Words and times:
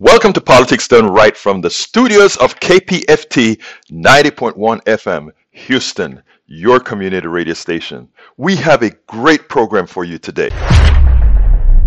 Welcome 0.00 0.32
to 0.34 0.40
Politics 0.40 0.86
Done 0.86 1.08
Right 1.08 1.36
from 1.36 1.60
the 1.60 1.70
studios 1.70 2.36
of 2.36 2.54
KPFT 2.60 3.60
90.1 3.90 4.84
FM, 4.84 5.30
Houston, 5.50 6.22
your 6.46 6.78
community 6.78 7.26
radio 7.26 7.54
station. 7.54 8.08
We 8.36 8.54
have 8.54 8.84
a 8.84 8.90
great 9.08 9.48
program 9.48 9.88
for 9.88 10.04
you 10.04 10.18
today. 10.18 10.50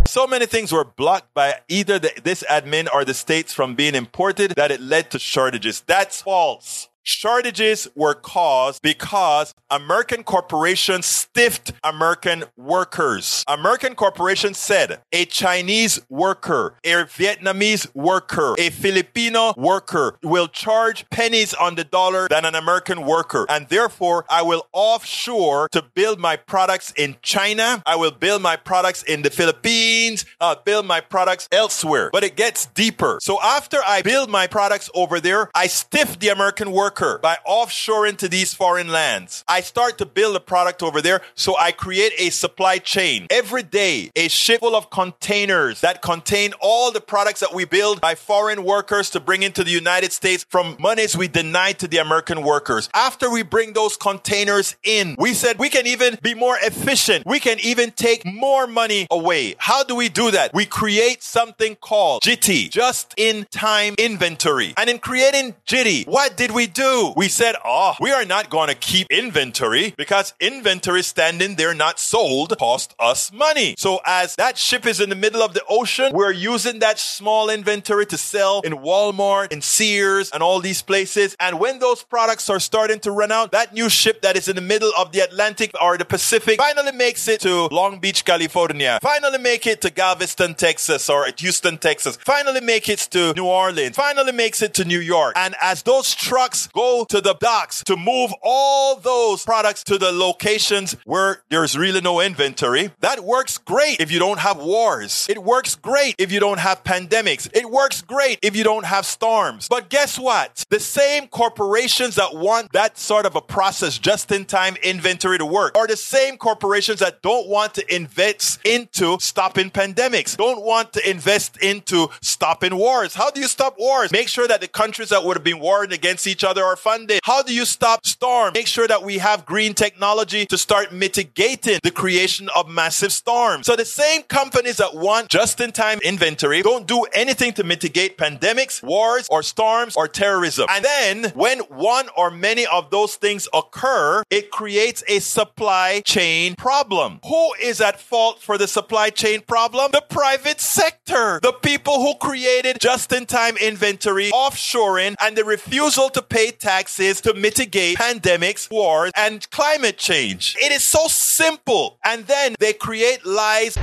So 0.10 0.28
many 0.28 0.46
things 0.46 0.74
were 0.74 0.84
blocked 0.84 1.34
by 1.34 1.62
either 1.70 2.00
the, 2.00 2.12
this 2.22 2.44
admin 2.50 2.90
or 2.94 3.06
the 3.06 3.14
states 3.14 3.54
from 3.54 3.76
being 3.76 3.96
imported 3.96 4.56
that 4.58 4.72
it 4.72 4.82
led 4.82 5.10
to 5.12 5.18
shortages. 5.18 5.80
That's 5.80 6.22
false. 6.22 6.90
Shortages 7.04 7.88
were 7.96 8.14
caused 8.14 8.82
because 8.82 9.54
American 9.70 10.24
corporations 10.24 11.06
stiffed 11.06 11.74
American 11.84 12.44
workers. 12.58 13.44
American 13.48 13.96
corporations 13.96 14.58
said 14.58 15.02
a 15.12 15.26
Chinese 15.26 16.00
worker, 16.10 16.76
a 16.84 17.04
Vietnamese 17.06 17.94
worker, 17.96 18.56
a 18.60 18.70
Filipino 18.70 19.54
worker 19.58 20.18
will 20.22 20.48
charge 20.48 21.10
pennies 21.10 21.54
on 21.54 21.76
the 21.76 21.84
dollar 21.84 22.28
than 22.30 22.46
an 22.46 22.54
American 22.54 23.06
worker. 23.06 23.46
And 23.50 23.68
therefore, 23.70 24.26
I 24.30 24.44
will 24.44 24.68
offshore 24.72 25.70
to 25.72 25.82
build 25.82 26.20
my 26.20 26.36
products 26.36 26.94
in 26.98 27.16
China. 27.22 27.82
I 27.86 27.96
will 27.96 28.12
build 28.12 28.42
my 28.42 28.58
products 28.58 29.04
in 29.04 29.24
the 29.24 29.30
Philippines, 29.32 30.26
I'll 30.40 30.56
build 30.56 30.86
my 30.86 31.02
products 31.02 31.48
elsewhere. 31.52 32.10
But 32.12 32.24
it 32.24 32.36
gets 32.36 32.68
deeper. 32.68 33.18
So 33.22 33.42
after 33.42 33.78
I 33.86 34.02
build 34.02 34.30
my 34.30 34.48
products 34.48 34.90
over 34.94 35.20
there, 35.20 35.50
I 35.56 35.68
stiff 35.68 36.20
the 36.20 36.30
American 36.30 36.72
worker 36.72 36.91
worker 36.92 37.20
by 37.22 37.38
offshoring 37.48 38.18
to 38.18 38.28
these 38.28 38.54
foreign 38.54 38.90
lands. 38.90 39.46
I 39.48 39.62
start 39.62 39.98
to 40.00 40.06
build 40.06 40.36
a 40.36 40.42
product 40.42 40.84
over 40.84 41.02
there, 41.02 41.22
so 41.36 41.58
I 41.58 41.72
create 41.72 42.12
a 42.18 42.30
supply 42.32 42.80
chain. 42.80 43.28
Every 43.30 43.64
day, 43.64 44.12
a 44.16 44.28
ship 44.28 44.60
full 44.60 44.76
of 44.76 44.90
containers 44.90 45.80
that 45.82 46.02
contain 46.02 46.52
all 46.60 46.92
the 46.92 47.00
products 47.00 47.40
that 47.40 47.54
we 47.54 47.64
build 47.64 48.02
by 48.02 48.16
foreign 48.16 48.66
workers 48.66 49.10
to 49.12 49.22
bring 49.22 49.42
into 49.42 49.64
the 49.64 49.72
United 49.72 50.12
States 50.12 50.46
from 50.50 50.76
monies 50.80 51.16
we 51.16 51.30
denied 51.30 51.80
to 51.80 51.88
the 51.88 51.98
American 51.98 52.44
workers. 52.44 52.90
After 52.94 53.32
we 53.32 53.42
bring 53.44 53.72
those 53.72 53.96
containers 53.96 54.76
in, 54.84 55.16
we 55.18 55.34
said 55.34 55.60
we 55.60 55.70
can 55.70 55.88
even 55.88 56.18
be 56.22 56.34
more 56.34 56.58
efficient. 56.62 57.26
We 57.26 57.40
can 57.40 57.58
even 57.62 57.92
take 57.92 58.26
more 58.26 58.68
money 58.68 59.08
away. 59.10 59.56
How 59.58 59.86
do 59.86 59.96
we 59.96 60.10
do 60.10 60.32
that? 60.32 60.54
We 60.54 60.66
create 60.66 61.24
something 61.24 61.78
called 61.78 62.22
JITI, 62.24 62.70
just 62.70 63.14
in 63.16 63.48
time 63.50 63.96
inventory. 63.98 64.74
And 64.76 64.90
in 64.90 65.00
creating 65.00 65.56
JITI, 65.66 66.08
what 66.08 66.36
did 66.36 66.52
we 66.52 66.68
do? 66.68 66.81
Do? 66.82 67.14
We 67.16 67.28
said, 67.28 67.56
oh, 67.64 67.94
we 68.00 68.12
are 68.12 68.26
not 68.26 68.50
going 68.50 68.70
to 68.70 68.76
keep 68.76 69.08
inventory 69.12 69.94
because 69.98 70.34
inventory 70.40 71.04
standing 71.04 71.56
there 71.56 71.74
not 71.76 72.00
sold 72.00 72.58
cost 72.58 72.96
us 73.00 73.32
money. 73.32 73.76
So 73.78 74.00
as 74.06 74.36
that 74.36 74.58
ship 74.58 74.86
is 74.86 75.00
in 75.00 75.10
the 75.10 75.16
middle 75.16 75.44
of 75.44 75.54
the 75.54 75.64
ocean, 75.70 76.12
we're 76.14 76.32
using 76.32 76.80
that 76.80 76.98
small 76.98 77.50
inventory 77.50 78.06
to 78.08 78.18
sell 78.18 78.62
in 78.62 78.74
Walmart 78.74 79.52
and 79.52 79.64
Sears 79.64 80.32
and 80.32 80.42
all 80.42 80.60
these 80.60 80.82
places. 80.82 81.36
And 81.40 81.60
when 81.60 81.80
those 81.80 82.04
products 82.04 82.50
are 82.50 82.60
starting 82.60 83.00
to 83.02 83.12
run 83.12 83.32
out, 83.32 83.52
that 83.52 83.74
new 83.74 83.90
ship 83.90 84.22
that 84.22 84.36
is 84.36 84.48
in 84.48 84.56
the 84.56 84.62
middle 84.62 84.92
of 84.98 85.12
the 85.12 85.20
Atlantic 85.20 85.72
or 85.82 85.98
the 85.98 86.06
Pacific 86.06 86.58
finally 86.58 86.92
makes 86.92 87.28
it 87.28 87.42
to 87.42 87.68
Long 87.72 88.00
Beach, 88.00 88.26
California. 88.26 88.98
Finally 89.02 89.38
make 89.38 89.68
it 89.68 89.82
to 89.82 89.90
Galveston, 89.92 90.56
Texas 90.56 91.10
or 91.10 91.28
Houston, 91.38 91.78
Texas. 91.78 92.18
Finally 92.18 92.62
make 92.62 92.90
it 92.90 93.00
to 93.12 93.34
New 93.34 93.46
Orleans. 93.46 93.96
Finally 93.96 94.32
makes 94.32 94.62
it 94.62 94.74
to 94.74 94.86
New 94.86 95.00
York. 95.00 95.34
And 95.36 95.56
as 95.62 95.84
those 95.84 96.16
trucks 96.16 96.70
go 96.74 97.06
to 97.10 97.22
the 97.22 97.34
docks 97.36 97.84
to 97.86 97.96
move 97.96 98.32
all 98.42 98.96
those 98.96 99.44
products 99.44 99.84
to 99.86 99.98
the 99.98 100.12
locations 100.12 100.96
where 101.06 101.42
there's 101.50 101.78
really 101.78 102.02
no 102.02 102.20
inventory. 102.20 102.92
That 103.00 103.22
works 103.22 103.58
great 103.58 104.00
if 104.00 104.12
you 104.12 104.20
don't 104.20 104.40
have 104.40 104.58
wars. 104.58 105.28
It 105.30 105.44
works 105.44 105.76
great 105.76 106.16
if 106.18 106.32
you 106.32 106.40
don't 106.40 106.60
have 106.60 106.84
pandemics. 106.84 107.50
It 107.54 107.70
works 107.70 108.02
great 108.02 108.40
if 108.42 108.56
you 108.56 108.64
don't 108.64 108.86
have 108.86 109.06
storms. 109.06 109.68
But 109.68 109.90
guess 109.90 110.18
what? 110.18 110.66
The 110.70 110.80
same 110.80 111.28
corporations 111.28 112.16
that 112.16 112.36
want 112.36 112.72
that 112.74 112.98
sort 112.98 113.26
of 113.26 113.36
a 113.36 113.42
process 113.42 113.98
just 113.98 114.32
in 114.32 114.46
time 114.46 114.76
inventory 114.84 115.38
to 115.38 115.46
work 115.46 115.78
are 115.78 115.88
the 115.88 115.98
same 115.98 116.38
corporations 116.38 117.00
that 117.00 117.22
don't 117.22 117.48
want 117.48 117.74
to 117.76 117.96
invest 117.96 118.60
into 118.66 119.18
stopping 119.20 119.70
pandemics, 119.70 120.38
don't 120.38 120.64
want 120.64 120.94
to 120.94 121.10
invest 121.10 121.58
into 121.58 122.10
stopping 122.22 122.76
wars. 122.76 123.14
How 123.14 123.30
do 123.30 123.42
you 123.42 123.48
stop 123.48 123.78
wars? 123.78 124.12
Make 124.12 124.28
sure 124.28 124.48
that 124.48 124.62
the 124.62 124.68
countries 124.68 125.10
that 125.10 125.24
would 125.24 125.38
have 125.38 125.44
been 125.44 125.60
warring 125.60 125.92
against 125.94 126.28
each 126.28 126.44
other 126.44 126.61
are 126.62 126.76
funded. 126.76 127.20
How 127.24 127.44
do 127.44 127.54
you 127.54 127.66
stop 127.66 128.06
storm? 128.06 128.52
Make 128.54 128.68
sure 128.68 128.88
that 128.88 129.04
we 129.04 129.18
have 129.18 129.46
green 129.46 129.74
technology 129.74 130.46
to 130.46 130.58
start 130.58 130.92
mitigating 130.92 131.80
the 131.84 131.92
creation 131.92 132.50
of 132.56 132.70
massive 132.70 133.12
storms. 133.12 133.66
So 133.66 133.76
the 133.76 133.86
same 133.86 134.24
companies 134.24 134.78
that 134.78 134.96
want 134.96 135.30
just-in-time 135.30 136.00
inventory 136.04 136.62
don't 136.62 136.88
do 136.88 137.04
anything 137.14 137.54
to 137.54 137.64
mitigate 137.64 138.18
pandemics, 138.18 138.84
wars, 138.84 139.28
or 139.30 139.44
storms, 139.44 139.96
or 139.96 140.08
terrorism. 140.08 140.68
And 140.70 140.86
then 140.86 141.32
when 141.36 141.60
one 141.70 142.10
or 142.16 142.32
many 142.32 142.66
of 142.66 142.90
those 142.92 143.16
things 143.16 143.48
occur, 143.54 144.24
it 144.30 144.52
creates 144.52 145.04
a 145.08 145.20
supply 145.20 146.02
chain 146.06 146.56
problem. 146.56 147.20
Who 147.26 147.54
is 147.62 147.82
at 147.82 148.00
fault 148.00 148.42
for 148.42 148.58
the 148.58 148.68
supply 148.68 149.10
chain 149.10 149.42
problem? 149.42 149.92
The 149.92 150.04
private 150.10 150.60
sector. 150.62 151.40
The 151.42 151.54
people 151.54 152.02
who 152.02 152.16
created 152.16 152.78
just-in-time 152.80 153.58
inventory, 153.58 154.32
offshoring, 154.32 155.16
and 155.22 155.36
the 155.36 155.44
refusal 155.44 156.10
to 156.10 156.22
pay 156.22 156.51
taxes 156.60 157.22
to 157.22 157.34
mitigate 157.34 157.98
pandemics, 157.98 158.70
wars, 158.70 159.12
and 159.16 159.50
climate 159.52 159.98
change. 159.98 160.56
It 160.62 160.72
is 160.72 160.84
so 160.84 161.08
simple. 161.08 161.98
And 162.04 162.26
then 162.28 162.56
they 162.60 162.74
create 162.74 163.26
lies. 163.26 163.78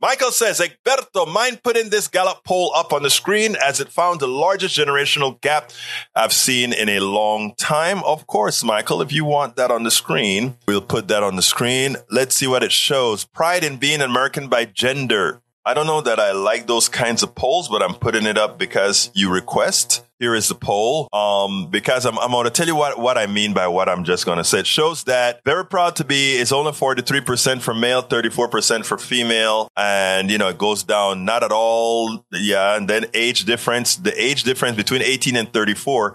Michael 0.00 0.32
says, 0.32 0.60
Egberto, 0.60 1.26
mind 1.26 1.62
putting 1.62 1.88
this 1.88 2.08
Gallup 2.08 2.44
poll 2.44 2.72
up 2.74 2.92
on 2.92 3.02
the 3.02 3.08
screen 3.08 3.56
as 3.56 3.80
it 3.80 3.88
found 3.88 4.20
the 4.20 4.26
largest 4.26 4.76
generational 4.76 5.40
gap 5.40 5.70
I've 6.14 6.34
seen 6.34 6.74
in 6.74 6.90
a 6.90 7.00
long 7.00 7.54
time. 7.54 8.04
Of 8.04 8.26
course, 8.26 8.62
Michael, 8.62 9.00
if 9.00 9.12
you 9.12 9.24
want 9.24 9.56
that 9.56 9.70
on 9.70 9.82
the 9.82 9.90
screen, 9.90 10.58
we'll 10.68 10.82
put 10.82 11.08
that 11.08 11.22
on 11.22 11.36
the 11.36 11.42
screen. 11.42 11.96
Let's 12.10 12.34
see 12.34 12.46
what 12.46 12.62
it 12.62 12.70
shows. 12.70 13.24
Pride 13.24 13.64
in 13.64 13.78
being 13.78 14.02
American 14.02 14.48
by 14.48 14.66
gender. 14.66 15.40
I 15.64 15.72
don't 15.72 15.86
know 15.86 16.02
that 16.02 16.20
I 16.20 16.32
like 16.32 16.66
those 16.66 16.90
kinds 16.90 17.22
of 17.22 17.34
polls, 17.34 17.70
but 17.70 17.82
I'm 17.82 17.94
putting 17.94 18.26
it 18.26 18.36
up 18.36 18.58
because 18.58 19.10
you 19.14 19.32
request. 19.32 20.03
Here 20.24 20.34
is 20.34 20.48
the 20.48 20.54
poll. 20.54 21.06
Um, 21.12 21.68
because 21.68 22.06
I'm, 22.06 22.18
I'm 22.18 22.30
going 22.30 22.44
to 22.44 22.50
tell 22.50 22.66
you 22.66 22.74
what, 22.74 22.98
what 22.98 23.18
I 23.18 23.26
mean 23.26 23.52
by 23.52 23.68
what 23.68 23.90
I'm 23.90 24.04
just 24.04 24.24
going 24.24 24.38
to 24.38 24.44
say. 24.44 24.60
It 24.60 24.66
shows 24.66 25.04
that 25.04 25.42
very 25.44 25.66
proud 25.66 25.96
to 25.96 26.04
be 26.04 26.32
is 26.32 26.50
only 26.50 26.72
43% 26.72 27.60
for 27.60 27.74
male, 27.74 28.02
34% 28.02 28.86
for 28.86 28.96
female. 28.96 29.68
And, 29.76 30.30
you 30.30 30.38
know, 30.38 30.48
it 30.48 30.56
goes 30.56 30.82
down 30.82 31.26
not 31.26 31.42
at 31.42 31.52
all. 31.52 32.24
Yeah. 32.32 32.74
And 32.74 32.88
then 32.88 33.04
age 33.12 33.44
difference, 33.44 33.96
the 33.96 34.18
age 34.18 34.44
difference 34.44 34.78
between 34.78 35.02
18 35.02 35.36
and 35.36 35.52
34, 35.52 36.14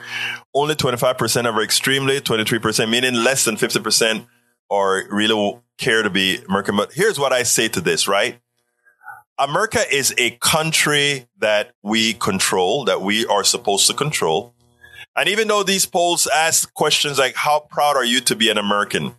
only 0.56 0.74
25% 0.74 1.46
are 1.46 1.62
extremely, 1.62 2.20
23%, 2.20 2.90
meaning 2.90 3.14
less 3.14 3.46
than 3.46 3.58
50% 3.58 4.26
are 4.72 5.04
really 5.12 5.60
care 5.78 6.02
to 6.02 6.10
be 6.10 6.40
American. 6.50 6.78
But 6.78 6.94
here's 6.94 7.20
what 7.20 7.32
I 7.32 7.44
say 7.44 7.68
to 7.68 7.80
this, 7.80 8.08
right? 8.08 8.40
America 9.40 9.80
is 9.90 10.14
a 10.18 10.32
country 10.42 11.28
that 11.40 11.72
we 11.82 12.14
control, 12.14 12.84
that 12.86 13.02
we 13.02 13.26
are 13.26 13.46
supposed 13.46 13.88
to 13.88 13.94
control. 13.94 14.54
And 15.16 15.30
even 15.30 15.48
though 15.48 15.64
these 15.64 15.86
polls 15.86 16.28
ask 16.28 16.74
questions 16.74 17.18
like, 17.18 17.36
how 17.36 17.62
proud 17.62 17.96
are 17.96 18.04
you 18.04 18.20
to 18.22 18.36
be 18.36 18.50
an 18.50 18.58
American? 18.58 19.16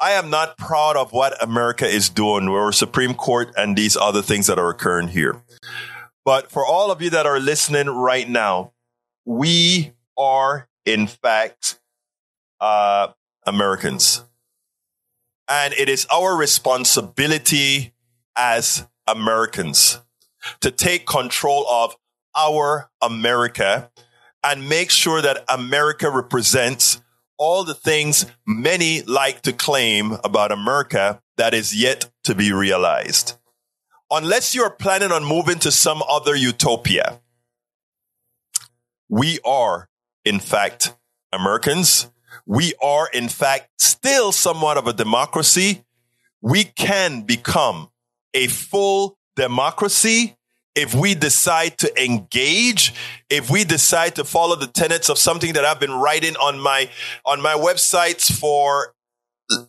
I 0.00 0.12
am 0.12 0.28
not 0.28 0.58
proud 0.58 0.96
of 0.96 1.12
what 1.12 1.40
America 1.40 1.86
is 1.86 2.08
doing, 2.08 2.48
our 2.48 2.72
Supreme 2.72 3.14
Court 3.14 3.52
and 3.56 3.76
these 3.76 3.96
other 3.96 4.22
things 4.22 4.48
that 4.48 4.58
are 4.58 4.70
occurring 4.70 5.08
here. 5.08 5.40
But 6.24 6.50
for 6.50 6.66
all 6.66 6.90
of 6.90 7.00
you 7.00 7.10
that 7.10 7.24
are 7.24 7.38
listening 7.38 7.86
right 7.86 8.28
now, 8.28 8.72
we 9.24 9.92
are 10.18 10.68
in 10.84 11.06
fact 11.06 11.80
uh, 12.60 13.08
Americans. 13.46 14.24
And 15.48 15.72
it 15.74 15.88
is 15.88 16.06
our 16.10 16.36
responsibility 16.36 17.92
as 18.36 18.86
Americans 19.06 20.00
to 20.60 20.70
take 20.70 21.06
control 21.06 21.66
of 21.68 21.96
our 22.36 22.90
America 23.00 23.90
and 24.44 24.68
make 24.68 24.90
sure 24.90 25.22
that 25.22 25.44
America 25.48 26.10
represents 26.10 27.00
all 27.38 27.64
the 27.64 27.74
things 27.74 28.26
many 28.46 29.02
like 29.02 29.42
to 29.42 29.52
claim 29.52 30.16
about 30.24 30.52
America 30.52 31.20
that 31.36 31.54
is 31.54 31.74
yet 31.74 32.10
to 32.24 32.34
be 32.34 32.52
realized. 32.52 33.34
Unless 34.10 34.54
you're 34.54 34.70
planning 34.70 35.10
on 35.10 35.24
moving 35.24 35.58
to 35.60 35.70
some 35.70 36.02
other 36.08 36.34
utopia, 36.34 37.20
we 39.08 39.38
are, 39.44 39.88
in 40.24 40.38
fact, 40.38 40.94
Americans. 41.32 42.10
We 42.46 42.74
are, 42.82 43.08
in 43.12 43.28
fact, 43.28 43.70
still 43.78 44.32
somewhat 44.32 44.76
of 44.76 44.86
a 44.86 44.92
democracy. 44.92 45.84
We 46.40 46.64
can 46.64 47.22
become 47.22 47.90
a 48.34 48.48
full 48.48 49.18
democracy 49.36 50.36
if 50.74 50.94
we 50.94 51.14
decide 51.14 51.76
to 51.78 52.02
engage, 52.02 52.94
if 53.28 53.50
we 53.50 53.64
decide 53.64 54.14
to 54.16 54.24
follow 54.24 54.56
the 54.56 54.66
tenets 54.66 55.08
of 55.10 55.18
something 55.18 55.52
that 55.52 55.64
I've 55.64 55.80
been 55.80 55.92
writing 55.92 56.34
on 56.36 56.58
my 56.60 56.90
on 57.26 57.42
my 57.42 57.54
websites 57.54 58.32
for 58.32 58.94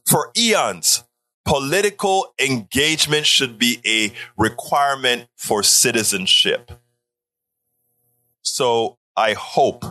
for 0.05 0.31
eons, 0.37 1.03
political 1.45 2.33
engagement 2.39 3.25
should 3.25 3.57
be 3.59 3.81
a 3.85 4.13
requirement 4.37 5.27
for 5.35 5.61
citizenship. 5.61 6.71
So 8.41 8.97
I 9.15 9.33
hope 9.33 9.83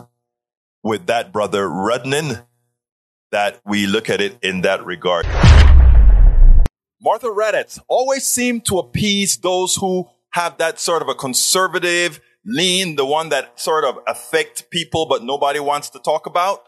with 0.83 1.05
that, 1.07 1.31
brother 1.31 1.67
Rudnin, 1.67 2.45
that 3.31 3.61
we 3.65 3.87
look 3.87 4.09
at 4.09 4.21
it 4.21 4.37
in 4.41 4.61
that 4.61 4.85
regard. 4.85 5.25
Martha 7.03 7.27
Raddatz 7.27 7.79
always 7.89 8.25
seemed 8.25 8.65
to 8.65 8.79
appease 8.79 9.37
those 9.37 9.75
who 9.75 10.09
have 10.29 10.57
that 10.57 10.79
sort 10.79 11.01
of 11.01 11.09
a 11.09 11.15
conservative 11.15 12.21
lean, 12.45 12.95
the 12.95 13.05
one 13.05 13.29
that 13.29 13.59
sort 13.59 13.83
of 13.83 13.99
affect 14.07 14.69
people, 14.69 15.05
but 15.05 15.23
nobody 15.23 15.59
wants 15.59 15.89
to 15.89 15.99
talk 15.99 16.25
about. 16.25 16.63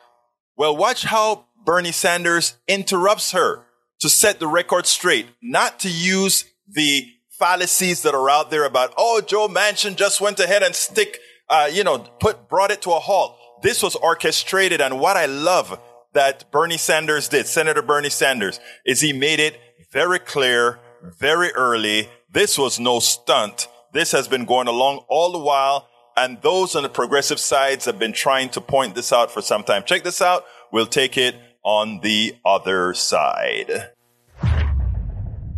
Well, 0.58 0.76
watch 0.76 1.04
how 1.04 1.46
Bernie 1.66 1.92
Sanders 1.92 2.58
interrupts 2.68 3.32
her 3.32 3.66
to 4.00 4.10
set 4.10 4.40
the 4.40 4.48
record 4.48 4.86
straight, 4.86 5.28
not 5.42 5.80
to 5.80 5.90
use 5.90 6.46
the 6.68 7.08
fallacies 7.30 8.02
that 8.04 8.14
are 8.14 8.30
out 8.30 8.52
there 8.52 8.66
about, 8.66 8.94
oh, 8.98 9.22
Joe 9.22 9.48
Manchin 9.48 9.96
just 9.96 10.20
went 10.20 10.40
ahead 10.40 10.64
and 10.64 10.76
stick, 10.76 11.20
uh, 11.50 11.70
you 11.72 11.84
know, 11.84 12.00
put, 12.20 12.50
brought 12.50 12.72
it 12.72 12.82
to 12.84 12.92
a 12.92 13.00
halt. 13.00 13.38
This 13.64 13.82
was 13.82 13.96
orchestrated. 13.96 14.82
And 14.82 15.00
what 15.00 15.18
I 15.18 15.26
love 15.26 15.80
that 16.14 16.50
Bernie 16.52 16.78
Sanders 16.78 17.28
did, 17.30 17.48
Senator 17.48 17.82
Bernie 17.82 18.10
Sanders, 18.10 18.60
is 18.86 19.02
he 19.02 19.12
made 19.12 19.40
it 19.40 19.60
very 19.96 20.20
clear, 20.20 20.78
very 21.02 21.54
early 21.54 22.10
this 22.30 22.58
was 22.58 22.82
no 22.82 23.00
stunt. 23.00 23.70
This 23.94 24.12
has 24.12 24.28
been 24.28 24.44
going 24.44 24.68
along 24.68 25.06
all 25.08 25.32
the 25.32 25.40
while. 25.40 25.88
And 26.18 26.42
those 26.42 26.76
on 26.76 26.84
the 26.84 26.90
progressive 26.90 27.40
sides 27.40 27.86
have 27.86 27.98
been 27.98 28.12
trying 28.12 28.50
to 28.50 28.62
point 28.62 28.94
this 28.94 29.14
out 29.14 29.32
for 29.32 29.42
some 29.42 29.64
time. 29.64 29.84
Check 29.86 30.04
this 30.04 30.22
out. 30.22 30.44
We'll 30.70 30.86
take 30.86 31.18
it 31.18 31.36
on 31.64 32.02
the 32.02 32.36
other 32.46 32.94
side. 32.94 33.95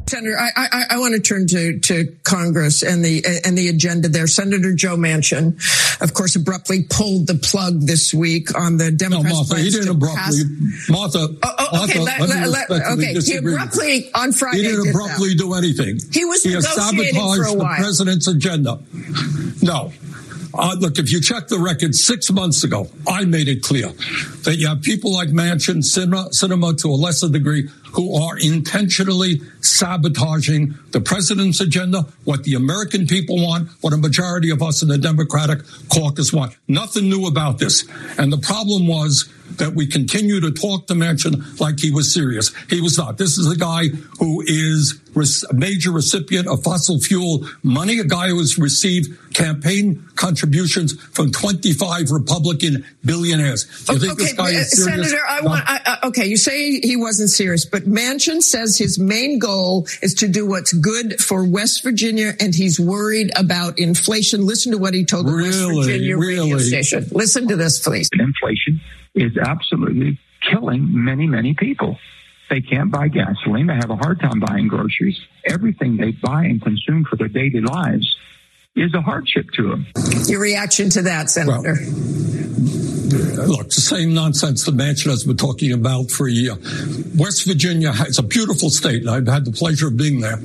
Senator, 0.10 0.38
I, 0.40 0.50
I, 0.56 0.84
I, 0.92 1.00
want 1.00 1.16
to 1.16 1.20
turn 1.20 1.48
to, 1.48 1.80
to 1.80 2.16
Congress 2.24 2.82
and 2.82 3.04
the 3.04 3.24
and 3.46 3.58
the 3.58 3.68
agenda 3.68 4.08
there. 4.08 4.26
Senator 4.26 4.74
Joe 4.74 4.96
Manchin, 4.96 5.58
of 6.02 6.14
course, 6.14 6.36
abruptly 6.38 6.84
pulled 6.90 7.28
the 7.28 7.36
plug 7.36 7.82
this 7.82 8.14
week 8.14 8.58
on 8.58 8.78
the 8.78 8.90
Democrats' 8.90 9.34
no, 9.34 9.36
Martha, 9.36 9.60
he 9.60 9.70
didn't 9.70 9.90
abruptly. 9.90 10.44
Pass. 10.44 10.90
Martha, 10.90 11.28
oh, 11.44 11.56
oh, 11.60 11.84
okay, 11.84 12.00
Martha, 12.00 12.24
let, 12.24 12.50
let, 12.50 12.70
let, 12.70 12.82
okay. 12.94 13.20
He 13.20 13.36
abruptly 13.36 14.10
on 14.14 14.32
Friday. 14.32 14.60
He 14.60 14.64
didn't 14.64 14.90
abruptly 14.90 15.36
do 15.36 15.54
anything. 15.54 16.00
He 16.14 16.24
was 16.24 16.42
he 16.42 16.54
has 16.54 16.66
sabotaged 16.74 17.60
the 17.60 17.76
president's 17.78 18.28
agenda. 18.28 18.80
No, 19.62 19.92
uh, 20.58 20.76
look, 20.80 20.98
if 20.98 21.12
you 21.12 21.22
check 21.22 21.48
the 21.48 21.60
record 21.60 21.94
six 21.94 22.32
months 22.32 22.64
ago, 22.64 22.88
I 23.08 23.26
made 23.26 23.48
it 23.48 23.62
clear 23.62 23.90
that 24.44 24.56
you 24.58 24.68
have 24.68 24.82
people 24.82 25.14
like 25.14 25.30
Manchin, 25.30 25.84
Cinema, 25.84 26.30
Sinema 26.30 26.76
to 26.82 26.90
a 26.90 26.98
lesser 26.98 27.30
degree, 27.30 27.70
who 27.94 28.16
are 28.16 28.38
intentionally 28.38 29.42
sabotaging 29.62 30.76
the 30.92 31.02
president's 31.02 31.60
agenda, 31.60 32.06
what 32.24 32.44
the 32.44 32.54
American 32.54 33.08
people 33.08 33.38
want, 33.38 33.70
what 33.82 33.94
a 33.94 33.98
majority 33.98 34.50
of 34.50 34.62
us 34.62 34.82
in 34.82 34.90
the 34.90 34.98
Democratic 34.98 35.60
caucus 35.94 36.32
want. 36.34 36.56
Nothing 36.68 37.10
new 37.10 37.26
about 37.26 37.60
this. 37.60 37.88
And 38.18 38.32
the 38.32 38.38
problem 38.38 38.88
was 38.88 39.30
that 39.56 39.74
we 39.74 39.88
continue 39.88 40.40
to 40.42 40.52
talk 40.52 40.88
to 40.88 40.94
Manchin 40.94 41.60
like 41.60 41.80
he 41.80 41.92
was 41.92 42.14
serious. 42.14 42.54
He 42.70 42.82
was 42.82 42.98
not. 42.98 43.18
This 43.18 43.38
is 43.38 43.52
a 43.52 43.56
guy 43.56 43.88
who 44.20 44.44
is 44.46 45.00
a 45.50 45.54
major 45.54 45.92
recipient 45.92 46.48
of 46.48 46.64
fossil 46.64 47.00
fuel 47.00 47.48
money, 47.64 48.00
a 48.00 48.04
guy 48.04 48.28
who 48.28 48.38
has 48.38 48.58
received 48.60 49.34
campaign 49.34 50.06
contributions 50.16 50.94
from 51.12 51.32
25 51.32 52.12
Republican 52.12 52.86
billionaires. 53.04 53.66
Do 53.86 53.94
you 53.94 54.00
think 54.00 54.14
okay, 54.14 54.24
this 54.24 54.34
guy 54.34 54.50
is 54.50 54.74
uh, 54.74 54.76
serious? 54.76 55.10
Senator, 55.10 55.26
I 55.28 55.42
want, 55.42 55.64
I, 55.66 55.98
okay, 56.06 56.28
you 56.28 56.38
say 56.38 56.80
he 56.80 56.96
wasn't 56.96 57.30
serious, 57.30 57.66
but 57.66 57.77
Manchin 57.84 58.42
says 58.42 58.78
his 58.78 59.00
main 59.00 59.40
goal 59.40 59.88
is 60.02 60.14
to 60.16 60.28
do 60.28 60.46
what's 60.46 60.74
good 60.74 61.22
for 61.22 61.46
West 61.46 61.84
Virginia 61.84 62.34
and 62.40 62.54
he's 62.54 62.80
worried 62.80 63.32
about 63.38 63.80
inflation. 63.80 64.46
Listen 64.46 64.72
to 64.72 64.78
what 64.78 64.94
he 64.94 65.06
told 65.06 65.28
the 65.28 65.32
really, 65.32 65.50
West 65.50 65.90
Virginia 65.90 66.18
really? 66.18 66.54
radio 66.54 66.58
station. 66.58 67.06
Listen 67.12 67.48
to 67.48 67.56
this, 67.56 67.80
please. 67.80 68.10
Inflation 68.14 68.82
is 69.16 69.38
absolutely 69.38 70.20
killing 70.50 70.88
many, 70.92 71.28
many 71.28 71.54
people. 71.54 71.98
They 72.50 72.62
can't 72.62 72.92
buy 72.92 73.10
gasoline. 73.10 73.68
They 73.68 73.76
have 73.76 73.90
a 73.90 73.98
hard 73.98 74.22
time 74.22 74.40
buying 74.40 74.68
groceries. 74.68 75.20
Everything 75.46 75.98
they 75.98 76.12
buy 76.12 76.46
and 76.46 76.62
consume 76.62 77.06
for 77.10 77.18
their 77.18 77.28
daily 77.28 77.62
lives 77.62 78.16
is 78.78 78.94
a 78.94 79.02
hardship 79.02 79.50
to 79.52 79.70
them. 79.70 79.88
Your 80.28 80.40
reaction 80.40 80.90
to 80.92 81.02
that, 81.04 81.30
Senator? 81.30 81.78
Well, 81.78 82.38
look, 83.48 83.70
the 83.70 83.82
same 83.82 84.14
nonsense 84.14 84.66
the 84.66 84.72
Manchin 84.72 85.10
has 85.10 85.24
been 85.24 85.38
talking 85.38 85.72
about 85.72 86.12
for 86.12 86.28
a 86.28 86.32
year. 86.32 86.56
West 87.16 87.48
Virginia 87.48 87.92
is 88.08 88.20
a 88.20 88.24
beautiful 88.24 88.70
state. 88.70 89.08
I've 89.08 89.28
had 89.28 89.46
the 89.46 89.52
pleasure 89.52 89.88
of 89.88 89.98
being 89.98 90.20
there. 90.20 90.38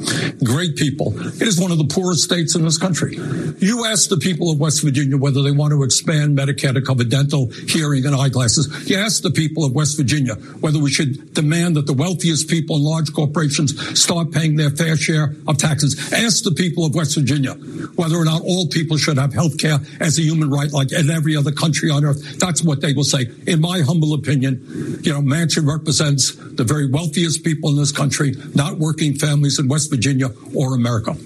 Great 0.45 0.77
people. 0.77 1.13
It 1.19 1.43
is 1.43 1.61
one 1.61 1.73
of 1.73 1.79
the 1.79 1.87
poorest 1.87 2.23
states 2.23 2.55
in 2.55 2.63
this 2.63 2.79
country. 2.79 3.17
You 3.59 3.87
ask 3.87 4.09
the 4.09 4.19
people 4.19 4.51
of 4.51 4.61
West 4.61 4.83
Virginia 4.83 5.17
whether 5.17 5.43
they 5.43 5.51
want 5.51 5.73
to 5.73 5.83
expand 5.83 6.39
Medicare 6.39 6.73
to 6.75 6.81
cover 6.81 7.05
dental, 7.05 7.51
hearing, 7.69 8.07
and 8.07 8.15
eyeglasses. 8.15 8.89
You 8.89 8.99
ask 8.99 9.23
the 9.23 9.31
people 9.31 9.65
of 9.65 9.73
West 9.73 9.97
Virginia 9.97 10.35
whether 10.61 10.79
we 10.79 10.91
should 10.91 11.35
demand 11.35 11.77
that 11.77 11.87
the 11.87 11.95
wealthiest 11.95 12.49
people 12.49 12.77
and 12.77 12.85
large 12.85 13.13
corporations 13.13 13.75
start 14.01 14.31
paying 14.31 14.57
their 14.57 14.71
fair 14.71 14.97
share 14.97 15.35
of 15.49 15.59
taxes. 15.59 16.13
Ask 16.13 16.45
the 16.45 16.53
people 16.53 16.87
of 16.87 16.95
West 16.95 17.17
Virginia 17.17 17.55
whether 17.97 18.21
or 18.23 18.25
not 18.25 18.43
all 18.43 18.67
people 18.69 18.97
should 18.97 19.19
have 19.19 19.33
health 19.33 19.59
care 19.59 19.79
as 20.01 20.19
a 20.19 20.23
human 20.23 20.49
right 20.51 20.71
like 20.73 20.93
in 20.93 21.11
every 21.11 21.37
other 21.37 21.53
country 21.53 21.91
on 21.91 22.05
earth. 22.05 22.39
That's 22.39 22.63
what 22.63 22.81
they 22.81 22.93
will 22.93 23.05
say. 23.05 23.27
In 23.47 23.61
my 23.61 23.81
humble 23.81 24.15
opinion, 24.15 25.01
you 25.03 25.13
know, 25.13 25.21
Manchin 25.21 25.67
represents 25.67 26.35
the 26.35 26.65
very 26.65 26.89
wealthiest 26.89 27.45
people 27.45 27.71
in 27.71 27.77
this 27.77 27.93
country, 27.93 28.35
not 28.55 28.79
working 28.79 29.15
families 29.15 29.59
in 29.59 29.69
West 29.69 29.91
Virginia 29.91 30.29
or 30.55 30.75
America. 30.75 31.17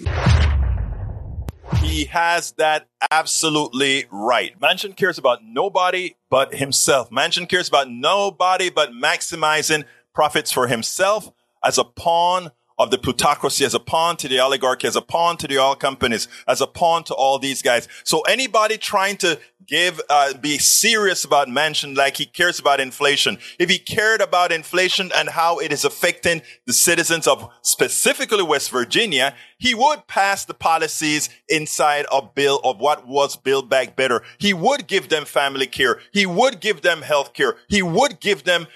He 1.82 2.06
has 2.06 2.52
that 2.52 2.88
absolutely 3.10 4.06
right. 4.10 4.58
Manchin 4.58 4.96
cares 4.96 5.18
about 5.18 5.44
nobody 5.44 6.16
but 6.30 6.54
himself. 6.54 7.10
Manchin 7.10 7.48
cares 7.48 7.68
about 7.68 7.90
nobody 7.90 8.70
but 8.70 8.90
maximizing 8.90 9.84
profits 10.14 10.50
for 10.50 10.66
himself 10.66 11.30
as 11.62 11.78
a 11.78 11.84
pawn 11.84 12.50
of 12.78 12.90
the 12.90 12.98
plutocracy 12.98 13.64
as 13.64 13.74
a 13.74 13.80
pawn 13.80 14.16
to 14.18 14.28
the 14.28 14.38
oligarchy, 14.38 14.86
as 14.86 14.96
a 14.96 15.02
pawn 15.02 15.36
to 15.38 15.48
the 15.48 15.58
oil 15.58 15.74
companies, 15.74 16.28
as 16.46 16.60
a 16.60 16.66
pawn 16.66 17.04
to 17.04 17.14
all 17.14 17.38
these 17.38 17.62
guys. 17.62 17.88
So 18.04 18.20
anybody 18.22 18.76
trying 18.76 19.16
to 19.18 19.40
give, 19.66 20.00
uh, 20.08 20.34
be 20.34 20.58
serious 20.58 21.24
about 21.24 21.48
Manchin 21.48 21.96
like 21.96 22.16
he 22.16 22.26
cares 22.26 22.58
about 22.58 22.80
inflation, 22.80 23.38
if 23.58 23.70
he 23.70 23.78
cared 23.78 24.20
about 24.20 24.52
inflation 24.52 25.10
and 25.14 25.30
how 25.30 25.58
it 25.58 25.72
is 25.72 25.84
affecting 25.84 26.42
the 26.66 26.72
citizens 26.72 27.26
of 27.26 27.48
specifically 27.62 28.42
West 28.42 28.70
Virginia, 28.70 29.34
he 29.58 29.74
would 29.74 30.06
pass 30.06 30.44
the 30.44 30.54
policies 30.54 31.30
inside 31.48 32.04
of 32.12 32.34
bill 32.34 32.60
of 32.62 32.78
what 32.78 33.06
was 33.06 33.36
Build 33.36 33.68
Back 33.70 33.96
Better. 33.96 34.22
He 34.38 34.52
would 34.52 34.86
give 34.86 35.08
them 35.08 35.24
family 35.24 35.66
care. 35.66 36.00
He 36.12 36.26
would 36.26 36.60
give 36.60 36.82
them 36.82 37.02
health 37.02 37.32
care. 37.32 37.56
He 37.68 37.82
would 37.82 38.20
give 38.20 38.44
them 38.44 38.66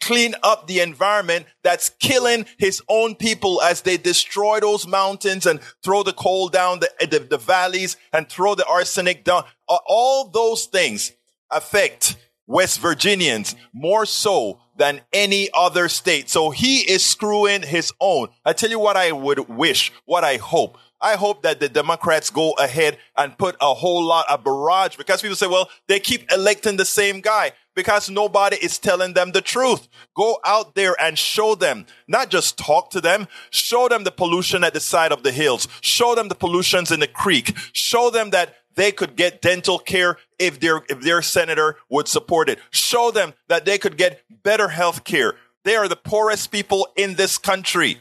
clean 0.00 0.34
up 0.42 0.66
the 0.66 0.80
environment 0.80 1.46
that's 1.62 1.90
killing 2.00 2.46
his 2.58 2.82
own 2.88 3.14
people 3.14 3.62
as 3.62 3.82
they 3.82 3.96
destroy 3.96 4.60
those 4.60 4.86
mountains 4.86 5.46
and 5.46 5.60
throw 5.82 6.02
the 6.02 6.12
coal 6.12 6.48
down 6.48 6.80
the, 6.80 6.90
the, 7.06 7.18
the 7.20 7.38
valleys 7.38 7.96
and 8.12 8.28
throw 8.28 8.54
the 8.54 8.66
arsenic 8.66 9.24
down. 9.24 9.44
All 9.68 10.28
those 10.28 10.66
things 10.66 11.12
affect 11.50 12.16
West 12.46 12.80
Virginians 12.80 13.56
more 13.72 14.04
so 14.04 14.60
than 14.76 15.00
any 15.12 15.48
other 15.54 15.88
state. 15.88 16.28
So 16.28 16.50
he 16.50 16.80
is 16.80 17.04
screwing 17.04 17.62
his 17.62 17.92
own. 18.00 18.28
I 18.44 18.52
tell 18.52 18.70
you 18.70 18.78
what 18.78 18.96
I 18.96 19.12
would 19.12 19.48
wish, 19.48 19.92
what 20.04 20.24
I 20.24 20.36
hope. 20.36 20.76
I 21.00 21.16
hope 21.16 21.42
that 21.42 21.60
the 21.60 21.68
Democrats 21.68 22.30
go 22.30 22.52
ahead 22.52 22.98
and 23.16 23.36
put 23.36 23.56
a 23.60 23.74
whole 23.74 24.02
lot 24.02 24.24
of 24.30 24.42
barrage 24.42 24.96
because 24.96 25.20
people 25.20 25.36
say, 25.36 25.46
well, 25.46 25.68
they 25.86 26.00
keep 26.00 26.30
electing 26.32 26.76
the 26.76 26.84
same 26.84 27.20
guy. 27.20 27.52
Because 27.74 28.08
nobody 28.08 28.56
is 28.56 28.78
telling 28.78 29.14
them 29.14 29.32
the 29.32 29.40
truth. 29.40 29.88
Go 30.14 30.38
out 30.44 30.74
there 30.74 30.94
and 31.00 31.18
show 31.18 31.54
them, 31.54 31.86
not 32.06 32.30
just 32.30 32.56
talk 32.56 32.90
to 32.90 33.00
them, 33.00 33.26
show 33.50 33.88
them 33.88 34.04
the 34.04 34.12
pollution 34.12 34.62
at 34.62 34.74
the 34.74 34.80
side 34.80 35.12
of 35.12 35.22
the 35.22 35.32
hills, 35.32 35.66
show 35.80 36.14
them 36.14 36.28
the 36.28 36.34
pollutions 36.34 36.92
in 36.92 37.00
the 37.00 37.08
creek, 37.08 37.56
show 37.72 38.10
them 38.10 38.30
that 38.30 38.54
they 38.76 38.92
could 38.92 39.16
get 39.16 39.40
dental 39.40 39.78
care 39.78 40.18
if 40.38 40.60
their, 40.60 40.82
if 40.88 41.00
their 41.00 41.22
senator 41.22 41.76
would 41.88 42.08
support 42.08 42.48
it. 42.48 42.58
Show 42.70 43.10
them 43.10 43.34
that 43.48 43.64
they 43.64 43.78
could 43.78 43.96
get 43.96 44.22
better 44.42 44.68
health 44.68 45.04
care. 45.04 45.34
They 45.64 45.76
are 45.76 45.88
the 45.88 45.96
poorest 45.96 46.50
people 46.50 46.88
in 46.96 47.14
this 47.14 47.38
country. 47.38 47.98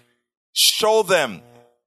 Show 0.53 1.03
them 1.03 1.41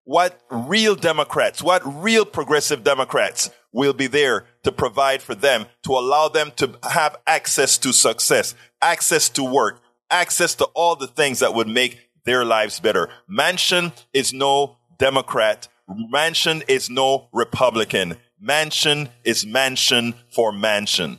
what 0.04 0.40
real 0.50 0.94
Democrats, 0.94 1.62
what 1.62 1.82
real 1.84 2.24
progressive 2.24 2.84
Democrats 2.84 3.50
will 3.76 3.92
be 3.92 4.06
there 4.06 4.47
to 4.64 4.73
provide 4.73 5.23
for 5.23 5.35
them, 5.35 5.66
to 5.83 5.92
allow 5.92 6.28
them 6.28 6.50
to 6.56 6.78
have 6.83 7.14
access 7.26 7.76
to 7.76 7.92
success, 7.92 8.54
access 8.80 9.28
to 9.28 9.45
work, 9.45 9.83
access 10.11 10.54
to 10.54 10.64
all 10.75 10.97
the 10.97 11.06
things 11.06 11.40
that 11.40 11.54
would 11.54 11.68
make 11.68 12.09
their 12.25 12.45
lives 12.45 12.80
better. 12.80 13.11
Manchin 13.30 13.92
is 14.14 14.33
no 14.33 14.78
Democrat. 14.99 15.68
Manchin 15.88 16.64
is 16.68 16.88
no 16.88 17.28
Republican. 17.33 18.16
Manchin 18.42 19.11
is 19.25 19.45
Manchin 19.45 20.14
for 20.35 20.52
Manchin. 20.52 21.18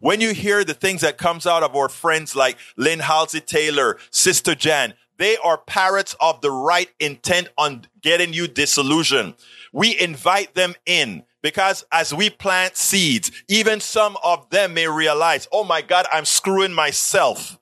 When 0.00 0.20
you 0.20 0.32
hear 0.32 0.64
the 0.64 0.74
things 0.74 1.02
that 1.02 1.18
comes 1.18 1.46
out 1.46 1.62
of 1.62 1.76
our 1.76 1.88
friends 1.88 2.34
like 2.34 2.56
Lynn 2.76 3.00
Halsey 3.00 3.40
Taylor, 3.40 3.98
Sister 4.10 4.54
Jan, 4.54 4.94
they 5.16 5.36
are 5.36 5.58
parrots 5.58 6.16
of 6.20 6.40
the 6.40 6.50
right 6.50 6.90
intent 6.98 7.48
on 7.56 7.86
getting 8.00 8.32
you 8.32 8.48
disillusioned. 8.48 9.34
We 9.72 9.98
invite 9.98 10.54
them 10.54 10.74
in 10.86 11.24
because 11.42 11.84
as 11.92 12.12
we 12.14 12.30
plant 12.30 12.76
seeds, 12.76 13.30
even 13.48 13.80
some 13.80 14.16
of 14.24 14.48
them 14.50 14.74
may 14.74 14.88
realize, 14.88 15.46
oh 15.52 15.64
my 15.64 15.82
God, 15.82 16.06
I'm 16.12 16.24
screwing 16.24 16.72
myself. 16.72 17.58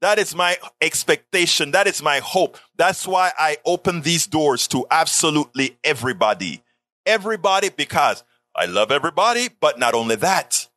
That 0.00 0.18
is 0.18 0.34
my 0.34 0.56
expectation. 0.80 1.72
That 1.72 1.86
is 1.86 2.02
my 2.02 2.20
hope. 2.20 2.58
That's 2.76 3.06
why 3.06 3.32
I 3.38 3.58
open 3.66 4.00
these 4.00 4.26
doors 4.26 4.66
to 4.68 4.86
absolutely 4.90 5.78
everybody. 5.84 6.62
Everybody 7.04 7.68
because 7.68 8.24
I 8.56 8.66
love 8.66 8.90
everybody, 8.90 9.48
but 9.60 9.78
not 9.78 9.94
only 9.94 10.16
that. 10.16 10.68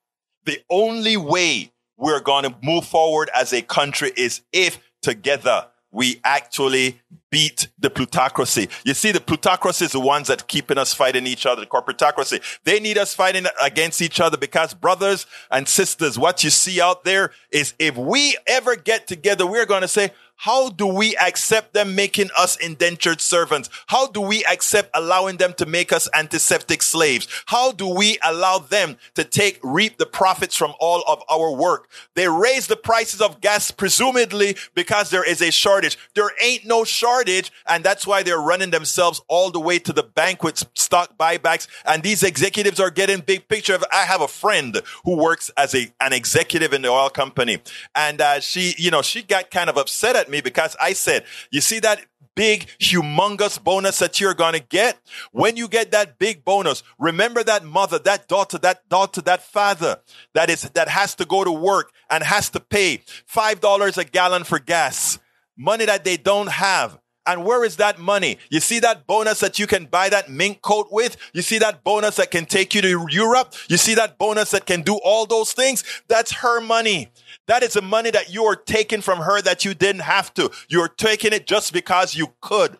The 0.45 0.61
only 0.69 1.15
way 1.15 1.71
we're 1.97 2.19
going 2.19 2.43
to 2.43 2.55
move 2.61 2.85
forward 2.85 3.29
as 3.33 3.53
a 3.53 3.61
country 3.61 4.11
is 4.15 4.41
if 4.51 4.77
together 5.01 5.67
we 5.93 6.19
actually 6.23 6.99
beat 7.29 7.67
the 7.79 7.89
plutocracy. 7.89 8.67
You 8.83 8.93
see, 8.93 9.11
the 9.11 9.21
plutocracy 9.21 9.85
is 9.85 9.91
the 9.91 9.99
ones 9.99 10.27
that 10.27 10.47
keeping 10.47 10.77
us 10.77 10.93
fighting 10.93 11.25
each 11.25 11.45
other, 11.45 11.61
the 11.61 11.67
corporatocracy. 11.67 12.41
They 12.63 12.79
need 12.79 12.97
us 12.97 13.13
fighting 13.13 13.45
against 13.61 14.01
each 14.01 14.19
other 14.19 14.35
because 14.35 14.73
brothers 14.73 15.25
and 15.49 15.67
sisters, 15.67 16.17
what 16.17 16.43
you 16.43 16.49
see 16.49 16.81
out 16.81 17.03
there 17.03 17.31
is 17.51 17.73
if 17.79 17.95
we 17.95 18.37
ever 18.47 18.75
get 18.75 19.07
together, 19.07 19.47
we're 19.47 19.67
going 19.67 19.81
to 19.81 19.87
say, 19.87 20.11
how 20.43 20.67
do 20.67 20.85
we 20.85 21.15
accept 21.15 21.73
them 21.73 21.95
making 21.95 22.29
us 22.37 22.57
indentured 22.57 23.21
servants? 23.21 23.69
How 23.87 24.07
do 24.07 24.19
we 24.19 24.43
accept 24.43 24.89
allowing 24.93 25.37
them 25.37 25.53
to 25.53 25.65
make 25.65 25.93
us 25.93 26.09
antiseptic 26.13 26.81
slaves? 26.81 27.29
How 27.45 27.71
do 27.71 27.87
we 27.87 28.17
allow 28.21 28.57
them 28.57 28.97
to 29.15 29.23
take, 29.23 29.57
reap 29.63 29.99
the 29.99 30.05
profits 30.05 30.57
from 30.57 30.73
all 30.81 31.01
of 31.07 31.23
our 31.31 31.55
work? 31.55 31.89
They 32.15 32.27
raise 32.27 32.67
the 32.67 32.75
prices 32.75 33.21
of 33.21 33.39
gas, 33.39 33.71
presumably 33.71 34.57
because 34.75 35.11
there 35.11 35.23
is 35.23 35.41
a 35.41 35.49
shortage. 35.49 35.97
There 36.13 36.31
ain't 36.43 36.65
no 36.65 36.83
shortage. 36.83 37.49
And 37.65 37.81
that's 37.81 38.05
why 38.05 38.21
they're 38.21 38.37
running 38.37 38.71
themselves 38.71 39.21
all 39.29 39.49
the 39.49 39.61
way 39.61 39.79
to 39.79 39.93
the 39.93 40.03
bank 40.03 40.43
with 40.43 40.61
stock 40.73 41.17
buybacks. 41.17 41.67
And 41.85 42.03
these 42.03 42.21
executives 42.21 42.81
are 42.81 42.91
getting 42.91 43.21
big 43.21 43.47
picture. 43.47 43.79
I 43.93 44.03
have 44.03 44.19
a 44.19 44.27
friend 44.27 44.81
who 45.05 45.15
works 45.15 45.51
as 45.55 45.73
a, 45.73 45.89
an 46.01 46.11
executive 46.11 46.73
in 46.73 46.81
the 46.81 46.89
oil 46.89 47.09
company. 47.09 47.59
And, 47.95 48.19
uh, 48.19 48.41
she, 48.41 48.73
you 48.77 48.91
know, 48.91 49.01
she 49.01 49.21
got 49.21 49.49
kind 49.49 49.69
of 49.69 49.77
upset 49.77 50.17
at 50.17 50.32
because 50.41 50.75
I 50.81 50.93
said, 50.93 51.25
you 51.51 51.61
see 51.61 51.79
that 51.79 52.05
big, 52.35 52.67
humongous 52.79 53.63
bonus 53.63 53.99
that 53.99 54.19
you're 54.19 54.33
going 54.33 54.53
to 54.53 54.59
get. 54.59 54.97
When 55.31 55.55
you 55.55 55.67
get 55.67 55.91
that 55.91 56.17
big 56.17 56.43
bonus, 56.43 56.83
remember 56.99 57.43
that 57.43 57.63
mother, 57.63 57.99
that 57.99 58.27
daughter, 58.27 58.57
that 58.59 58.87
daughter, 58.89 59.21
that 59.21 59.43
father 59.43 59.99
that 60.33 60.49
is, 60.49 60.63
that 60.71 60.89
has 60.89 61.15
to 61.15 61.25
go 61.25 61.43
to 61.43 61.51
work 61.51 61.91
and 62.09 62.23
has 62.23 62.49
to 62.51 62.59
pay 62.59 62.99
$5 63.31 63.97
a 63.97 64.03
gallon 64.05 64.43
for 64.43 64.59
gas, 64.59 65.19
money 65.57 65.85
that 65.85 66.03
they 66.03 66.17
don't 66.17 66.49
have. 66.49 66.99
And 67.25 67.45
where 67.45 67.63
is 67.63 67.77
that 67.77 67.99
money? 67.99 68.37
You 68.49 68.59
see 68.59 68.79
that 68.79 69.07
bonus 69.07 69.39
that 69.39 69.57
you 69.57 69.65
can 69.65 69.85
buy 69.85 70.09
that 70.09 70.29
mink 70.29 70.61
coat 70.61 70.87
with? 70.91 71.15
You 71.33 71.41
see 71.41 71.57
that 71.59 71.83
bonus 71.83 72.17
that 72.17 72.31
can 72.31 72.45
take 72.45 72.75
you 72.75 72.81
to 72.81 73.07
Europe? 73.09 73.53
You 73.69 73.77
see 73.77 73.95
that 73.95 74.17
bonus 74.17 74.51
that 74.51 74.65
can 74.65 74.81
do 74.81 74.99
all 75.03 75.25
those 75.25 75.53
things? 75.53 75.83
That's 76.09 76.33
her 76.33 76.59
money. 76.59 77.09
That 77.47 77.63
is 77.63 77.73
the 77.73 77.81
money 77.81 78.11
that 78.11 78.33
you 78.33 78.43
are 78.43 78.55
taking 78.55 79.01
from 79.01 79.19
her 79.19 79.41
that 79.41 79.63
you 79.63 79.73
didn't 79.73 80.01
have 80.01 80.33
to. 80.33 80.51
You're 80.67 80.89
taking 80.89 81.31
it 81.31 81.47
just 81.47 81.71
because 81.71 82.13
you 82.15 82.33
could. 82.41 82.77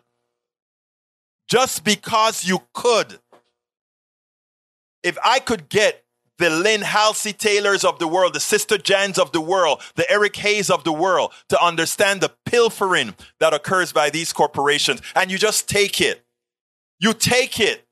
Just 1.48 1.84
because 1.84 2.44
you 2.44 2.60
could. 2.74 3.18
If 5.02 5.16
I 5.24 5.38
could 5.38 5.68
get 5.68 6.03
the 6.38 6.50
Lynn 6.50 6.82
Halsey 6.82 7.32
Taylors 7.32 7.84
of 7.84 7.98
the 7.98 8.08
world, 8.08 8.34
the 8.34 8.40
Sister 8.40 8.78
Jans 8.78 9.18
of 9.18 9.32
the 9.32 9.40
world, 9.40 9.80
the 9.94 10.10
Eric 10.10 10.36
Hayes 10.36 10.70
of 10.70 10.84
the 10.84 10.92
world 10.92 11.32
to 11.48 11.62
understand 11.62 12.20
the 12.20 12.32
pilfering 12.44 13.14
that 13.40 13.54
occurs 13.54 13.92
by 13.92 14.10
these 14.10 14.32
corporations. 14.32 15.00
And 15.14 15.30
you 15.30 15.38
just 15.38 15.68
take 15.68 16.00
it. 16.00 16.24
You 16.98 17.14
take 17.14 17.60
it. 17.60 17.86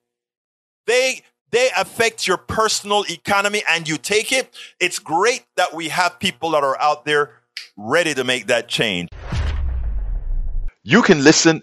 They, 0.87 1.23
they 1.51 1.69
affect 1.77 2.27
your 2.27 2.37
personal 2.37 3.05
economy 3.09 3.63
and 3.69 3.89
you 3.89 3.97
take 3.99 4.33
it. 4.33 4.53
It's 4.81 4.99
great 4.99 5.45
that 5.57 5.75
we 5.75 5.89
have 5.89 6.19
people 6.19 6.51
that 6.51 6.65
are 6.65 6.81
out 6.81 7.05
there 7.05 7.31
ready 7.77 8.15
to 8.15 8.25
make 8.25 8.49
that 8.49 8.69
change. 8.69 9.09
You 10.83 11.03
can 11.03 11.23
listen 11.23 11.63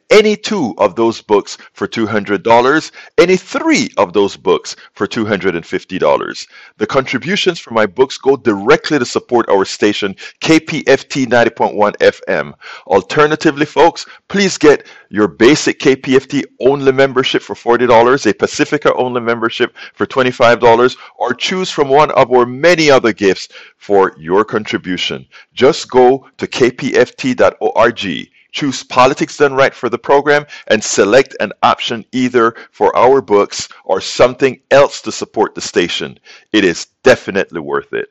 any 0.11 0.35
two 0.35 0.75
of 0.77 0.95
those 0.95 1.21
books 1.21 1.57
for 1.73 1.87
$200, 1.87 2.91
any 3.17 3.37
three 3.37 3.89
of 3.97 4.11
those 4.13 4.35
books 4.35 4.75
for 4.93 5.07
$250. 5.07 6.47
The 6.77 6.85
contributions 6.85 7.59
from 7.59 7.75
my 7.75 7.85
books 7.85 8.17
go 8.17 8.35
directly 8.35 8.99
to 8.99 9.05
support 9.05 9.49
our 9.49 9.65
station, 9.65 10.15
KPFT 10.41 11.25
90.1 11.25 11.95
FM. 11.97 12.53
Alternatively, 12.87 13.65
folks, 13.65 14.05
please 14.27 14.57
get 14.57 14.85
your 15.09 15.27
basic 15.29 15.79
KPFT 15.79 16.43
only 16.59 16.91
membership 16.91 17.41
for 17.41 17.55
$40, 17.55 18.29
a 18.29 18.33
Pacifica 18.33 18.93
only 18.95 19.21
membership 19.21 19.75
for 19.93 20.05
$25, 20.05 20.97
or 21.17 21.33
choose 21.33 21.71
from 21.71 21.87
one 21.87 22.11
of 22.11 22.31
our 22.31 22.45
many 22.45 22.91
other 22.91 23.13
gifts 23.13 23.47
for 23.77 24.13
your 24.17 24.43
contribution. 24.43 25.25
Just 25.53 25.89
go 25.89 26.27
to 26.37 26.47
kpft.org 26.47 28.29
choose 28.51 28.83
Politics 28.83 29.37
Done 29.37 29.53
Right 29.53 29.73
for 29.73 29.89
the 29.89 29.97
program, 29.97 30.45
and 30.67 30.83
select 30.83 31.35
an 31.39 31.53
option 31.63 32.05
either 32.11 32.55
for 32.71 32.95
our 32.95 33.21
books 33.21 33.69
or 33.85 34.01
something 34.01 34.59
else 34.71 35.01
to 35.01 35.11
support 35.11 35.55
the 35.55 35.61
station. 35.61 36.19
It 36.51 36.65
is 36.65 36.87
definitely 37.03 37.61
worth 37.61 37.93
it. 37.93 38.09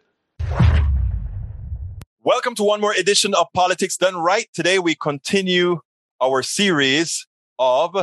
Welcome 2.23 2.55
to 2.57 2.63
one 2.63 2.81
more 2.81 2.93
edition 2.93 3.35
of 3.35 3.47
Politics 3.55 3.97
Done 3.97 4.17
Right. 4.17 4.47
Today 4.53 4.79
we 4.79 4.95
continue 4.95 5.81
our 6.21 6.43
series 6.43 7.27
of 7.59 7.97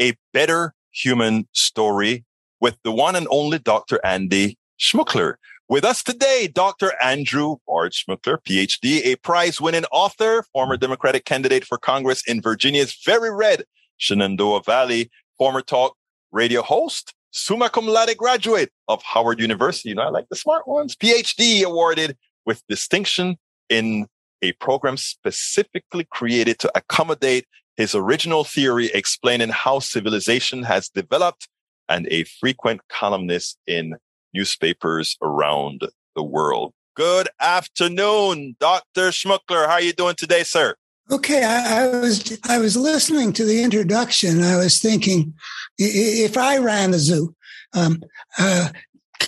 a 0.00 0.14
better 0.32 0.74
human 0.90 1.46
story 1.52 2.24
with 2.60 2.76
the 2.82 2.92
one 2.92 3.16
and 3.16 3.28
only 3.30 3.58
Dr. 3.58 4.00
Andy 4.04 4.58
Schmookler. 4.78 5.34
With 5.70 5.84
us 5.84 6.02
today, 6.02 6.50
Dr. 6.52 6.94
Andrew 7.00 7.58
Bard 7.64 7.92
Schmookler, 7.92 8.38
PhD, 8.42 9.04
a 9.04 9.14
prize 9.14 9.60
winning 9.60 9.84
author, 9.92 10.44
former 10.52 10.76
Democratic 10.76 11.24
candidate 11.24 11.64
for 11.64 11.78
Congress 11.78 12.24
in 12.26 12.42
Virginia's 12.42 12.98
very 13.06 13.32
red 13.32 13.62
Shenandoah 13.96 14.64
Valley, 14.64 15.12
former 15.38 15.60
talk 15.62 15.96
radio 16.32 16.60
host, 16.60 17.14
summa 17.30 17.70
cum 17.70 17.86
laude 17.86 18.16
graduate 18.16 18.72
of 18.88 19.00
Harvard 19.04 19.38
University. 19.38 19.90
You 19.90 19.94
know, 19.94 20.02
I 20.02 20.08
like 20.08 20.28
the 20.28 20.34
smart 20.34 20.66
ones. 20.66 20.96
PhD 20.96 21.62
awarded 21.62 22.18
with 22.44 22.66
distinction 22.68 23.36
in 23.68 24.08
a 24.42 24.50
program 24.54 24.96
specifically 24.96 26.04
created 26.10 26.58
to 26.58 26.72
accommodate 26.74 27.46
his 27.76 27.94
original 27.94 28.42
theory 28.42 28.90
explaining 28.92 29.50
how 29.50 29.78
civilization 29.78 30.64
has 30.64 30.88
developed 30.88 31.46
and 31.88 32.08
a 32.08 32.24
frequent 32.24 32.80
columnist 32.88 33.56
in 33.68 33.94
newspapers 34.34 35.16
around 35.22 35.82
the 36.14 36.22
world. 36.22 36.72
Good 36.94 37.28
afternoon, 37.40 38.56
Dr. 38.58 39.10
Schmookler. 39.10 39.66
How 39.66 39.74
are 39.74 39.80
you 39.80 39.92
doing 39.92 40.16
today, 40.16 40.42
sir? 40.42 40.74
Okay, 41.10 41.42
I, 41.42 41.82
I, 41.82 41.86
was 41.88 42.38
I 42.48 42.58
was 42.58 42.76
listening 42.76 43.32
to 43.32 43.44
the 43.44 43.62
introduction. 43.62 44.42
I 44.42 44.56
was 44.56 44.80
thinking, 44.80 45.34
if 45.76 46.36
I 46.36 46.58
ran 46.58 46.92
the 46.92 46.98
zoo, 46.98 47.34
um, 47.72 48.02
uh, 48.38 48.68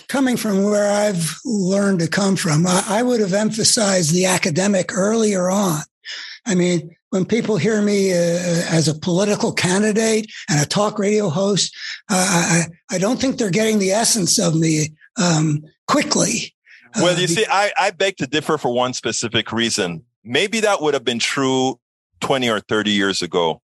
coming 0.07 0.37
from 0.37 0.63
where 0.63 0.89
I've 0.89 1.37
learned 1.43 1.99
to 1.99 2.07
come 2.07 2.35
from, 2.35 2.65
I, 2.65 2.83
I, 2.87 3.03
would 3.03 3.19
have 3.19 3.33
emphasized 3.33 4.13
the 4.13 4.25
academic 4.25 4.95
earlier 4.95 5.49
on. 5.49 5.81
I 6.45 6.55
mean, 6.55 6.95
when 7.09 7.25
people 7.25 7.57
hear 7.57 7.81
me 7.81 8.11
uh, 8.11 8.15
as 8.15 8.87
a 8.87 8.95
political 8.95 9.53
candidate 9.53 10.31
and 10.49 10.59
a 10.59 10.65
talk 10.65 10.97
radio 10.97 11.29
host, 11.29 11.75
uh, 12.09 12.65
I, 12.91 12.95
I 12.95 12.97
don't 12.97 13.19
think 13.19 13.37
they're 13.37 13.51
getting 13.51 13.79
the 13.79 13.91
essence 13.91 14.39
of 14.39 14.55
me 14.55 14.93
um, 15.21 15.63
quickly. 15.87 16.55
Well, 16.95 17.17
you 17.17 17.25
uh, 17.25 17.27
see, 17.27 17.45
I, 17.49 17.71
I 17.79 17.91
beg 17.91 18.17
to 18.17 18.27
differ 18.27 18.57
for 18.57 18.73
one 18.73 18.93
specific 18.93 19.51
reason. 19.51 20.03
Maybe 20.23 20.59
that 20.61 20.81
would 20.81 20.93
have 20.93 21.03
been 21.03 21.19
true 21.19 21.79
20 22.21 22.49
or 22.49 22.59
30 22.59 22.91
years 22.91 23.21
ago. 23.21 23.61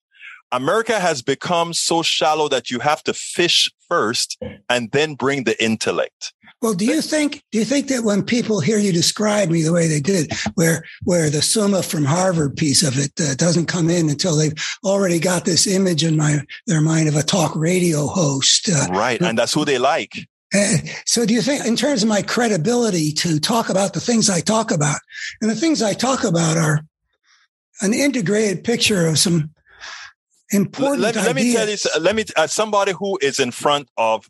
America 0.51 0.99
has 0.99 1.21
become 1.21 1.73
so 1.73 2.01
shallow 2.01 2.47
that 2.49 2.69
you 2.69 2.79
have 2.79 3.03
to 3.03 3.13
fish 3.13 3.69
first 3.89 4.37
and 4.69 4.91
then 4.91 5.15
bring 5.15 5.43
the 5.43 5.61
intellect. 5.63 6.33
Well, 6.61 6.73
do 6.73 6.85
you 6.85 7.01
think 7.01 7.43
do 7.51 7.59
you 7.59 7.65
think 7.65 7.87
that 7.89 8.03
when 8.03 8.23
people 8.23 8.59
hear 8.59 8.79
you 8.79 8.91
describe 8.91 9.49
me 9.49 9.61
the 9.61 9.73
way 9.73 9.87
they 9.87 9.99
did, 9.99 10.31
where 10.55 10.83
where 11.03 11.29
the 11.29 11.41
Summa 11.41 11.83
from 11.83 12.05
Harvard 12.05 12.55
piece 12.55 12.81
of 12.81 12.97
it 12.97 13.11
uh, 13.19 13.35
doesn't 13.35 13.67
come 13.67 13.89
in 13.89 14.09
until 14.09 14.35
they've 14.35 14.55
already 14.83 15.19
got 15.19 15.45
this 15.45 15.67
image 15.67 16.03
in 16.03 16.17
my 16.17 16.39
their 16.65 16.81
mind 16.81 17.07
of 17.09 17.15
a 17.15 17.23
talk 17.23 17.55
radio 17.55 18.07
host, 18.07 18.69
uh, 18.69 18.87
right? 18.89 19.21
And 19.21 19.37
that's 19.37 19.53
who 19.53 19.65
they 19.65 19.77
like. 19.77 20.27
Uh, 20.55 20.77
so, 21.05 21.25
do 21.25 21.33
you 21.33 21.41
think, 21.41 21.65
in 21.65 21.75
terms 21.75 22.01
of 22.01 22.09
my 22.09 22.21
credibility 22.21 23.11
to 23.11 23.39
talk 23.39 23.69
about 23.69 23.93
the 23.93 23.99
things 23.99 24.29
I 24.29 24.39
talk 24.39 24.71
about, 24.71 24.99
and 25.41 25.51
the 25.51 25.55
things 25.55 25.81
I 25.81 25.93
talk 25.93 26.23
about 26.23 26.57
are 26.57 26.85
an 27.81 27.93
integrated 27.93 28.63
picture 28.63 29.05
of 29.05 29.19
some 29.19 29.51
important 30.51 31.01
let, 31.01 31.15
let, 31.15 31.35
me 31.35 31.53
tell 31.53 31.67
you 31.67 31.77
let 31.99 32.15
me 32.15 32.23
as 32.37 32.53
somebody 32.53 32.93
who 32.93 33.17
is 33.21 33.39
in 33.39 33.51
front 33.51 33.89
of 33.97 34.29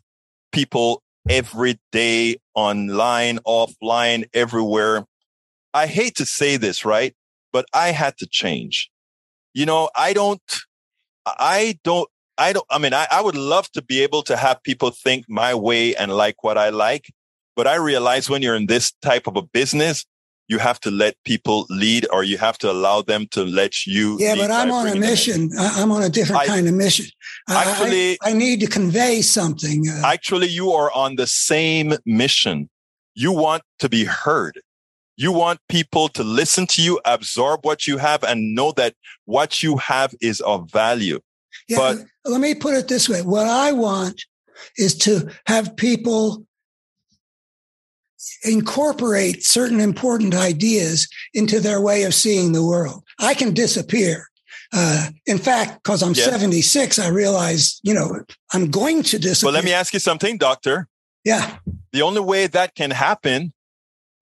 people 0.52 1.02
every 1.28 1.78
day 1.92 2.36
online 2.54 3.38
offline 3.46 4.28
everywhere 4.34 5.04
i 5.74 5.86
hate 5.86 6.16
to 6.16 6.26
say 6.26 6.56
this 6.56 6.84
right? 6.84 7.14
But 7.52 7.66
i 7.72 7.92
had 7.92 8.16
to 8.18 8.26
change. 8.26 8.90
You 9.54 9.66
know 9.66 9.90
i 9.94 10.12
don't 10.12 10.42
i 11.26 11.78
don't 11.84 12.08
i 12.36 12.52
don't 12.52 12.66
i 12.70 12.78
mean 12.78 12.94
I, 12.94 13.06
I 13.10 13.20
would 13.20 13.36
love 13.36 13.70
to 13.72 13.82
be 13.82 14.02
able 14.02 14.22
to 14.22 14.36
have 14.36 14.62
people 14.62 14.90
think 14.90 15.26
my 15.28 15.54
way 15.54 15.94
and 15.96 16.12
like 16.12 16.42
what 16.42 16.56
i 16.56 16.68
like 16.70 17.12
but 17.56 17.66
i 17.66 17.74
realize 17.74 18.30
when 18.30 18.42
you're 18.42 18.54
in 18.54 18.66
this 18.66 18.92
type 19.02 19.26
of 19.26 19.36
a 19.36 19.42
business 19.42 20.06
you 20.48 20.58
have 20.58 20.80
to 20.80 20.90
let 20.90 21.14
people 21.24 21.66
lead 21.68 22.06
or 22.10 22.24
you 22.24 22.38
have 22.38 22.58
to 22.58 22.70
allow 22.70 23.02
them 23.02 23.26
to 23.30 23.44
let 23.44 23.86
you 23.86 24.16
yeah 24.18 24.34
but 24.34 24.50
i'm 24.50 24.70
on 24.70 24.88
a 24.88 24.96
mission. 24.96 25.50
I'm 25.58 25.92
on 25.92 26.02
a 26.02 26.08
different 26.08 26.42
I, 26.42 26.46
kind 26.46 26.66
of 26.66 26.74
mission. 26.74 27.06
Actually 27.48 28.18
I, 28.22 28.30
I, 28.30 28.32
need 28.32 28.60
to 28.60 28.66
convey 28.66 29.22
something 29.22 29.88
uh, 29.88 30.02
actually 30.04 30.48
you 30.48 30.72
are 30.72 30.90
on 30.92 31.16
the 31.16 31.26
same 31.26 31.94
mission. 32.06 32.68
You 33.14 33.32
want 33.32 33.62
to 33.80 33.88
be 33.88 34.04
heard. 34.04 34.60
You 35.16 35.32
want 35.32 35.58
people 35.68 36.08
to 36.10 36.22
listen 36.22 36.66
to 36.68 36.82
you 36.82 37.00
absorb 37.04 37.64
what 37.64 37.86
you 37.88 37.98
have 37.98 38.22
and 38.22 38.54
know 38.54 38.72
that 38.72 38.94
what 39.24 39.62
you 39.62 39.76
have 39.78 40.14
is 40.20 40.40
of 40.42 40.70
value. 40.70 41.18
Yeah, 41.68 41.78
but 41.78 41.98
let 42.24 42.40
me 42.40 42.54
put 42.54 42.74
it 42.74 42.88
this 42.88 43.08
way. 43.08 43.22
What 43.22 43.46
i 43.46 43.72
want 43.72 44.24
is 44.76 44.96
to 44.98 45.28
have 45.46 45.76
people 45.76 46.46
incorporate 48.44 49.44
certain 49.44 49.80
important 49.80 50.34
ideas 50.34 51.08
into 51.34 51.60
their 51.60 51.80
way 51.80 52.04
of 52.04 52.14
seeing 52.14 52.52
the 52.52 52.64
world. 52.64 53.04
I 53.20 53.34
can 53.34 53.54
disappear. 53.54 54.28
Uh, 54.72 55.08
in 55.26 55.38
fact, 55.38 55.82
because 55.82 56.02
I'm 56.02 56.14
76, 56.14 56.98
I 56.98 57.08
realize, 57.08 57.80
you 57.82 57.94
know, 57.94 58.22
I'm 58.52 58.70
going 58.70 59.02
to 59.04 59.18
disappear. 59.18 59.48
Well, 59.48 59.54
let 59.54 59.64
me 59.64 59.72
ask 59.72 59.94
you 59.94 60.00
something, 60.00 60.36
doctor. 60.36 60.88
Yeah. 61.24 61.56
The 61.92 62.02
only 62.02 62.20
way 62.20 62.46
that 62.48 62.74
can 62.74 62.90
happen 62.90 63.52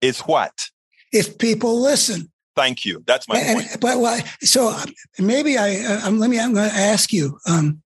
is 0.01 0.21
what? 0.21 0.69
If 1.11 1.37
people 1.37 1.81
listen. 1.81 2.31
Thank 2.55 2.85
you. 2.85 3.03
That's 3.05 3.27
my 3.27 3.39
and, 3.39 3.59
point. 3.59 3.77
But 3.81 3.99
well, 3.99 4.21
so 4.41 4.75
maybe 5.19 5.57
I, 5.57 5.79
uh, 5.79 6.07
um, 6.07 6.19
let 6.19 6.29
me, 6.29 6.39
I'm 6.39 6.53
going 6.53 6.69
to 6.69 6.75
ask 6.75 7.11
you, 7.11 7.39
um, 7.47 7.81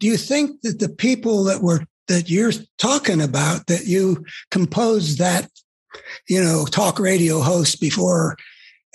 do 0.00 0.06
you 0.06 0.16
think 0.16 0.60
that 0.62 0.78
the 0.78 0.88
people 0.88 1.44
that 1.44 1.62
were 1.62 1.84
that 2.08 2.28
you're 2.28 2.52
talking 2.78 3.20
about 3.20 3.66
that 3.66 3.86
you 3.86 4.24
composed 4.50 5.18
that, 5.18 5.50
you 6.28 6.42
know, 6.42 6.64
talk 6.66 6.98
radio 6.98 7.40
host 7.40 7.80
before 7.80 8.36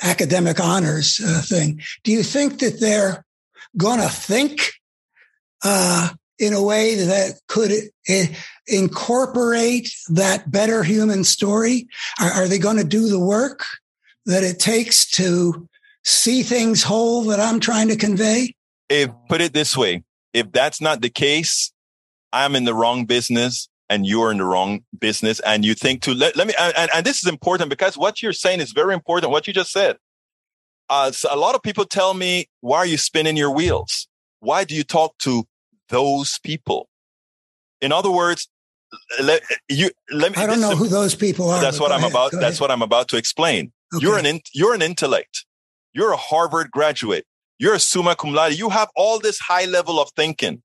academic 0.02 0.60
honors 0.60 1.22
uh, 1.26 1.42
thing. 1.42 1.82
Do 2.04 2.12
you 2.12 2.24
think 2.24 2.60
that 2.60 2.80
they're 2.80 3.26
going 3.78 4.00
to 4.00 4.10
think 4.10 4.72
uh, 5.64 6.10
in 6.40 6.54
a 6.54 6.62
way 6.62 6.96
that 6.96 7.40
could 7.48 7.72
incorporate 8.68 9.94
that 10.10 10.52
better 10.52 10.84
human 10.84 11.24
story? 11.24 11.88
Are, 12.20 12.32
are 12.32 12.48
they 12.48 12.60
going 12.60 12.78
to 12.78 12.84
do 12.84 13.08
the 13.08 13.20
work 13.20 13.64
that 14.26 14.44
it 14.44 14.60
takes 14.60 15.10
to 15.12 15.68
see 16.04 16.44
things 16.44 16.84
whole 16.84 17.24
that 17.26 17.40
I'm 17.40 17.60
trying 17.60 17.88
to 17.90 17.96
convey? 17.96 18.56
If 18.90 19.10
put 19.30 19.42
it 19.42 19.54
this 19.54 19.78
way, 19.78 20.04
if 20.34 20.52
that's 20.52 20.82
not 20.82 21.02
the 21.02 21.10
case, 21.10 21.72
I'm 22.34 22.56
in 22.56 22.66
the 22.66 22.74
wrong 22.74 23.06
business 23.06 23.70
and 23.90 24.06
you're 24.06 24.32
in 24.32 24.40
the 24.40 24.44
wrong 24.44 24.84
business. 25.00 25.40
And 25.42 25.64
you 25.64 25.76
think 25.76 26.02
to 26.02 26.14
let, 26.14 26.36
let 26.36 26.48
me, 26.48 26.54
and, 26.60 26.90
and 26.94 27.06
this 27.06 27.24
is 27.24 27.30
important 27.30 27.70
because 27.70 27.98
what 27.98 28.22
you're 28.22 28.34
saying 28.34 28.60
is 28.60 28.72
very 28.72 28.94
important. 28.94 29.32
What 29.32 29.48
you 29.48 29.54
just 29.54 29.72
said. 29.72 29.98
Uh, 30.90 31.12
so 31.12 31.30
a 31.32 31.38
lot 31.38 31.56
of 31.56 31.64
people 31.64 31.86
tell 31.86 32.14
me, 32.14 32.50
why 32.60 32.80
are 32.80 32.86
you 32.86 32.98
spinning 32.98 33.38
your 33.38 33.52
wheels? 33.52 34.08
Why 34.40 34.64
do 34.66 34.76
you 34.76 34.84
talk 34.84 35.18
to 35.20 35.46
those 35.90 36.40
people? 36.40 36.90
In 37.82 37.92
other 37.92 38.12
words, 38.12 38.50
let 39.22 39.42
you 39.70 39.90
let 40.12 40.36
me. 40.36 40.42
I 40.42 40.46
don't 40.46 40.62
know 40.62 40.76
who 40.76 40.88
those 40.88 41.16
people 41.16 41.50
are. 41.50 41.62
That's 41.62 41.80
what 41.80 41.92
I'm 41.92 42.00
ahead, 42.00 42.12
about. 42.12 42.32
That's 42.32 42.60
what 42.60 42.70
I'm 42.70 42.82
about 42.82 43.08
to 43.10 43.18
explain. 43.18 43.72
Okay. 43.94 44.06
You're 44.06 44.18
an 44.18 44.26
in, 44.26 44.42
you're 44.54 44.74
an 44.74 44.82
intellect. 44.82 45.46
You're 45.94 46.12
a 46.12 46.18
Harvard 46.18 46.72
graduate. 46.72 47.26
You're 47.60 47.76
a 47.76 47.80
summa 47.80 48.16
cum 48.16 48.34
laude. 48.34 48.54
You 48.54 48.70
have 48.70 48.90
all 48.96 49.20
this 49.20 49.40
high 49.40 49.66
level 49.66 50.00
of 50.00 50.10
thinking. 50.16 50.62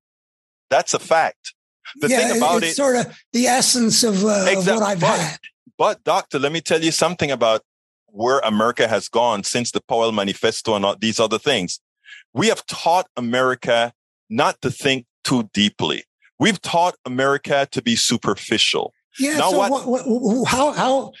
That's 0.69 0.93
a 0.93 0.99
fact. 0.99 1.53
The 2.01 2.09
yeah, 2.09 2.27
thing 2.27 2.37
about 2.37 2.57
it's 2.57 2.73
it, 2.73 2.75
sort 2.75 2.95
of 2.97 3.17
the 3.33 3.47
essence 3.47 4.03
of, 4.03 4.23
uh, 4.23 4.45
exactly, 4.47 4.73
of 4.73 4.79
what 4.79 4.83
I've 4.83 4.99
but, 4.99 5.19
had. 5.19 5.39
But 5.77 6.03
doctor, 6.03 6.39
let 6.39 6.51
me 6.51 6.61
tell 6.61 6.81
you 6.81 6.91
something 6.91 7.31
about 7.31 7.61
where 8.07 8.39
America 8.39 8.87
has 8.87 9.07
gone 9.07 9.43
since 9.43 9.71
the 9.71 9.81
Powell 9.81 10.11
Manifesto 10.11 10.75
and 10.75 10.85
all 10.85 10.95
these 10.99 11.19
other 11.19 11.39
things. 11.39 11.79
We 12.33 12.47
have 12.47 12.65
taught 12.65 13.07
America 13.15 13.93
not 14.29 14.61
to 14.61 14.71
think 14.71 15.05
too 15.23 15.49
deeply. 15.53 16.03
We've 16.39 16.61
taught 16.61 16.95
America 17.05 17.67
to 17.71 17.81
be 17.81 17.95
superficial. 17.95 18.93
Yeah. 19.19 19.37
Now 19.37 19.51
so 19.51 19.57
what, 19.57 19.87
what, 19.87 20.47
how, 20.47 20.71
how, 20.71 21.11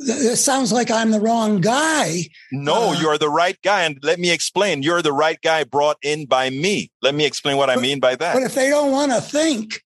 it 0.00 0.36
sounds 0.36 0.72
like 0.72 0.90
I'm 0.90 1.10
the 1.10 1.20
wrong 1.20 1.60
guy. 1.60 2.24
No, 2.50 2.90
uh, 2.90 3.00
you're 3.00 3.18
the 3.18 3.28
right 3.28 3.58
guy. 3.62 3.82
And 3.82 3.98
let 4.02 4.18
me 4.18 4.30
explain. 4.30 4.82
You're 4.82 5.02
the 5.02 5.12
right 5.12 5.40
guy 5.42 5.64
brought 5.64 5.98
in 6.02 6.26
by 6.26 6.50
me. 6.50 6.90
Let 7.02 7.14
me 7.14 7.26
explain 7.26 7.56
what 7.56 7.66
but, 7.66 7.78
I 7.78 7.82
mean 7.82 8.00
by 8.00 8.16
that. 8.16 8.34
But 8.34 8.42
if 8.42 8.54
they 8.54 8.70
don't 8.70 8.92
want 8.92 9.12
to 9.12 9.20
think, 9.20 9.82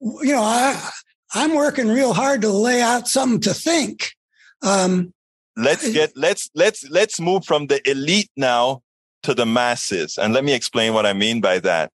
you 0.00 0.32
know, 0.32 0.42
I, 0.42 0.90
I'm 1.34 1.54
working 1.54 1.88
real 1.88 2.12
hard 2.12 2.42
to 2.42 2.50
lay 2.50 2.82
out 2.82 3.06
something 3.06 3.40
to 3.42 3.54
think. 3.54 4.12
Um, 4.62 5.14
let's 5.56 5.90
get 5.92 6.12
let's 6.16 6.50
let's 6.54 6.88
let's 6.90 7.20
move 7.20 7.44
from 7.44 7.66
the 7.66 7.88
elite 7.88 8.30
now 8.36 8.82
to 9.22 9.34
the 9.34 9.46
masses, 9.46 10.18
and 10.18 10.34
let 10.34 10.44
me 10.44 10.54
explain 10.54 10.94
what 10.94 11.06
I 11.06 11.12
mean 11.12 11.40
by 11.40 11.60
that. 11.60 11.92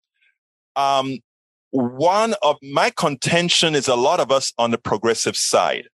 Um, 0.75 1.19
one 1.71 2.35
of 2.43 2.57
my 2.63 2.91
contention 2.91 3.75
is 3.75 3.89
a 3.89 3.97
lot 3.97 4.21
of 4.21 4.31
us 4.31 4.53
on 4.59 4.73
the 4.73 4.79
progressive 4.79 5.37
side 5.37 5.89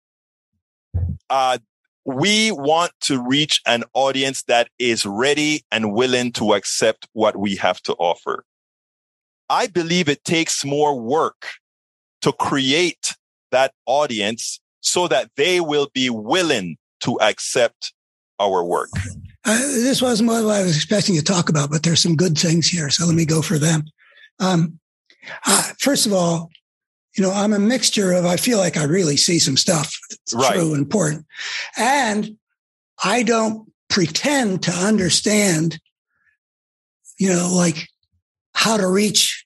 uh, 1.30 1.58
we 2.06 2.52
want 2.52 2.92
to 3.02 3.22
reach 3.22 3.62
an 3.66 3.84
audience 3.94 4.44
that 4.44 4.70
is 4.80 5.06
ready 5.06 5.66
and 5.72 5.92
willing 5.92 6.32
to 6.32 6.54
accept 6.54 7.08
what 7.14 7.36
we 7.36 7.56
have 7.58 7.82
to 7.82 7.94
offer. 7.96 8.46
I 9.50 9.68
believe 9.68 10.08
it 10.08 10.24
takes 10.24 10.64
more 10.64 11.00
work 11.00 11.48
to 12.22 12.32
create 12.32 13.16
that 13.52 13.74
audience 13.86 14.60
so 14.82 15.08
that 15.08 15.32
they 15.36 15.60
will 15.60 15.90
be 15.94 16.10
willing 16.10 16.78
to 17.02 17.20
accept 17.22 17.94
our 18.40 18.64
work. 18.64 18.90
Uh, 19.46 19.58
this 19.58 20.02
wasn't 20.02 20.30
what 20.30 20.46
I 20.46 20.64
was 20.64 20.76
expecting 20.76 21.16
to 21.16 21.24
talk 21.24 21.50
about, 21.50 21.70
but 21.70 21.84
there's 21.84 22.02
some 22.02 22.16
good 22.16 22.38
things 22.38 22.68
here. 22.68 22.90
So 22.90 23.06
let 23.06 23.16
me 23.16 23.26
go 23.26 23.42
for 23.42 23.58
them. 23.58 23.84
Um, 24.40 24.80
uh, 25.46 25.72
first 25.80 26.06
of 26.06 26.14
all, 26.14 26.50
you 27.18 27.24
know, 27.24 27.32
I'm 27.32 27.54
a 27.54 27.60
mixture 27.60 28.14
of, 28.14 28.26
I 28.26 28.38
feel 28.38 28.60
like 28.60 28.78
I 28.78 28.84
really 28.84 29.18
see 29.18 29.40
some 29.40 29.58
stuff 29.58 29.98
that's 30.10 30.34
right. 30.36 30.54
true 30.54 30.74
and 30.74 30.78
important. 30.78 31.26
And 31.76 32.38
I 33.04 33.24
don't 33.24 33.72
pretend 33.90 34.64
to 34.64 34.72
understand, 34.72 35.80
you 37.18 37.30
know, 37.30 37.52
like 37.54 37.88
how 38.54 38.78
to 38.78 38.88
reach 38.88 39.46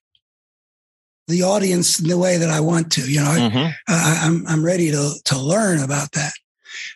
the 1.28 1.44
audience 1.44 2.00
in 2.00 2.10
the 2.10 2.18
way 2.18 2.38
that 2.38 2.50
I 2.50 2.60
want 2.60 2.92
to. 2.94 3.10
You 3.10 3.22
know, 3.22 3.30
mm-hmm. 3.30 3.72
I, 3.88 4.26
am 4.26 4.46
I'm, 4.46 4.48
I'm 4.48 4.66
ready 4.66 4.92
to 4.92 5.14
to 5.26 5.38
learn 5.38 5.82
about 5.82 6.12
that. 6.12 6.34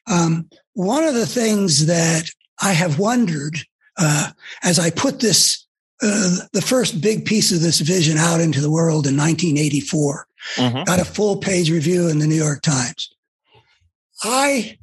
Um, 0.08 0.50
one 0.74 1.04
of 1.04 1.14
the 1.14 1.26
things 1.26 1.86
that 1.86 2.30
I 2.62 2.74
have 2.74 3.00
wondered 3.00 3.58
uh, 3.98 4.32
as 4.64 4.78
I 4.78 4.90
put 4.90 5.20
this 5.20 5.66
uh, 6.02 6.36
the 6.52 6.62
first 6.62 7.00
big 7.00 7.26
piece 7.26 7.54
of 7.54 7.62
this 7.62 7.80
vision 7.80 8.18
out 8.18 8.42
into 8.42 8.60
the 8.60 8.70
world 8.70 9.08
in 9.08 9.16
1984, 9.16 10.28
mm-hmm. 10.56 10.84
got 10.84 11.00
a 11.00 11.06
full 11.06 11.38
page 11.38 11.72
review 11.72 12.08
in 12.08 12.20
the 12.20 12.28
New 12.28 12.36
York 12.36 12.62
Times. 12.62 13.10
I 14.24 14.78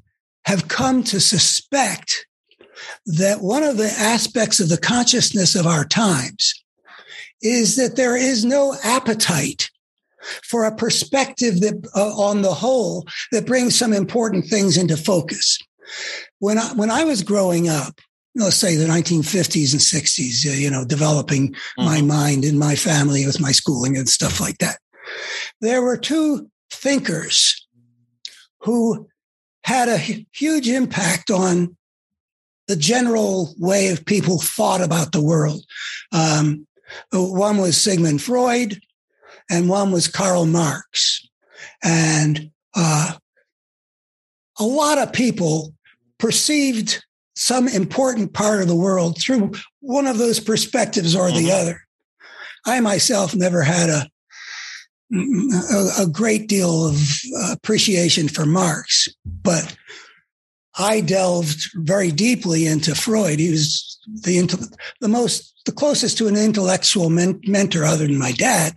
have 0.45 0.69
come 0.69 1.03
to 1.05 1.21
suspect 1.21 2.27
that 3.07 3.41
one 3.41 3.63
of 3.63 3.77
the 3.77 3.91
aspects 3.99 4.61
of 4.61 4.69
the 4.69 4.79
consciousness 4.79 5.55
of 5.55 5.67
our 5.67 5.85
times 5.85 6.53
is 7.41 7.77
that 7.77 7.97
there 7.97 8.17
is 8.17 8.45
no 8.45 8.75
appetite 8.85 9.71
for 10.45 10.65
a 10.65 10.75
perspective 10.75 11.61
that 11.61 11.89
uh, 11.97 12.15
on 12.17 12.43
the 12.43 12.55
whole 12.55 13.07
that 13.33 13.47
brings 13.47 13.77
some 13.77 13.93
important 13.93 14.47
things 14.47 14.77
into 14.77 14.97
focus. 14.97 15.59
When 16.39 16.59
I, 16.59 16.73
when 16.75 16.91
I 16.91 17.05
was 17.05 17.23
growing 17.23 17.69
up, 17.69 18.01
let's 18.35 18.57
say 18.57 18.77
the 18.77 18.87
1950s 18.87 19.73
and 19.73 19.81
60s, 19.81 20.47
uh, 20.47 20.55
you 20.55 20.71
know, 20.71 20.85
developing 20.85 21.53
mm-hmm. 21.53 21.85
my 21.85 22.01
mind 22.01 22.45
and 22.45 22.59
my 22.59 22.77
family 22.77 23.27
with 23.27 23.41
my 23.41 23.53
schooling 23.53 23.97
and 23.97 24.09
stuff 24.09 24.41
like 24.41 24.59
that. 24.59 24.79
There 25.61 25.83
were 25.83 25.97
two 25.97 26.51
thinkers 26.71 27.67
who 28.61 29.09
had 29.65 29.89
a 29.89 29.97
huge 29.97 30.69
impact 30.69 31.31
on 31.31 31.77
the 32.69 32.77
general 32.77 33.55
way 33.59 33.89
of 33.89 34.05
people 34.05 34.39
thought 34.41 34.81
about 34.81 35.13
the 35.13 35.23
world. 35.23 35.65
Um, 36.13 36.67
one 37.13 37.59
was 37.59 37.81
Sigmund 37.81 38.23
Freud, 38.23 38.81
and 39.51 39.69
one 39.69 39.91
was 39.91 40.09
Karl 40.09 40.47
Marx. 40.47 41.27
And 41.83 42.51
uh, 42.75 43.15
a 44.59 44.65
lot 44.65 44.99
of 44.99 45.13
people 45.13 45.75
perceived 46.19 47.05
some 47.35 47.67
important 47.69 48.33
part 48.33 48.63
of 48.63 48.69
the 48.69 48.77
world 48.77 49.19
through 49.21 49.53
one 49.81 50.07
of 50.07 50.19
those 50.19 50.39
perspectives 50.39 51.17
or 51.17 51.31
the 51.31 51.49
mm-hmm. 51.49 51.61
other. 51.61 51.81
I 52.67 52.81
myself 52.81 53.35
never 53.35 53.63
had 53.63 53.91
a, 53.91 54.09
a, 55.13 56.03
a 56.03 56.07
great 56.07 56.49
deal 56.49 56.87
of 56.87 56.97
appreciation 57.51 58.29
for 58.29 58.47
Marx, 58.47 59.09
but 59.25 59.77
I 60.79 61.01
delved 61.01 61.71
very 61.75 62.11
deeply 62.11 62.67
into 62.67 62.95
Freud. 62.95 63.39
He 63.39 63.51
was 63.51 63.99
the 64.07 64.79
the 65.01 65.09
most 65.09 65.53
the 65.65 65.73
closest 65.73 66.19
to 66.19 66.29
an 66.29 66.37
intellectual 66.37 67.11
men- 67.11 67.41
mentor 67.47 67.85
other 67.85 68.07
than 68.07 68.19
my 68.19 68.33
dad 68.33 68.77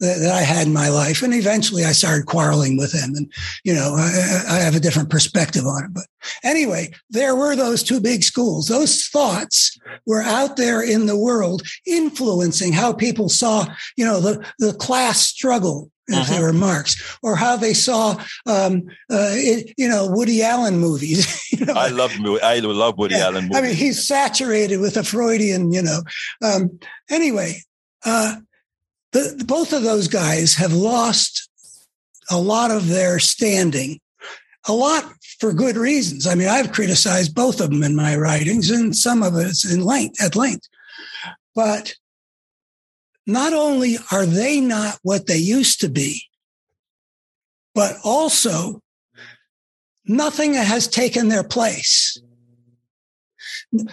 that, 0.00 0.18
that, 0.20 0.32
I 0.32 0.42
had 0.42 0.66
in 0.66 0.72
my 0.72 0.88
life. 0.88 1.22
And 1.22 1.34
eventually 1.34 1.84
I 1.84 1.92
started 1.92 2.26
quarreling 2.26 2.76
with 2.76 2.92
him 2.92 3.14
and, 3.14 3.32
you 3.64 3.74
know, 3.74 3.94
I, 3.96 4.44
I 4.48 4.58
have 4.58 4.76
a 4.76 4.80
different 4.80 5.10
perspective 5.10 5.66
on 5.66 5.84
it. 5.84 5.94
But 5.94 6.06
anyway, 6.44 6.92
there 7.10 7.34
were 7.34 7.56
those 7.56 7.82
two 7.82 8.00
big 8.00 8.22
schools. 8.22 8.68
Those 8.68 9.06
thoughts 9.06 9.78
were 10.06 10.22
out 10.22 10.56
there 10.56 10.82
in 10.82 11.06
the 11.06 11.18
world 11.18 11.62
influencing 11.86 12.72
how 12.72 12.92
people 12.92 13.28
saw, 13.28 13.66
you 13.96 14.04
know, 14.04 14.20
the, 14.20 14.44
the 14.58 14.72
class 14.74 15.20
struggle 15.20 15.90
if 16.08 16.16
uh-huh. 16.16 16.34
they 16.34 16.42
were 16.42 16.52
Marx, 16.52 17.18
or 17.22 17.36
how 17.36 17.56
they 17.56 17.74
saw, 17.74 18.12
um, 18.46 18.82
uh, 19.10 19.28
it, 19.32 19.74
you 19.76 19.86
know, 19.86 20.08
Woody 20.10 20.42
Allen 20.42 20.78
movies. 20.78 21.46
you 21.52 21.66
know? 21.66 21.74
I 21.74 21.88
love 21.88 22.12
I 22.42 22.60
love 22.60 22.96
Woody 22.96 23.16
yeah. 23.16 23.26
Allen 23.26 23.44
movies. 23.44 23.58
I 23.58 23.60
mean, 23.60 23.74
he's 23.74 24.06
saturated 24.06 24.78
with 24.78 24.96
a 24.96 25.04
Freudian, 25.04 25.70
you 25.70 25.82
know. 25.82 26.00
Um, 26.42 26.78
anyway, 27.10 27.60
uh, 28.06 28.36
the, 29.12 29.42
both 29.46 29.72
of 29.72 29.82
those 29.82 30.08
guys 30.08 30.54
have 30.54 30.72
lost 30.72 31.48
a 32.30 32.38
lot 32.38 32.70
of 32.70 32.88
their 32.88 33.18
standing, 33.18 34.00
a 34.66 34.72
lot 34.72 35.04
for 35.38 35.52
good 35.52 35.76
reasons. 35.76 36.26
I 36.26 36.34
mean, 36.34 36.48
I've 36.48 36.72
criticized 36.72 37.34
both 37.34 37.60
of 37.60 37.70
them 37.70 37.82
in 37.82 37.96
my 37.96 38.16
writings, 38.16 38.70
and 38.70 38.94
some 38.94 39.22
of 39.22 39.34
it's 39.36 39.70
in 39.70 39.82
length 39.82 40.22
at 40.22 40.36
length, 40.36 40.68
but 41.54 41.94
not 43.26 43.52
only 43.52 43.98
are 44.10 44.26
they 44.26 44.60
not 44.60 44.98
what 45.02 45.26
they 45.26 45.36
used 45.36 45.80
to 45.80 45.88
be, 45.88 46.22
but 47.74 47.96
also 48.02 48.80
nothing 50.06 50.54
has 50.54 50.88
taken 50.88 51.28
their 51.28 51.44
place. 51.44 52.20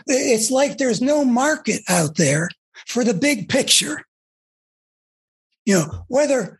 It's 0.08 0.49
like 0.51 0.78
there's 0.78 1.01
no 1.01 1.25
market 1.25 1.82
out 1.89 2.15
there 2.15 2.49
for 2.88 3.04
the 3.04 3.13
big 3.13 3.49
picture. 3.49 4.06
You 5.65 5.80
know, 5.80 6.06
whether, 6.08 6.60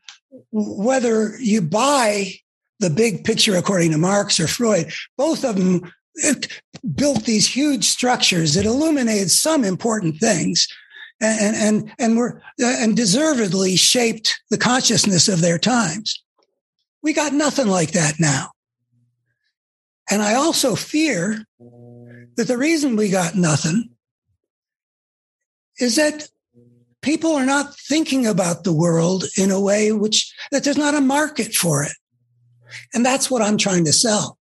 whether 0.52 1.38
you 1.40 1.62
buy 1.62 2.34
the 2.80 2.90
big 2.90 3.24
picture 3.24 3.56
according 3.56 3.92
to 3.92 3.98
Marx 3.98 4.40
or 4.40 4.48
Freud, 4.48 4.92
both 5.18 5.44
of 5.44 5.56
them 5.56 5.92
built 6.96 7.26
these 7.26 7.48
huge 7.48 7.86
structures 7.86 8.54
that 8.54 8.66
illuminated 8.66 9.32
some 9.32 9.64
important 9.64 10.18
things 10.18 10.68
and 11.22 11.56
and 11.56 11.92
and 11.98 12.18
were 12.18 12.42
and 12.60 12.96
deservedly 12.96 13.76
shaped 13.76 14.40
the 14.50 14.58
consciousness 14.58 15.28
of 15.28 15.42
their 15.42 15.58
times. 15.58 16.22
We 17.02 17.14
got 17.14 17.34
nothing 17.34 17.68
like 17.68 17.92
that 17.92 18.16
now. 18.20 18.52
And 20.10 20.22
I 20.22 20.36
also 20.36 20.76
fear 20.76 21.46
that 22.36 22.48
the 22.48 22.58
reason 22.58 22.96
we 22.96 23.10
got 23.10 23.36
nothing 23.36 23.90
is 25.80 25.96
that 25.96 26.28
people 27.06 27.36
are 27.36 27.46
not 27.46 27.74
thinking 27.78 28.26
about 28.26 28.64
the 28.64 28.74
world 28.74 29.26
in 29.38 29.52
a 29.52 29.62
way 29.62 29.92
which 29.92 30.34
that 30.52 30.64
there's 30.64 30.78
not 30.78 30.96
a 30.96 31.02
market 31.02 31.54
for 31.54 31.84
it. 31.84 31.94
And 32.94 33.06
that's 33.06 33.30
what 33.30 33.44
I'm 33.44 33.58
trying 33.58 33.86
to 33.86 33.94
sell. 33.94 34.40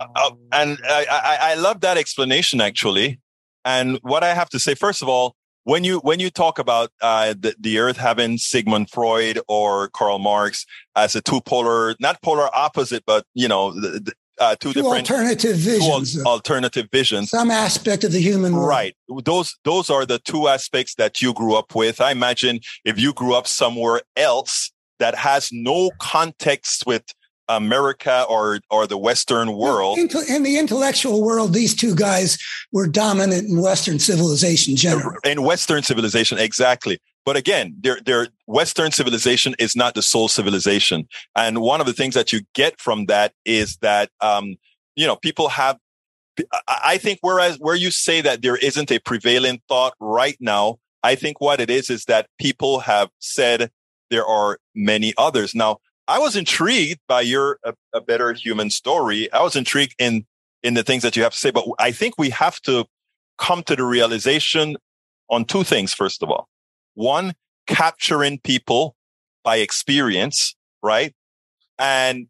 Uh, 0.00 0.32
and 0.52 0.76
I, 0.84 1.06
I, 1.08 1.38
I 1.52 1.54
love 1.54 1.80
that 1.80 1.96
explanation 1.96 2.60
actually. 2.60 3.20
And 3.64 3.98
what 4.02 4.24
I 4.24 4.34
have 4.34 4.50
to 4.50 4.58
say, 4.58 4.74
first 4.74 5.00
of 5.00 5.08
all, 5.08 5.36
when 5.62 5.82
you 5.82 6.00
when 6.00 6.20
you 6.20 6.28
talk 6.28 6.58
about 6.58 6.90
uh, 7.00 7.32
the, 7.38 7.54
the 7.58 7.78
earth 7.78 7.96
having 7.96 8.36
sigmund 8.36 8.90
freud 8.90 9.38
or 9.48 9.88
karl 9.88 10.18
marx 10.18 10.66
as 10.94 11.16
a 11.16 11.22
two 11.22 11.40
polar 11.40 11.94
not 12.00 12.20
polar 12.20 12.54
opposite 12.54 13.02
but 13.06 13.24
you 13.32 13.48
know 13.48 13.72
the, 13.72 14.12
uh, 14.40 14.56
two, 14.56 14.72
two, 14.72 14.82
different 14.82 15.10
alternative 15.10 15.56
visions 15.56 16.14
two 16.14 16.22
alternative 16.24 16.88
visions 16.90 17.30
some 17.30 17.50
aspect 17.50 18.04
of 18.04 18.12
the 18.12 18.20
human 18.20 18.52
world. 18.54 18.68
right 18.68 18.96
those 19.24 19.56
those 19.64 19.90
are 19.90 20.04
the 20.04 20.18
two 20.20 20.48
aspects 20.48 20.94
that 20.96 21.22
you 21.22 21.32
grew 21.32 21.54
up 21.54 21.74
with 21.74 22.00
i 22.00 22.10
imagine 22.10 22.58
if 22.84 22.98
you 22.98 23.12
grew 23.12 23.34
up 23.34 23.46
somewhere 23.46 24.00
else 24.16 24.72
that 24.98 25.14
has 25.14 25.50
no 25.52 25.90
context 25.98 26.84
with 26.86 27.04
America 27.48 28.24
or 28.28 28.60
or 28.70 28.86
the 28.86 28.96
Western 28.96 29.52
world. 29.52 29.98
In 29.98 30.42
the 30.42 30.56
intellectual 30.58 31.22
world, 31.22 31.52
these 31.52 31.74
two 31.74 31.94
guys 31.94 32.38
were 32.72 32.86
dominant 32.86 33.48
in 33.48 33.60
Western 33.60 33.98
civilization 33.98 34.76
generally. 34.76 35.18
In 35.24 35.42
Western 35.42 35.82
civilization, 35.82 36.38
exactly. 36.38 36.98
But 37.24 37.36
again, 37.36 37.76
their 37.80 38.00
their 38.00 38.28
Western 38.46 38.92
civilization 38.92 39.54
is 39.58 39.74
not 39.74 39.94
the 39.94 40.02
sole 40.02 40.28
civilization. 40.28 41.08
And 41.34 41.60
one 41.60 41.80
of 41.80 41.86
the 41.86 41.92
things 41.92 42.14
that 42.14 42.32
you 42.32 42.42
get 42.54 42.80
from 42.80 43.06
that 43.06 43.32
is 43.44 43.78
that 43.78 44.10
um, 44.20 44.56
you 44.96 45.06
know 45.06 45.16
people 45.16 45.48
have. 45.48 45.78
I 46.66 46.98
think 46.98 47.20
whereas 47.22 47.58
where 47.60 47.76
you 47.76 47.92
say 47.92 48.20
that 48.20 48.42
there 48.42 48.56
isn't 48.56 48.90
a 48.90 48.98
prevailing 48.98 49.62
thought 49.68 49.94
right 50.00 50.36
now, 50.40 50.78
I 51.04 51.14
think 51.14 51.40
what 51.40 51.60
it 51.60 51.70
is 51.70 51.90
is 51.90 52.06
that 52.06 52.28
people 52.40 52.80
have 52.80 53.08
said 53.20 53.70
there 54.10 54.26
are 54.26 54.58
many 54.74 55.14
others. 55.16 55.54
Now, 55.54 55.78
I 56.08 56.18
was 56.18 56.34
intrigued 56.34 57.00
by 57.06 57.20
your 57.20 57.58
a, 57.64 57.74
a, 57.92 58.00
better 58.00 58.32
human 58.32 58.70
story. 58.70 59.32
I 59.32 59.42
was 59.42 59.54
intrigued 59.54 59.94
in 59.98 60.26
in 60.62 60.74
the 60.74 60.82
things 60.82 61.02
that 61.02 61.16
you 61.16 61.22
have 61.22 61.32
to 61.32 61.38
say, 61.38 61.50
but 61.50 61.66
I 61.78 61.92
think 61.92 62.14
we 62.18 62.30
have 62.30 62.60
to 62.62 62.86
come 63.38 63.62
to 63.64 63.76
the 63.76 63.84
realization 63.84 64.76
on 65.30 65.44
two 65.44 65.62
things. 65.62 65.94
First 65.94 66.22
of 66.22 66.30
all, 66.30 66.48
one, 66.94 67.34
capturing 67.66 68.38
people 68.38 68.96
by 69.42 69.56
experience, 69.56 70.54
right? 70.82 71.14
And 71.78 72.28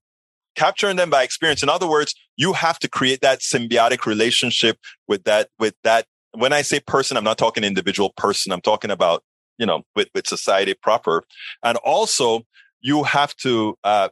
capturing 0.57 0.97
them 0.97 1.11
by 1.11 1.23
experience. 1.23 1.63
In 1.63 1.69
other 1.69 1.89
words, 1.89 2.15
you 2.37 2.53
have 2.53 2.79
to 2.81 2.89
create 2.89 3.21
that 3.21 3.41
symbiotic 3.41 4.07
relationship 4.07 4.79
with 5.07 5.25
that, 5.25 5.49
with 5.59 5.75
that. 5.85 6.07
When 6.33 6.53
I 6.53 6.63
say 6.63 6.81
person, 6.81 7.17
I'm 7.17 7.25
not 7.25 7.39
talking 7.39 7.63
individual 7.63 8.13
person. 8.17 8.53
I'm 8.53 8.61
talking 8.61 8.91
about 8.91 9.23
you 9.59 9.67
know, 9.67 9.83
with, 9.95 10.09
with 10.15 10.27
society 10.27 10.75
proper. 10.75 11.25
And 11.63 11.79
also 11.79 12.43
you 12.81 13.05
have 13.05 13.35
to, 13.37 13.77
uh, 13.85 14.09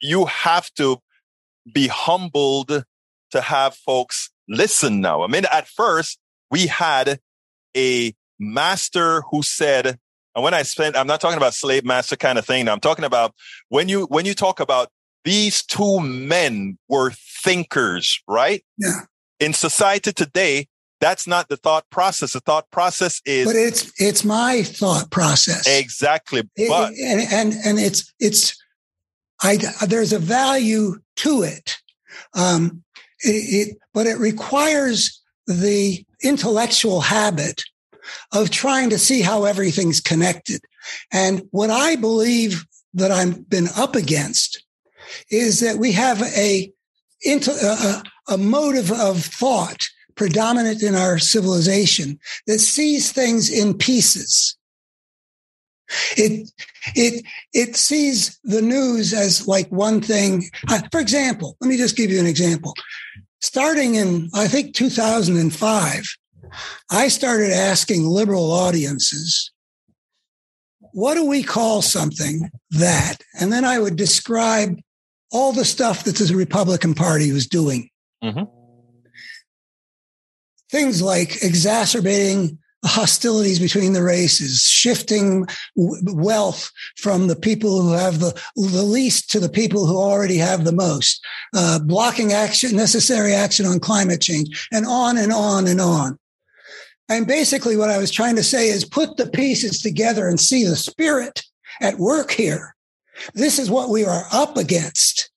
you 0.00 0.26
have 0.26 0.70
to 0.74 0.98
be 1.72 1.88
humbled 1.88 2.84
to 3.30 3.40
have 3.40 3.74
folks 3.74 4.30
listen 4.48 5.00
now. 5.00 5.22
I 5.22 5.26
mean, 5.26 5.44
at 5.50 5.66
first 5.66 6.18
we 6.50 6.66
had 6.66 7.18
a 7.76 8.14
master 8.38 9.22
who 9.30 9.42
said, 9.42 9.98
and 10.34 10.42
when 10.42 10.54
I 10.54 10.62
spent, 10.62 10.96
I'm 10.96 11.06
not 11.06 11.20
talking 11.20 11.36
about 11.36 11.54
slave 11.54 11.84
master 11.84 12.16
kind 12.16 12.38
of 12.38 12.44
thing. 12.46 12.68
I'm 12.68 12.80
talking 12.80 13.04
about 13.04 13.34
when 13.68 13.88
you, 13.88 14.06
when 14.06 14.24
you 14.24 14.34
talk 14.34 14.60
about 14.60 14.88
these 15.24 15.62
two 15.62 16.00
men 16.00 16.78
were 16.88 17.12
thinkers, 17.42 18.20
right? 18.28 18.64
Yeah. 18.78 19.00
In 19.40 19.52
society 19.52 20.12
today, 20.12 20.68
that's 21.00 21.26
not 21.26 21.48
the 21.48 21.56
thought 21.56 21.84
process. 21.90 22.32
The 22.32 22.40
thought 22.40 22.70
process 22.70 23.20
is, 23.26 23.46
but 23.46 23.56
it's 23.56 23.92
it's 24.00 24.24
my 24.24 24.62
thought 24.62 25.10
process 25.10 25.66
exactly. 25.66 26.42
But 26.56 26.92
and 26.94 27.20
and 27.30 27.52
and 27.64 27.78
it's 27.78 28.12
it's 28.20 28.56
I 29.42 29.58
there's 29.86 30.12
a 30.12 30.18
value 30.18 30.96
to 31.16 31.42
it, 31.42 31.76
um, 32.34 32.84
it, 33.20 33.30
it 33.68 33.78
but 33.92 34.06
it 34.06 34.18
requires 34.18 35.20
the 35.46 36.02
intellectual 36.22 37.02
habit 37.02 37.64
of 38.32 38.50
trying 38.50 38.90
to 38.90 38.98
see 38.98 39.22
how 39.22 39.44
everything's 39.44 40.00
connected. 40.00 40.60
And 41.12 41.42
what 41.50 41.70
I 41.70 41.96
believe 41.96 42.64
that 42.94 43.10
I've 43.10 43.48
been 43.48 43.68
up 43.76 43.94
against 43.94 44.64
is 45.30 45.60
that 45.60 45.78
we 45.78 45.92
have 45.92 46.22
a, 46.22 46.72
a, 47.26 48.02
a 48.28 48.38
motive 48.38 48.92
of 48.92 49.22
thought 49.22 49.82
predominant 50.14 50.82
in 50.82 50.94
our 50.94 51.18
civilization 51.18 52.18
that 52.46 52.60
sees 52.60 53.12
things 53.12 53.50
in 53.50 53.74
pieces. 53.74 54.56
It, 56.16 56.50
it, 56.94 57.24
it 57.52 57.76
sees 57.76 58.38
the 58.44 58.62
news 58.62 59.12
as 59.12 59.46
like 59.46 59.68
one 59.68 60.00
thing. 60.00 60.48
Uh, 60.68 60.80
for 60.90 61.00
example, 61.00 61.56
let 61.60 61.68
me 61.68 61.76
just 61.76 61.96
give 61.96 62.10
you 62.10 62.20
an 62.20 62.26
example. 62.26 62.74
Starting 63.40 63.96
in, 63.96 64.30
I 64.34 64.48
think, 64.48 64.74
2005, 64.74 66.04
I 66.90 67.08
started 67.08 67.50
asking 67.50 68.06
liberal 68.06 68.50
audiences, 68.50 69.50
what 70.92 71.14
do 71.14 71.26
we 71.26 71.42
call 71.42 71.82
something 71.82 72.50
that? 72.70 73.16
And 73.40 73.52
then 73.52 73.64
I 73.64 73.78
would 73.78 73.96
describe 73.96 74.78
all 75.32 75.52
the 75.52 75.64
stuff 75.64 76.04
that 76.04 76.16
the 76.16 76.36
Republican 76.36 76.94
Party 76.94 77.32
was 77.32 77.46
doing. 77.46 77.90
Mm-hmm. 78.22 78.44
Things 80.70 81.02
like 81.02 81.42
exacerbating 81.42 82.58
hostilities 82.84 83.58
between 83.58 83.92
the 83.92 84.02
races, 84.02 84.62
shifting 84.62 85.46
wealth 85.74 86.70
from 86.96 87.26
the 87.26 87.36
people 87.36 87.80
who 87.82 87.92
have 87.92 88.20
the, 88.20 88.40
the 88.56 88.82
least 88.82 89.30
to 89.30 89.40
the 89.40 89.48
people 89.48 89.86
who 89.86 89.96
already 89.96 90.36
have 90.36 90.64
the 90.64 90.72
most, 90.72 91.24
uh, 91.54 91.78
blocking 91.80 92.32
action, 92.32 92.76
necessary 92.76 93.34
action 93.34 93.66
on 93.66 93.80
climate 93.80 94.20
change, 94.20 94.68
and 94.72 94.86
on 94.86 95.16
and 95.16 95.32
on 95.32 95.66
and 95.66 95.80
on. 95.80 96.18
And 97.08 97.26
basically, 97.26 97.76
what 97.76 97.90
I 97.90 97.98
was 97.98 98.10
trying 98.10 98.36
to 98.36 98.42
say 98.42 98.68
is 98.68 98.84
put 98.84 99.16
the 99.16 99.26
pieces 99.26 99.80
together 99.80 100.26
and 100.26 100.40
see 100.40 100.64
the 100.64 100.76
spirit 100.76 101.42
at 101.80 101.98
work 101.98 102.30
here. 102.30 102.74
This 103.34 103.58
is 103.58 103.70
what 103.70 103.90
we 103.90 104.04
are 104.04 104.24
up 104.32 104.56
against. 104.56 105.30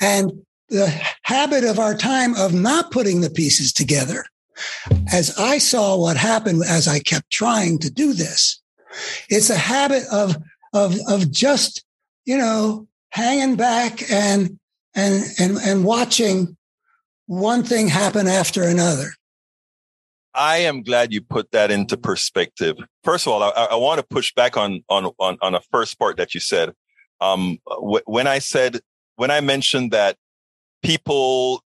And 0.00 0.32
the 0.68 0.88
habit 1.22 1.64
of 1.64 1.78
our 1.78 1.94
time 1.94 2.34
of 2.36 2.54
not 2.54 2.90
putting 2.90 3.20
the 3.20 3.30
pieces 3.30 3.72
together, 3.72 4.24
as 5.12 5.36
I 5.38 5.58
saw 5.58 5.96
what 5.96 6.16
happened 6.16 6.62
as 6.66 6.88
I 6.88 7.00
kept 7.00 7.30
trying 7.30 7.78
to 7.80 7.90
do 7.90 8.12
this, 8.14 8.60
it's 9.28 9.50
a 9.50 9.56
habit 9.56 10.04
of, 10.10 10.36
of, 10.72 10.96
of 11.08 11.30
just, 11.30 11.84
you 12.24 12.38
know, 12.38 12.88
hanging 13.10 13.56
back 13.56 14.10
and, 14.10 14.58
and, 14.94 15.24
and, 15.38 15.58
and 15.58 15.84
watching 15.84 16.56
one 17.26 17.62
thing 17.62 17.88
happen 17.88 18.26
after 18.26 18.62
another. 18.62 19.10
I 20.36 20.58
am 20.58 20.82
glad 20.82 21.12
you 21.12 21.20
put 21.22 21.50
that 21.52 21.70
into 21.70 21.96
perspective. 21.96 22.76
First 23.02 23.26
of 23.26 23.32
all, 23.32 23.42
I, 23.42 23.50
I 23.50 23.74
want 23.76 23.98
to 24.00 24.06
push 24.06 24.32
back 24.34 24.56
on 24.56 24.82
on 24.88 25.06
on 25.18 25.38
on 25.40 25.54
a 25.54 25.60
first 25.72 25.98
part 25.98 26.16
that 26.18 26.34
you 26.34 26.40
said. 26.40 26.72
Um, 27.20 27.58
when 28.06 28.26
I 28.26 28.38
said 28.38 28.80
when 29.16 29.30
I 29.30 29.40
mentioned 29.40 29.92
that 29.92 30.16
people 30.82 31.62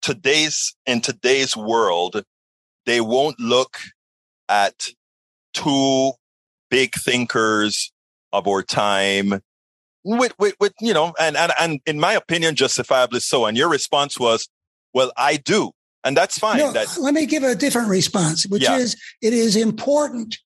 today's 0.00 0.74
in 0.86 1.00
today's 1.00 1.56
world, 1.56 2.22
they 2.86 3.00
won't 3.00 3.38
look 3.40 3.78
at 4.48 4.88
two 5.52 6.12
big 6.70 6.94
thinkers 6.94 7.92
of 8.32 8.46
our 8.46 8.62
time 8.62 9.40
with, 10.04 10.34
with, 10.38 10.54
with 10.60 10.72
you 10.80 10.92
know, 10.92 11.14
and, 11.18 11.36
and, 11.36 11.52
and 11.58 11.80
in 11.86 11.98
my 11.98 12.12
opinion, 12.12 12.54
justifiably 12.54 13.20
so. 13.20 13.46
And 13.46 13.56
your 13.56 13.70
response 13.70 14.18
was, 14.18 14.48
well, 14.92 15.12
I 15.16 15.36
do 15.36 15.70
and 16.04 16.16
that's 16.16 16.38
fine. 16.38 16.58
No, 16.58 16.72
let 17.00 17.14
me 17.14 17.26
give 17.26 17.42
a 17.42 17.54
different 17.54 17.88
response, 17.88 18.46
which 18.46 18.62
yeah. 18.62 18.76
is 18.76 18.96
it 19.22 19.32
is 19.32 19.56
important 19.56 20.38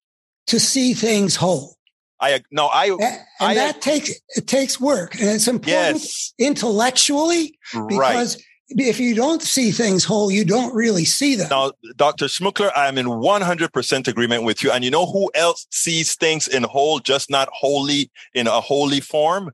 to 0.47 0.59
see 0.59 0.95
things 0.95 1.37
whole. 1.37 1.77
I 2.21 2.43
no, 2.51 2.67
I 2.67 2.87
and, 2.87 3.01
and 3.01 3.21
I, 3.41 3.55
that 3.55 3.81
takes 3.81 4.11
it 4.37 4.47
takes 4.47 4.81
work, 4.81 5.15
and 5.15 5.29
it's 5.29 5.49
important 5.49 6.01
yes. 6.01 6.35
intellectually 6.39 7.59
because 7.89 8.37
right. 8.37 8.45
if 8.71 8.99
you 8.99 9.15
don't 9.15 9.43
see 9.43 9.71
things 9.71 10.05
whole, 10.05 10.31
you 10.31 10.45
don't 10.45 10.75
really 10.75 11.05
see 11.05 11.37
them. 11.37 11.49
Now, 11.51 11.73
Dr. 11.97 12.27
Schmookler, 12.27 12.71
I 12.77 12.89
am 12.89 12.99
in 12.99 13.07
100% 13.07 14.09
agreement 14.09 14.43
with 14.43 14.65
you. 14.65 14.73
And 14.73 14.85
you 14.85 14.91
know 14.91 15.07
who 15.07 15.31
else 15.35 15.67
sees 15.71 16.17
things 16.17 16.49
in 16.49 16.65
whole, 16.65 16.99
just 16.99 17.31
not 17.31 17.49
wholly 17.53 18.11
in 18.35 18.49
a 18.49 18.61
holy 18.61 19.01
form? 19.01 19.53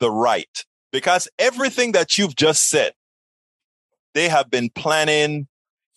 The 0.00 0.10
right. 0.10 0.64
Because 0.90 1.28
everything 1.38 1.92
that 1.92 2.16
you've 2.16 2.36
just 2.36 2.70
said, 2.70 2.92
they 4.14 4.28
have 4.28 4.50
been 4.50 4.70
planning 4.70 5.46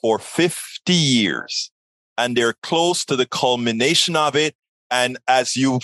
for 0.02 0.20
50 0.20 0.94
years 0.94 1.72
and 2.18 2.36
they're 2.36 2.56
close 2.64 3.06
to 3.06 3.16
the 3.16 3.26
culmination 3.26 4.16
of 4.16 4.36
it. 4.36 4.56
And 4.90 5.18
as 5.28 5.56
you 5.56 5.80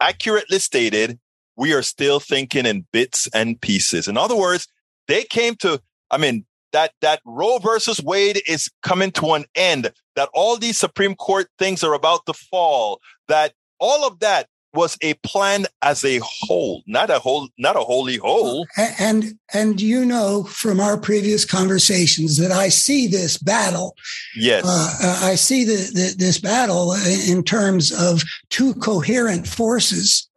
accurately 0.00 0.58
stated, 0.58 1.18
we 1.56 1.72
are 1.72 1.82
still 1.82 2.20
thinking 2.20 2.66
in 2.66 2.86
bits 2.92 3.28
and 3.34 3.60
pieces. 3.60 4.08
In 4.08 4.16
other 4.16 4.36
words, 4.36 4.68
they 5.08 5.24
came 5.24 5.56
to, 5.56 5.80
I 6.10 6.18
mean, 6.18 6.44
that, 6.72 6.92
that 7.00 7.20
Roe 7.24 7.58
versus 7.58 8.00
Wade 8.02 8.42
is 8.46 8.70
coming 8.82 9.10
to 9.12 9.32
an 9.32 9.46
end, 9.54 9.90
that 10.16 10.28
all 10.34 10.56
these 10.56 10.78
Supreme 10.78 11.14
Court 11.14 11.48
things 11.58 11.82
are 11.82 11.94
about 11.94 12.26
to 12.26 12.34
fall, 12.34 13.00
that 13.26 13.54
all 13.80 14.06
of 14.06 14.20
that 14.20 14.48
was 14.74 14.96
a 15.02 15.14
plan 15.14 15.66
as 15.82 16.04
a 16.04 16.20
whole, 16.22 16.82
not 16.86 17.10
a 17.10 17.18
whole, 17.18 17.48
not 17.58 17.76
a 17.76 17.80
holy 17.80 18.16
whole. 18.16 18.66
And 18.98 19.38
and 19.52 19.80
you 19.80 20.04
know 20.04 20.44
from 20.44 20.80
our 20.80 20.98
previous 20.98 21.44
conversations 21.44 22.36
that 22.36 22.52
I 22.52 22.68
see 22.68 23.06
this 23.06 23.38
battle. 23.38 23.96
Yes, 24.36 24.64
uh, 24.64 24.94
uh 25.02 25.20
I 25.26 25.34
see 25.34 25.64
the, 25.64 25.90
the, 25.92 26.14
this 26.16 26.38
battle 26.38 26.94
in 27.28 27.42
terms 27.42 27.92
of 27.92 28.22
two 28.50 28.74
coherent 28.74 29.46
forces. 29.46 30.28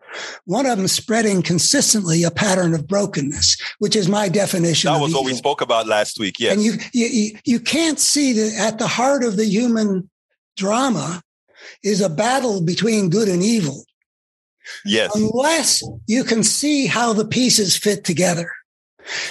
One 0.43 0.65
of 0.65 0.77
them 0.77 0.89
spreading 0.89 1.41
consistently 1.41 2.23
a 2.23 2.31
pattern 2.31 2.73
of 2.73 2.85
brokenness, 2.85 3.57
which 3.79 3.95
is 3.95 4.09
my 4.09 4.27
definition. 4.27 4.91
That 4.91 4.99
was 4.99 5.13
what 5.13 5.23
we 5.23 5.33
spoke 5.33 5.61
about 5.61 5.87
last 5.87 6.19
week. 6.19 6.39
Yes, 6.39 6.53
and 6.53 6.63
you 6.63 6.73
you 6.93 7.37
you 7.43 7.59
can't 7.59 7.99
see 7.99 8.33
that 8.33 8.55
at 8.57 8.79
the 8.79 8.87
heart 8.87 9.23
of 9.23 9.37
the 9.37 9.45
human 9.45 10.09
drama 10.57 11.21
is 11.83 12.01
a 12.01 12.09
battle 12.09 12.61
between 12.61 13.09
good 13.09 13.29
and 13.29 13.41
evil 13.41 13.85
Yes. 14.85 15.15
Unless 15.15 15.83
you 16.07 16.23
can 16.23 16.43
see 16.43 16.85
how 16.85 17.13
the 17.13 17.27
pieces 17.27 17.77
fit 17.77 18.03
together. 18.03 18.51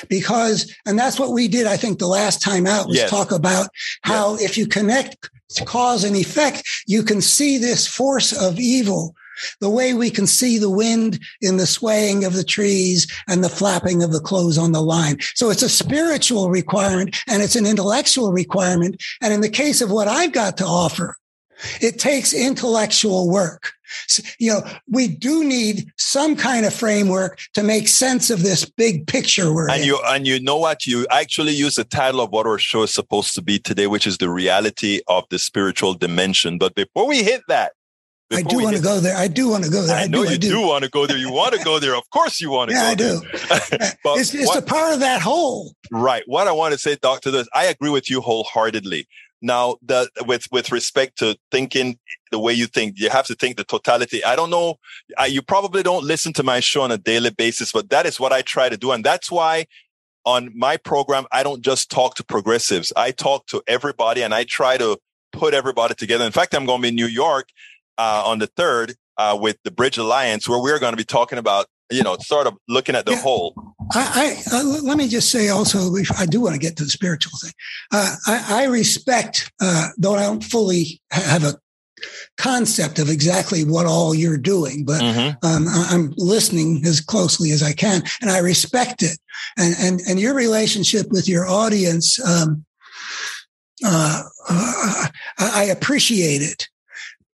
Because, 0.08 0.74
and 0.84 0.98
that's 0.98 1.18
what 1.18 1.32
we 1.32 1.46
did, 1.46 1.66
I 1.66 1.76
think, 1.76 1.98
the 1.98 2.08
last 2.08 2.42
time 2.42 2.66
out 2.66 2.88
was 2.88 2.96
yes. 2.96 3.10
talk 3.10 3.30
about 3.30 3.68
how 4.02 4.32
yes. 4.32 4.42
if 4.42 4.58
you 4.58 4.66
connect 4.66 5.30
cause 5.64 6.04
and 6.04 6.16
effect, 6.16 6.62
you 6.86 7.02
can 7.02 7.20
see 7.20 7.58
this 7.58 7.86
force 7.86 8.32
of 8.32 8.58
evil 8.58 9.14
the 9.60 9.70
way 9.70 9.94
we 9.94 10.10
can 10.10 10.26
see 10.26 10.58
the 10.58 10.70
wind 10.70 11.18
in 11.40 11.56
the 11.56 11.66
swaying 11.66 12.24
of 12.24 12.34
the 12.34 12.44
trees 12.44 13.06
and 13.28 13.42
the 13.42 13.48
flapping 13.48 14.02
of 14.02 14.12
the 14.12 14.20
clothes 14.20 14.58
on 14.58 14.72
the 14.72 14.82
line. 14.82 15.18
So 15.34 15.50
it's 15.50 15.62
a 15.62 15.68
spiritual 15.68 16.50
requirement 16.50 17.16
and 17.26 17.42
it's 17.42 17.56
an 17.56 17.66
intellectual 17.66 18.32
requirement. 18.32 19.02
And 19.22 19.32
in 19.32 19.40
the 19.40 19.48
case 19.48 19.80
of 19.80 19.90
what 19.90 20.08
I've 20.08 20.32
got 20.32 20.56
to 20.58 20.64
offer, 20.64 21.16
it 21.80 21.98
takes 21.98 22.32
intellectual 22.32 23.30
work. 23.30 23.72
So, 24.06 24.22
you 24.38 24.52
know, 24.52 24.62
we 24.88 25.08
do 25.08 25.44
need 25.44 25.90
some 25.96 26.36
kind 26.36 26.64
of 26.64 26.72
framework 26.72 27.40
to 27.54 27.62
make 27.62 27.88
sense 27.88 28.30
of 28.30 28.42
this 28.42 28.64
big 28.64 29.06
picture 29.06 29.52
we're 29.52 29.68
and 29.68 29.80
in. 29.80 29.86
you 29.86 30.00
and 30.06 30.26
you 30.26 30.40
know 30.40 30.56
what 30.56 30.86
you 30.86 31.06
actually 31.10 31.52
use 31.52 31.74
the 31.74 31.84
title 31.84 32.20
of 32.20 32.30
what 32.30 32.46
our 32.46 32.58
show 32.58 32.84
is 32.84 32.94
supposed 32.94 33.34
to 33.34 33.42
be 33.42 33.58
today, 33.58 33.86
which 33.86 34.06
is 34.06 34.18
the 34.18 34.30
reality 34.30 35.00
of 35.08 35.24
the 35.30 35.38
spiritual 35.38 35.94
dimension. 35.94 36.58
But 36.58 36.74
before 36.74 37.06
we 37.06 37.22
hit 37.22 37.42
that, 37.48 37.72
I 38.32 38.42
do 38.42 38.60
want 38.60 38.76
to 38.76 38.82
go 38.82 39.00
there. 39.00 39.16
I 39.16 39.26
do 39.26 39.48
want 39.48 39.64
to 39.64 39.70
go 39.70 39.82
there. 39.82 39.96
I, 39.96 40.02
I 40.02 40.06
know 40.06 40.22
do, 40.22 40.28
you 40.28 40.34
I 40.34 40.38
do. 40.38 40.48
do. 40.50 40.60
want 40.60 40.84
to 40.84 40.90
go 40.90 41.06
there. 41.06 41.16
You 41.16 41.32
want 41.32 41.52
to 41.54 41.64
go 41.64 41.80
there. 41.80 41.96
Of 41.96 42.08
course, 42.10 42.40
you 42.40 42.50
want 42.50 42.70
to. 42.70 42.76
Yeah, 42.76 42.84
I 42.84 42.94
do. 42.94 43.20
it's, 43.32 44.32
it's 44.32 44.46
what, 44.46 44.58
a 44.58 44.62
part 44.62 44.94
of 44.94 45.00
that 45.00 45.20
whole. 45.20 45.74
Right. 45.90 46.22
What 46.26 46.46
I 46.46 46.52
want 46.52 46.72
to 46.72 46.78
say, 46.78 46.96
Doctor, 47.00 47.32
this 47.32 47.48
I 47.54 47.64
agree 47.64 47.90
with 47.90 48.08
you 48.08 48.20
wholeheartedly. 48.20 49.08
Now, 49.42 49.76
the, 49.82 50.08
with 50.26 50.46
with 50.52 50.70
respect 50.70 51.18
to 51.18 51.36
thinking 51.50 51.98
the 52.30 52.38
way 52.38 52.52
you 52.52 52.66
think, 52.66 52.98
you 52.98 53.10
have 53.10 53.26
to 53.26 53.34
think 53.34 53.56
the 53.56 53.64
totality. 53.64 54.22
I 54.24 54.36
don't 54.36 54.50
know. 54.50 54.76
I, 55.16 55.26
you 55.26 55.42
probably 55.42 55.82
don't 55.82 56.04
listen 56.04 56.32
to 56.34 56.42
my 56.42 56.60
show 56.60 56.82
on 56.82 56.92
a 56.92 56.98
daily 56.98 57.30
basis, 57.30 57.72
but 57.72 57.90
that 57.90 58.06
is 58.06 58.20
what 58.20 58.32
I 58.32 58.42
try 58.42 58.68
to 58.68 58.76
do, 58.76 58.92
and 58.92 59.04
that's 59.04 59.30
why 59.30 59.66
on 60.26 60.50
my 60.54 60.76
program 60.76 61.26
I 61.32 61.42
don't 61.42 61.62
just 61.62 61.90
talk 61.90 62.14
to 62.16 62.24
progressives. 62.24 62.92
I 62.96 63.10
talk 63.10 63.46
to 63.46 63.62
everybody, 63.66 64.22
and 64.22 64.34
I 64.34 64.44
try 64.44 64.76
to 64.76 64.98
put 65.32 65.54
everybody 65.54 65.94
together. 65.94 66.24
In 66.24 66.32
fact, 66.32 66.54
I'm 66.54 66.66
going 66.66 66.80
to 66.80 66.82
be 66.82 66.88
in 66.88 66.94
New 66.94 67.06
York 67.06 67.48
uh, 67.98 68.22
on 68.26 68.38
the 68.38 68.46
third 68.46 68.94
uh, 69.16 69.38
with 69.40 69.58
the 69.64 69.70
Bridge 69.70 69.98
Alliance, 69.98 70.48
where 70.48 70.60
we're 70.60 70.78
going 70.78 70.92
to 70.92 70.96
be 70.96 71.04
talking 71.04 71.38
about 71.38 71.66
you 71.90 72.02
know, 72.02 72.16
sort 72.18 72.46
of 72.46 72.56
looking 72.68 72.94
at 72.94 73.06
the 73.06 73.12
yeah. 73.12 73.20
whole. 73.20 73.54
I, 73.92 74.36
I 74.52 74.56
uh, 74.56 74.64
let 74.82 74.96
me 74.96 75.08
just 75.08 75.30
say 75.30 75.48
also, 75.48 75.92
I 76.16 76.26
do 76.26 76.40
want 76.40 76.54
to 76.54 76.60
get 76.60 76.76
to 76.76 76.84
the 76.84 76.90
spiritual 76.90 77.38
thing. 77.42 77.52
Uh, 77.92 78.14
I, 78.26 78.62
I, 78.62 78.64
respect, 78.66 79.52
uh, 79.60 79.88
though 79.98 80.14
I 80.14 80.22
don't 80.22 80.44
fully 80.44 81.00
have 81.10 81.44
a 81.44 81.54
concept 82.38 82.98
of 82.98 83.10
exactly 83.10 83.64
what 83.64 83.86
all 83.86 84.14
you're 84.14 84.38
doing, 84.38 84.84
but 84.84 85.02
mm-hmm. 85.02 85.46
um, 85.46 85.66
I'm 85.68 86.14
listening 86.16 86.82
as 86.86 87.00
closely 87.00 87.50
as 87.50 87.62
I 87.62 87.72
can, 87.72 88.02
and 88.22 88.30
I 88.30 88.38
respect 88.38 89.02
it. 89.02 89.18
And 89.58 89.74
and 89.78 90.00
and 90.08 90.20
your 90.20 90.34
relationship 90.34 91.10
with 91.10 91.28
your 91.28 91.48
audience, 91.48 92.24
um, 92.24 92.64
uh, 93.84 94.22
uh 94.48 95.08
I 95.38 95.64
appreciate 95.64 96.42
it 96.42 96.69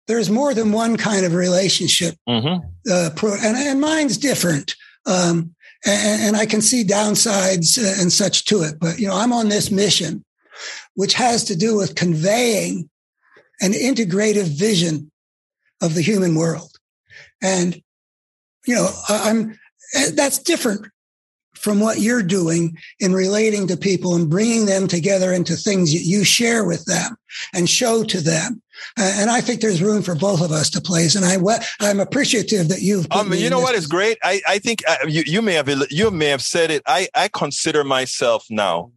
there's 0.06 0.30
more 0.30 0.54
than 0.54 0.72
one 0.72 0.96
kind 0.96 1.24
of 1.24 1.34
relationship. 1.34 2.14
Mm-hmm. 2.28 2.66
Uh, 2.90 3.10
pro, 3.16 3.34
and, 3.34 3.56
and 3.56 3.80
mine's 3.80 4.18
different. 4.18 4.74
Um, 5.06 5.54
and, 5.86 6.22
and, 6.22 6.36
I 6.36 6.46
can 6.46 6.62
see 6.62 6.82
downsides 6.82 7.78
uh, 7.78 8.00
and 8.00 8.10
such 8.10 8.46
to 8.46 8.62
it. 8.62 8.76
But, 8.80 8.98
you 8.98 9.06
know, 9.06 9.14
I'm 9.14 9.32
on 9.34 9.50
this 9.50 9.70
mission, 9.70 10.24
which 10.94 11.12
has 11.14 11.44
to 11.44 11.56
do 11.56 11.76
with 11.76 11.94
conveying 11.94 12.88
an 13.60 13.72
integrative 13.72 14.46
vision 14.46 15.10
of 15.82 15.94
the 15.94 16.00
human 16.00 16.34
world. 16.34 16.72
And, 17.42 17.80
you 18.66 18.74
know, 18.74 18.88
I'm, 19.08 19.58
eh, 19.94 20.10
that's 20.14 20.38
different 20.38 20.86
from 21.54 21.80
what 21.80 22.00
you're 22.00 22.22
doing 22.22 22.76
in 23.00 23.12
relating 23.12 23.66
to 23.68 23.76
people 23.76 24.14
and 24.14 24.28
bringing 24.28 24.66
them 24.66 24.88
together 24.88 25.32
into 25.32 25.54
things 25.54 25.92
that 25.92 26.00
you 26.00 26.24
share 26.24 26.64
with 26.64 26.84
them 26.86 27.16
and 27.54 27.68
show 27.68 28.04
to 28.04 28.20
them. 28.20 28.62
And 28.96 29.30
I 29.30 29.40
think 29.40 29.60
there's 29.60 29.82
room 29.82 30.02
for 30.02 30.14
both 30.14 30.40
of 30.40 30.52
us 30.52 30.70
to 30.70 30.80
place. 30.80 31.14
And 31.14 31.24
I, 31.24 31.36
I'm 31.80 32.00
appreciative 32.00 32.68
that 32.68 32.82
you've. 32.82 33.06
Um, 33.10 33.32
you 33.32 33.50
know 33.50 33.60
what 33.60 33.74
is 33.74 33.86
great? 33.86 34.18
I, 34.22 34.40
I 34.46 34.58
think 34.58 34.82
uh, 34.86 34.96
you, 35.06 35.22
you 35.26 35.42
may 35.42 35.54
have 35.54 35.68
you 35.90 36.10
may 36.10 36.26
have 36.26 36.42
said 36.42 36.70
it. 36.70 36.82
I, 36.86 37.08
I 37.14 37.28
consider 37.28 37.84
myself 37.84 38.46
now 38.50 38.90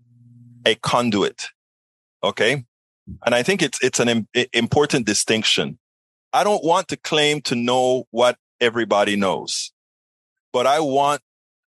a 0.65 0.75
conduit. 0.75 1.49
Okay, 2.23 2.65
and 3.25 3.35
I 3.35 3.43
think 3.43 3.61
it's 3.61 3.81
it's 3.83 3.99
an 3.99 4.27
important 4.53 5.05
distinction. 5.05 5.77
I 6.33 6.43
don't 6.43 6.63
want 6.63 6.89
to 6.89 6.97
claim 6.97 7.41
to 7.41 7.55
know 7.55 8.05
what 8.11 8.37
everybody 8.59 9.15
knows, 9.15 9.71
but 10.51 10.67
I 10.67 10.79
want 10.79 11.21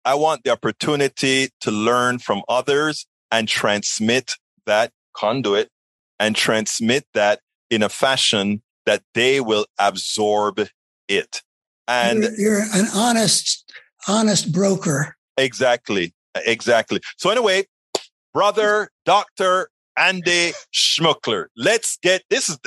I 0.04 0.14
want 0.14 0.44
the 0.44 0.50
opportunity 0.50 1.50
to 1.60 1.70
learn 1.70 2.18
from 2.18 2.42
others 2.48 3.06
and 3.30 3.48
transmit 3.48 4.34
that 4.66 4.92
conduit 5.14 5.68
and 6.18 6.36
transmit 6.36 7.06
that 7.14 7.40
in 7.70 7.82
a 7.82 7.88
fashion 7.88 8.62
that 8.86 9.02
they 9.14 9.40
will 9.40 9.66
absorb 9.78 10.60
it. 11.08 11.42
And 11.88 12.22
you're, 12.22 12.38
you're 12.38 12.62
an 12.74 12.86
honest, 12.94 13.72
honest 14.06 14.52
broker. 14.52 15.16
Exactly. 15.36 16.14
Exactly. 16.34 17.00
So 17.16 17.30
anyway, 17.30 17.64
brother, 18.32 18.90
doctor, 19.04 19.70
Andy 19.96 20.52
Schmookler. 20.72 21.46
Let's 21.56 21.98
get 22.02 22.22
this 22.30 22.48
is 22.48 22.58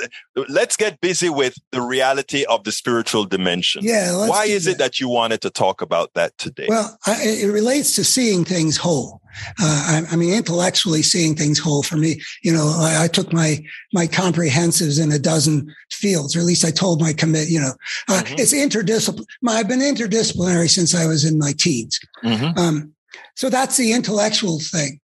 let's 0.48 0.76
get 0.76 1.00
busy 1.00 1.28
with 1.28 1.54
the 1.72 1.80
reality 1.80 2.44
of 2.44 2.64
the 2.64 2.72
spiritual 2.72 3.24
dimension. 3.24 3.84
Yeah. 3.84 4.28
Why 4.28 4.44
is 4.44 4.64
that. 4.64 4.72
it 4.72 4.78
that 4.78 5.00
you 5.00 5.08
wanted 5.08 5.40
to 5.42 5.50
talk 5.50 5.82
about 5.82 6.12
that 6.14 6.36
today? 6.38 6.66
Well, 6.68 6.96
I, 7.06 7.16
it 7.22 7.52
relates 7.52 7.94
to 7.96 8.04
seeing 8.04 8.44
things 8.44 8.76
whole. 8.76 9.20
Uh, 9.60 10.04
I, 10.08 10.12
I, 10.12 10.16
mean, 10.16 10.32
intellectually 10.32 11.02
seeing 11.02 11.34
things 11.34 11.58
whole 11.58 11.82
for 11.82 11.96
me. 11.96 12.20
You 12.42 12.52
know, 12.52 12.72
I, 12.78 13.04
I, 13.04 13.08
took 13.08 13.32
my 13.32 13.64
my 13.92 14.06
comprehensives 14.06 15.02
in 15.02 15.10
a 15.10 15.18
dozen 15.18 15.74
fields, 15.90 16.36
or 16.36 16.38
at 16.38 16.44
least 16.44 16.64
I 16.64 16.70
told 16.70 17.00
my 17.00 17.12
commit. 17.12 17.48
You 17.48 17.60
know, 17.60 17.72
uh, 18.08 18.22
mm-hmm. 18.22 18.34
it's 18.38 18.54
interdisciplinary. 18.54 19.24
I've 19.48 19.68
been 19.68 19.80
interdisciplinary 19.80 20.70
since 20.70 20.94
I 20.94 21.06
was 21.06 21.24
in 21.24 21.38
my 21.38 21.52
teens. 21.52 21.98
Mm-hmm. 22.22 22.58
Um, 22.58 22.94
so 23.34 23.50
that's 23.50 23.76
the 23.76 23.92
intellectual 23.92 24.60
thing. 24.60 25.00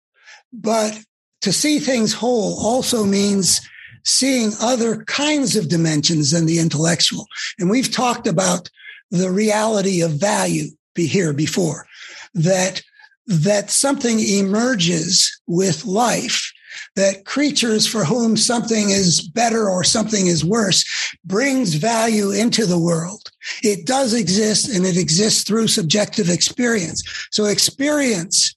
But 0.52 0.98
to 1.42 1.53
see 1.53 1.79
things 1.79 2.12
whole 2.12 2.59
also 2.64 3.05
means 3.05 3.61
seeing 4.05 4.53
other 4.61 5.05
kinds 5.05 5.57
of 5.57 5.68
dimensions 5.68 6.31
than 6.31 6.46
the 6.46 6.59
intellectual. 6.59 7.27
And 7.59 7.68
we've 7.68 7.92
talked 7.92 8.27
about 8.27 8.70
the 9.11 9.31
reality 9.31 10.03
of 10.03 10.12
value 10.12 10.70
be 10.94 11.07
here 11.07 11.33
before 11.33 11.87
that 12.35 12.83
that 13.27 13.70
something 13.70 14.18
emerges 14.20 15.40
with 15.46 15.85
life 15.85 16.51
that 16.96 17.24
creatures 17.24 17.87
for 17.87 18.05
whom 18.05 18.37
something 18.37 18.90
is 18.90 19.20
better 19.20 19.68
or 19.68 19.85
something 19.85 20.27
is 20.27 20.44
worse 20.44 20.85
brings 21.24 21.74
value 21.74 22.31
into 22.31 22.66
the 22.66 22.79
world. 22.79 23.31
It 23.62 23.87
does 23.87 24.14
exist 24.14 24.68
and 24.68 24.87
it 24.87 24.96
exists 24.96 25.42
through 25.44 25.68
subjective 25.68 26.31
experience. 26.31 27.03
So 27.31 27.44
experience 27.44 28.55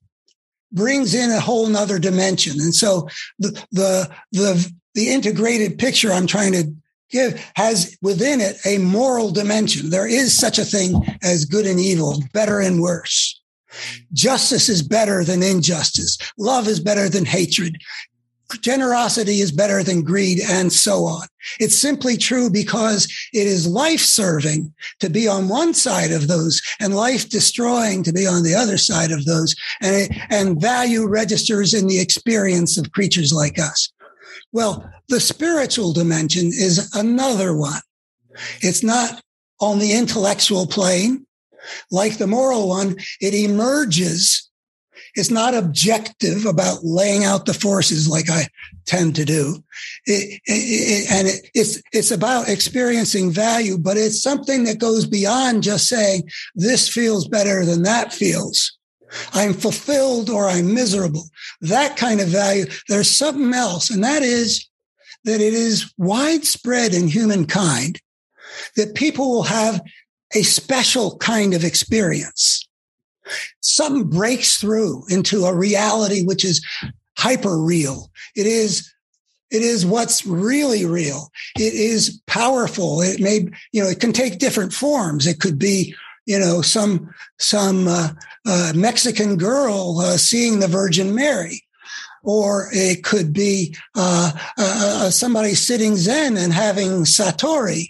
brings 0.72 1.14
in 1.14 1.32
a 1.32 1.40
whole 1.40 1.68
nother 1.68 2.00
dimension. 2.00 2.60
And 2.62 2.74
so 2.74 3.08
the, 3.40 3.52
the, 3.72 4.10
the, 4.32 4.72
the 4.94 5.10
integrated 5.10 5.78
picture 5.78 6.12
I'm 6.12 6.28
trying 6.28 6.54
to 6.54 6.74
give 7.10 7.52
has 7.56 7.98
within 8.02 8.40
it 8.42 8.58
a 8.66 8.78
moral 8.78 9.32
dimension. 9.32 9.90
There 9.90 10.08
is 10.08 10.38
such 10.38 10.58
a 10.58 10.66
thing 10.66 11.18
as 11.22 11.46
good 11.46 11.66
and 11.66 11.80
evil, 11.80 12.24
better 12.34 12.60
and 12.60 12.82
worse. 12.82 13.40
Justice 14.14 14.68
is 14.68 14.82
better 14.82 15.24
than 15.24 15.44
injustice. 15.44 16.18
Love 16.38 16.68
is 16.68 16.80
better 16.80 17.08
than 17.08 17.26
hatred 17.26 17.78
generosity 18.60 19.40
is 19.40 19.52
better 19.52 19.84
than 19.84 20.04
greed 20.04 20.40
and 20.50 20.72
so 20.74 21.06
on. 21.06 21.28
It's 21.60 21.78
simply 21.78 22.18
true 22.18 22.50
because 22.50 23.08
it 23.34 23.48
is 23.48 23.68
life 23.68 24.02
serving 24.02 24.74
to 25.00 25.10
be 25.10 25.28
on 25.28 25.48
one 25.48 25.74
side 25.74 26.12
of 26.12 26.28
those 26.28 26.62
and 26.80 26.96
life 26.96 27.30
destroying 27.30 28.04
to 28.04 28.14
be 28.14 28.28
on 28.28 28.44
the 28.44 28.56
other 28.56 28.78
side 28.78 29.12
of 29.12 29.26
those. 29.26 29.56
And, 29.82 30.10
and 30.30 30.62
value 30.62 31.08
registers 31.08 31.74
in 31.74 31.88
the 31.88 32.00
experience 32.00 32.78
of 32.78 32.92
creatures 32.92 33.34
like 33.34 33.60
us. 33.60 33.92
Well, 34.52 34.90
the 35.08 35.20
spiritual 35.20 35.94
dimension 35.94 36.48
is 36.48 36.94
another 36.94 37.56
one. 37.56 37.82
It's 38.62 38.84
not 38.84 39.22
on 39.60 39.80
the 39.80 39.94
intellectual 39.94 40.68
plane. 40.68 41.26
Like 41.92 42.18
the 42.18 42.28
moral 42.28 42.68
one, 42.68 42.98
it 43.20 43.34
emerges 43.34 44.50
it's 45.15 45.32
not 45.32 45.54
objective 45.54 46.45
about 46.45 46.84
laying 46.84 47.24
out 47.24 47.45
the 47.45 47.54
forces 47.54 48.08
like 48.08 48.30
I 48.30 48.47
tend 48.86 49.15
to 49.15 49.26
do. 49.26 49.63
It, 50.06 50.41
it, 50.45 51.12
and 51.12 51.28
it, 51.28 51.50
it's, 51.54 51.82
it's 51.93 52.12
about 52.12 52.50
experiencing 52.50 53.32
value, 53.32 53.78
but 53.78 53.97
it's 53.97 54.21
something 54.21 54.63
that 54.65 54.80
goes 54.80 55.06
beyond 55.06 55.63
just 55.63 55.88
saying 55.88 56.30
this 56.56 56.88
feels 56.88 57.28
better 57.28 57.65
than 57.65 57.84
that 57.84 58.13
feels. 58.13 58.78
I'm 59.34 59.54
fulfilled 59.54 60.30
or 60.30 60.47
I'm 60.47 60.74
miserable. 60.74 61.26
That 61.62 61.97
kind 61.97 62.21
of 62.21 62.30
value. 62.30 62.65
There's 62.88 63.10
something 63.10 63.54
else. 63.54 63.89
And 63.89 64.04
that 64.04 64.24
is 64.24 64.67
that 65.26 65.41
it 65.41 65.54
is 65.54 65.93
widespread 65.97 66.93
in 66.93 67.08
humankind 67.08 68.00
that 68.76 68.95
people 68.95 69.30
will 69.30 69.43
have 69.43 69.82
a 70.34 70.43
special 70.43 71.17
kind 71.17 71.54
of 71.54 71.63
experience 71.63 72.67
something 73.62 74.10
breaks 74.10 74.58
through 74.58 75.04
into 75.10 75.45
a 75.45 75.56
reality 75.56 76.24
which 76.24 76.45
is 76.45 76.66
hyper 77.18 77.58
real. 77.58 78.12
It 78.36 78.48
is 78.48 78.91
it 79.52 79.62
is 79.62 79.86
what's 79.86 80.26
really 80.26 80.86
real. 80.86 81.30
It 81.58 81.74
is 81.74 82.22
powerful. 82.26 83.02
It 83.02 83.20
may, 83.20 83.50
you 83.74 83.84
know, 83.84 83.89
it 83.89 84.00
can 84.00 84.14
take 84.14 84.39
different 84.39 84.72
forms. 84.72 85.28
It 85.28 85.41
could 85.41 85.60
be, 85.60 85.93
you 86.26 86.39
know, 86.39 86.62
some 86.62 87.14
some 87.38 87.88
uh, 87.88 88.10
uh, 88.45 88.72
Mexican 88.74 89.36
girl 89.38 90.00
uh, 90.00 90.16
seeing 90.16 90.60
the 90.60 90.70
Virgin 90.70 91.14
Mary, 91.14 91.64
or 92.24 92.70
it 92.72 93.04
could 93.04 93.34
be 93.34 93.76
uh, 93.95 94.32
uh, 94.58 95.06
uh, 95.08 95.10
somebody 95.10 95.54
sitting 95.54 95.98
Zen 95.98 96.38
and 96.38 96.54
having 96.54 97.04
satori, 97.04 97.89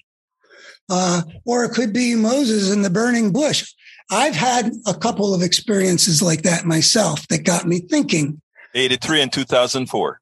or 1.45 1.63
it 1.63 1.73
could 1.73 1.93
be 1.93 2.15
Moses 2.15 2.71
in 2.71 2.81
the 2.81 2.89
burning 2.89 3.31
bush. 3.31 3.71
I've 4.09 4.35
had 4.35 4.71
a 4.85 4.93
couple 4.93 5.33
of 5.33 5.41
experiences 5.41 6.21
like 6.21 6.41
that 6.43 6.65
myself 6.65 7.27
that 7.27 7.43
got 7.43 7.65
me 7.65 7.79
thinking. 7.79 8.41
83 8.73 9.21
and 9.21 9.33
2004. 9.33 10.21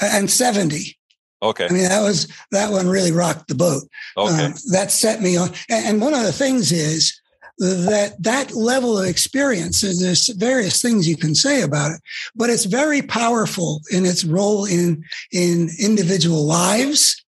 And 0.00 0.30
70. 0.30 0.98
Okay. 1.42 1.66
I 1.66 1.72
mean, 1.72 1.82
that 1.84 2.02
was, 2.02 2.32
that 2.50 2.70
one 2.70 2.88
really 2.88 3.12
rocked 3.12 3.48
the 3.48 3.54
boat. 3.54 3.82
Okay. 4.16 4.46
Uh, 4.46 4.52
that 4.72 4.90
set 4.90 5.22
me 5.22 5.36
on. 5.36 5.50
And 5.68 6.00
one 6.00 6.14
of 6.14 6.22
the 6.22 6.32
things 6.32 6.72
is, 6.72 7.20
that 7.58 8.14
that 8.20 8.52
level 8.54 8.98
of 8.98 9.06
experience, 9.06 9.80
there's 9.80 10.28
various 10.34 10.82
things 10.82 11.08
you 11.08 11.16
can 11.16 11.34
say 11.34 11.62
about 11.62 11.92
it, 11.92 12.00
but 12.34 12.50
it's 12.50 12.66
very 12.66 13.02
powerful 13.02 13.80
in 13.90 14.04
its 14.04 14.24
role 14.24 14.66
in, 14.66 15.02
in 15.32 15.70
individual 15.80 16.44
lives. 16.44 17.24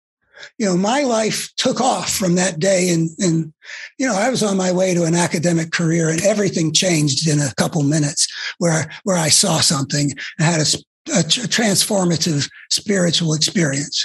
You 0.58 0.66
know, 0.66 0.76
my 0.76 1.02
life 1.02 1.50
took 1.56 1.80
off 1.80 2.10
from 2.10 2.34
that 2.36 2.58
day 2.58 2.90
and, 2.90 3.10
and, 3.18 3.52
you 3.98 4.06
know, 4.06 4.14
I 4.14 4.30
was 4.30 4.42
on 4.42 4.56
my 4.56 4.72
way 4.72 4.94
to 4.94 5.04
an 5.04 5.14
academic 5.14 5.72
career 5.72 6.08
and 6.08 6.20
everything 6.22 6.72
changed 6.72 7.28
in 7.28 7.40
a 7.40 7.54
couple 7.56 7.82
minutes 7.82 8.28
where, 8.58 8.90
where 9.04 9.16
I 9.16 9.28
saw 9.28 9.60
something 9.60 10.12
and 10.38 10.46
had 10.46 10.60
a, 10.60 11.18
a 11.18 11.22
transformative 11.22 12.48
spiritual 12.70 13.34
experience. 13.34 14.04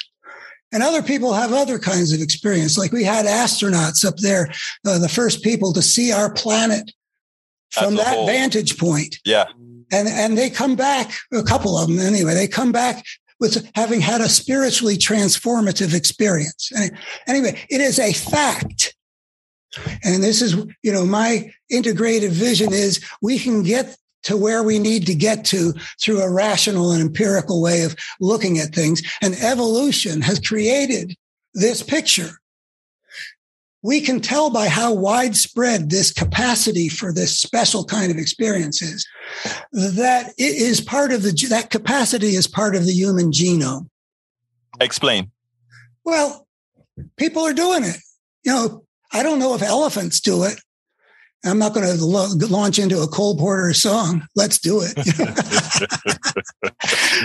And 0.72 0.82
other 0.82 1.04
people 1.04 1.34
have 1.34 1.54
other 1.54 1.78
kinds 1.78 2.12
of 2.12 2.22
experience. 2.22 2.78
Like 2.78 2.92
we 2.92 3.04
had 3.04 3.28
astronauts 3.28 4.04
up 4.04 4.18
there, 4.18 4.52
uh, 4.88 4.98
the 4.98 5.10
first 5.10 5.44
people 5.44 5.72
to 5.74 5.84
see 5.84 6.12
our 6.12 6.34
planet 6.34 6.92
from 7.72 7.96
that 7.96 8.16
whole. 8.16 8.26
vantage 8.26 8.78
point. 8.78 9.18
Yeah. 9.24 9.46
And, 9.92 10.08
and 10.08 10.36
they 10.36 10.50
come 10.50 10.76
back, 10.76 11.12
a 11.32 11.44
couple 11.44 11.78
of 11.78 11.88
them 11.88 12.00
anyway, 12.00 12.34
they 12.34 12.48
come 12.48 12.72
back 12.72 13.06
with 13.44 13.70
having 13.76 14.00
had 14.00 14.22
a 14.22 14.30
spiritually 14.30 14.98
transformative 14.98 15.94
experience. 15.94 16.72
Anyway, 17.28 17.60
it 17.70 17.82
is 17.82 18.00
a 18.00 18.14
fact. 18.14 18.96
And 20.02 20.24
this 20.24 20.42
is, 20.42 20.56
you 20.82 20.94
know, 20.94 21.06
my 21.06 21.52
integrated 21.70 22.32
vision 22.32 22.72
is 22.72 23.04
we 23.22 23.38
can 23.38 23.62
get 23.62 23.98
to 24.24 24.38
where 24.38 24.64
we 24.64 24.80
need 24.80 25.06
to 25.08 25.14
get 25.14 25.44
to 25.44 25.74
through 26.02 26.22
a 26.22 26.32
rational 26.32 26.94
and 26.94 27.02
empirical 27.02 27.62
way 27.62 27.82
of 27.82 27.98
looking 28.22 28.60
at 28.60 28.74
things. 28.74 29.02
And 29.22 29.36
evolution 29.36 30.22
has 30.22 30.40
created 30.40 31.14
this 31.54 31.84
picture. 31.84 32.40
We 33.84 34.00
can 34.02 34.22
tell 34.22 34.50
by 34.50 34.70
how 34.70 34.94
widespread 34.94 35.90
this 35.90 36.12
capacity 36.12 36.90
for 36.90 37.14
this 37.14 37.38
special 37.38 37.84
kind 37.84 38.12
of 38.12 38.18
experience 38.18 38.82
is 38.82 39.06
that 39.74 40.34
it 40.38 40.56
is 40.56 40.80
part 40.82 41.12
of 41.12 41.22
the, 41.22 41.32
that 41.50 41.70
capacity 41.70 42.36
is 42.36 42.48
part 42.48 42.76
of 42.76 42.86
the 42.86 42.94
human 42.94 43.32
genome. 43.32 43.90
Explain. 44.80 45.32
Well, 46.06 46.48
people 47.18 47.44
are 47.44 47.54
doing 47.54 47.84
it. 47.84 47.98
You 48.44 48.54
know, 48.54 48.86
I 49.12 49.22
don't 49.22 49.40
know 49.40 49.54
if 49.54 49.62
elephants 49.62 50.20
do 50.22 50.44
it. 50.44 50.60
I'm 51.46 51.60
not 51.60 51.74
going 51.74 51.86
to 51.86 52.06
lo- 52.06 52.30
launch 52.50 52.80
into 52.80 53.02
a 53.02 53.08
Cole 53.08 53.38
Porter 53.38 53.74
song. 53.74 54.26
Let's 54.36 54.60
do 54.60 54.82
it. 54.82 54.96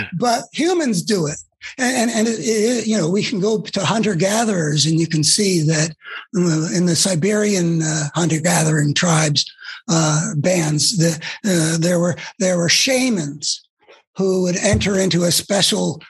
but 0.19 0.43
humans 0.51 1.01
do 1.01 1.27
it. 1.27 1.37
And, 1.77 2.09
and, 2.11 2.27
it, 2.27 2.39
it, 2.39 2.87
you 2.87 2.97
know, 2.97 3.09
we 3.09 3.23
can 3.23 3.39
go 3.39 3.61
to 3.61 3.85
hunter 3.85 4.15
gatherers 4.15 4.85
and 4.85 4.99
you 4.99 5.07
can 5.07 5.23
see 5.23 5.61
that 5.63 5.95
in 6.33 6.85
the 6.85 6.95
Siberian 6.95 7.81
uh, 7.81 8.05
hunter 8.15 8.39
gathering 8.39 8.93
tribes, 8.93 9.51
uh, 9.89 10.33
bands, 10.37 10.97
the, 10.97 11.21
uh, 11.45 11.77
there 11.77 11.99
were, 11.99 12.15
there 12.39 12.57
were 12.57 12.69
shamans 12.69 13.67
who 14.15 14.43
would 14.43 14.57
enter 14.57 14.97
into 14.97 15.23
a 15.23 15.31
special 15.31 16.01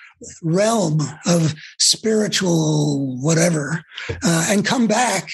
realm 0.42 1.00
of 1.26 1.56
spiritual 1.78 3.18
whatever 3.22 3.84
uh, 4.24 4.48
and 4.50 4.66
come 4.66 4.88
back 4.88 5.30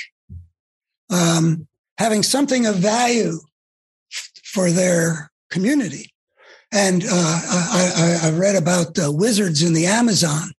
um, 1.10 1.68
having 1.98 2.24
something 2.24 2.66
of 2.66 2.76
value 2.76 3.40
for 4.44 4.72
their 4.72 5.32
community. 5.50 6.14
And 6.76 7.04
uh, 7.06 7.08
I, 7.10 8.20
I, 8.24 8.32
read 8.32 8.58
about 8.58 8.96
the 8.96 9.10
wizards 9.10 9.64
in 9.64 9.74
the 9.74 9.86
Amazon 9.86 10.52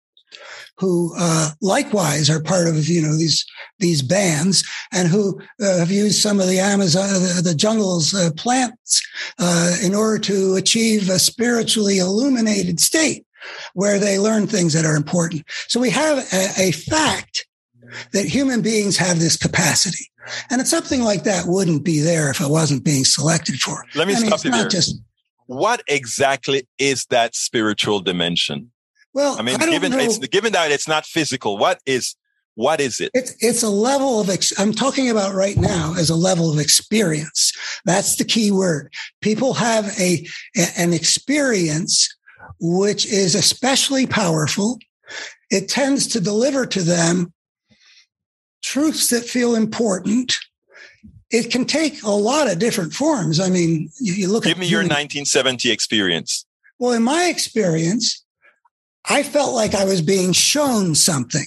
who 0.79 1.13
uh, 1.17 1.51
likewise 1.61 2.27
are 2.29 2.41
part 2.41 2.67
of 2.67 2.87
you 2.87 3.01
know 3.01 3.15
these 3.15 3.45
these 3.79 4.01
bands 4.01 4.63
and 4.91 5.07
who 5.07 5.39
uh, 5.61 5.77
have 5.77 5.91
used 5.91 6.19
some 6.19 6.39
of 6.39 6.47
the 6.47 6.59
Amazon 6.59 7.07
the, 7.13 7.41
the 7.43 7.55
jungle's 7.55 8.15
uh, 8.15 8.31
plants 8.35 9.01
uh, 9.37 9.75
in 9.83 9.93
order 9.93 10.17
to 10.17 10.55
achieve 10.55 11.09
a 11.09 11.19
spiritually 11.19 11.99
illuminated 11.99 12.79
state 12.79 13.25
where 13.73 13.99
they 13.99 14.17
learn 14.17 14.47
things 14.47 14.73
that 14.73 14.85
are 14.85 14.95
important. 14.95 15.43
So 15.67 15.79
we 15.79 15.91
have 15.91 16.17
a, 16.33 16.49
a 16.57 16.71
fact 16.71 17.45
that 18.13 18.25
human 18.25 18.61
beings 18.61 18.97
have 18.97 19.19
this 19.19 19.37
capacity. 19.37 20.11
And 20.49 20.59
it's 20.59 20.69
something 20.69 21.03
like 21.03 21.23
that 21.23 21.45
wouldn't 21.45 21.85
be 21.85 21.99
there 21.99 22.29
if 22.29 22.41
it 22.41 22.49
wasn't 22.49 22.83
being 22.83 23.05
selected 23.05 23.59
for. 23.61 23.85
Let 23.95 24.07
me 24.07 24.15
I 24.15 24.19
mean, 24.19 24.27
stop 24.27 24.43
you 24.43 24.51
there. 24.51 24.67
Just, 24.67 24.99
what 25.47 25.81
exactly 25.87 26.67
is 26.77 27.05
that 27.05 27.35
spiritual 27.35 27.99
dimension? 27.99 28.71
Well, 29.13 29.37
I 29.39 29.41
mean, 29.41 29.55
I 29.61 29.69
given 29.69 29.93
it's 29.93 30.19
given 30.19 30.53
that 30.53 30.71
it's 30.71 30.87
not 30.87 31.05
physical, 31.05 31.57
what 31.57 31.81
is 31.85 32.15
what 32.55 32.81
is 32.81 32.99
it? 32.99 33.11
It's 33.13 33.35
it's 33.39 33.63
a 33.63 33.69
level 33.69 34.19
of 34.19 34.29
ex- 34.29 34.57
I'm 34.59 34.73
talking 34.73 35.09
about 35.09 35.33
right 35.33 35.57
now 35.57 35.93
as 35.97 36.09
a 36.09 36.15
level 36.15 36.51
of 36.51 36.59
experience. 36.59 37.53
That's 37.85 38.15
the 38.17 38.25
key 38.25 38.51
word. 38.51 38.93
People 39.21 39.53
have 39.53 39.85
a, 39.99 40.27
a 40.55 40.65
an 40.77 40.93
experience 40.93 42.15
which 42.59 43.05
is 43.05 43.35
especially 43.35 44.07
powerful. 44.07 44.79
It 45.49 45.69
tends 45.69 46.07
to 46.07 46.19
deliver 46.19 46.65
to 46.65 46.81
them 46.81 47.33
truths 48.63 49.09
that 49.09 49.23
feel 49.23 49.55
important. 49.55 50.35
It 51.29 51.51
can 51.51 51.65
take 51.65 52.03
a 52.03 52.09
lot 52.09 52.49
of 52.49 52.59
different 52.59 52.93
forms. 52.93 53.39
I 53.39 53.49
mean, 53.49 53.89
you, 53.99 54.13
you 54.13 54.27
look 54.29 54.45
at 54.45 54.49
Give 54.49 54.57
me 54.57 54.67
your 54.67 54.79
1970 54.79 55.71
experience. 55.71 56.45
Well, 56.79 56.93
in 56.93 57.03
my 57.03 57.25
experience, 57.25 58.23
I 59.09 59.23
felt 59.23 59.53
like 59.53 59.75
I 59.75 59.85
was 59.85 60.01
being 60.01 60.31
shown 60.31 60.95
something. 60.95 61.45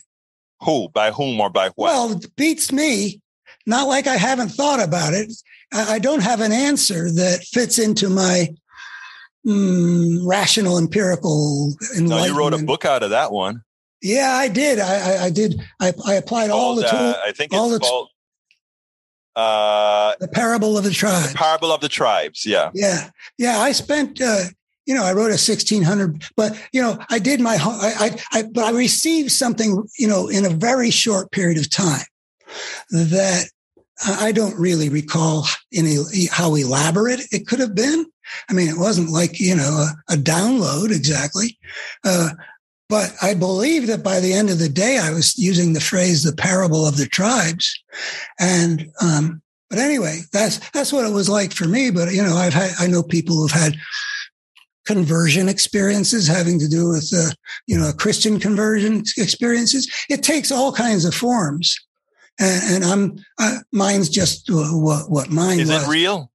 Who? 0.60 0.88
By 0.90 1.10
whom 1.10 1.40
or 1.40 1.50
by 1.50 1.68
what? 1.70 1.86
Well, 1.86 2.12
it 2.12 2.36
beats 2.36 2.72
me. 2.72 3.20
Not 3.66 3.88
like 3.88 4.06
I 4.06 4.16
haven't 4.16 4.50
thought 4.50 4.82
about 4.82 5.14
it. 5.14 5.32
I, 5.72 5.94
I 5.94 5.98
don't 5.98 6.22
have 6.22 6.40
an 6.40 6.52
answer 6.52 7.10
that 7.10 7.44
fits 7.44 7.78
into 7.78 8.10
my 8.10 8.48
mm, 9.46 10.20
rational, 10.26 10.78
empirical. 10.78 11.72
No, 11.96 12.24
you 12.24 12.36
wrote 12.36 12.54
a 12.54 12.58
book 12.58 12.84
out 12.84 13.02
of 13.02 13.10
that 13.10 13.32
one. 13.32 13.62
Yeah, 14.02 14.32
I 14.32 14.48
did. 14.48 14.78
I, 14.78 14.94
I, 14.94 15.24
I 15.24 15.30
did. 15.30 15.60
I, 15.78 15.92
I 16.06 16.14
applied 16.14 16.50
all 16.50 16.74
the 16.74 16.82
tools. 16.82 16.92
Uh, 16.92 17.20
I 17.24 17.32
think 17.32 17.52
all 17.52 17.72
it's 17.72 17.84
the, 17.84 17.90
called 17.90 18.08
uh, 19.36 20.14
the 20.20 20.28
parable 20.28 20.76
of 20.76 20.84
the 20.84 20.90
tribes. 20.90 21.32
The 21.32 21.38
parable 21.38 21.72
of 21.72 21.80
the 21.80 21.88
tribes. 21.88 22.44
Yeah. 22.44 22.70
Yeah. 22.74 23.10
Yeah. 23.38 23.58
I 23.58 23.72
spent. 23.72 24.20
Uh, 24.20 24.44
you 24.86 24.94
know, 24.96 25.04
I 25.04 25.12
wrote 25.12 25.30
a 25.30 25.38
sixteen 25.38 25.82
hundred, 25.82 26.24
but 26.36 26.58
you 26.72 26.82
know, 26.82 26.98
I 27.10 27.20
did 27.20 27.40
my. 27.40 27.54
I, 27.60 28.06
I, 28.06 28.38
I, 28.38 28.42
but 28.42 28.64
I 28.64 28.70
received 28.72 29.30
something. 29.30 29.86
You 29.98 30.08
know, 30.08 30.28
in 30.28 30.44
a 30.44 30.50
very 30.50 30.90
short 30.90 31.30
period 31.30 31.58
of 31.58 31.70
time 31.70 32.06
that 32.90 33.48
I 34.04 34.32
don't 34.32 34.58
really 34.58 34.88
recall 34.88 35.46
any 35.72 35.96
how 36.30 36.54
elaborate 36.54 37.20
it 37.30 37.46
could 37.46 37.60
have 37.60 37.74
been. 37.74 38.06
I 38.48 38.52
mean, 38.52 38.68
it 38.68 38.78
wasn't 38.78 39.10
like 39.10 39.38
you 39.38 39.54
know 39.54 39.86
a, 40.08 40.14
a 40.14 40.16
download 40.16 40.90
exactly, 40.90 41.58
uh, 42.04 42.30
but 42.90 43.14
I 43.22 43.34
believe 43.34 43.86
that 43.86 44.02
by 44.02 44.18
the 44.18 44.32
end 44.32 44.50
of 44.50 44.58
the 44.58 44.68
day, 44.68 44.98
I 44.98 45.12
was 45.12 45.38
using 45.38 45.72
the 45.72 45.80
phrase 45.80 46.24
"the 46.24 46.34
parable 46.34 46.84
of 46.84 46.96
the 46.96 47.06
tribes," 47.06 47.72
and 48.40 48.90
um, 49.00 49.40
but 49.70 49.78
anyway, 49.78 50.22
that's 50.32 50.58
that's 50.70 50.92
what 50.92 51.06
it 51.06 51.12
was 51.12 51.28
like 51.28 51.52
for 51.52 51.66
me. 51.66 51.90
But 51.92 52.12
you 52.12 52.22
know, 52.22 52.34
I've 52.34 52.52
had 52.52 52.72
I 52.80 52.88
know 52.88 53.04
people 53.04 53.36
who've 53.36 53.50
had 53.52 53.76
conversion 54.84 55.48
experiences 55.48 56.26
having 56.26 56.58
to 56.58 56.66
do 56.66 56.88
with 56.88 57.08
uh, 57.16 57.30
you 57.68 57.78
know 57.78 57.92
Christian 57.92 58.40
conversion 58.40 59.04
experiences. 59.16 59.88
It 60.10 60.24
takes 60.24 60.50
all 60.50 60.72
kinds 60.72 61.04
of 61.04 61.14
forms, 61.14 61.76
and, 62.40 62.74
and 62.74 62.84
I'm 62.84 63.24
uh, 63.38 63.58
mine's 63.72 64.08
just 64.08 64.50
what 64.50 65.08
what 65.08 65.30
mine 65.30 65.60
is. 65.60 65.70
Was. 65.70 65.84
it 65.84 65.88
real? 65.88 66.32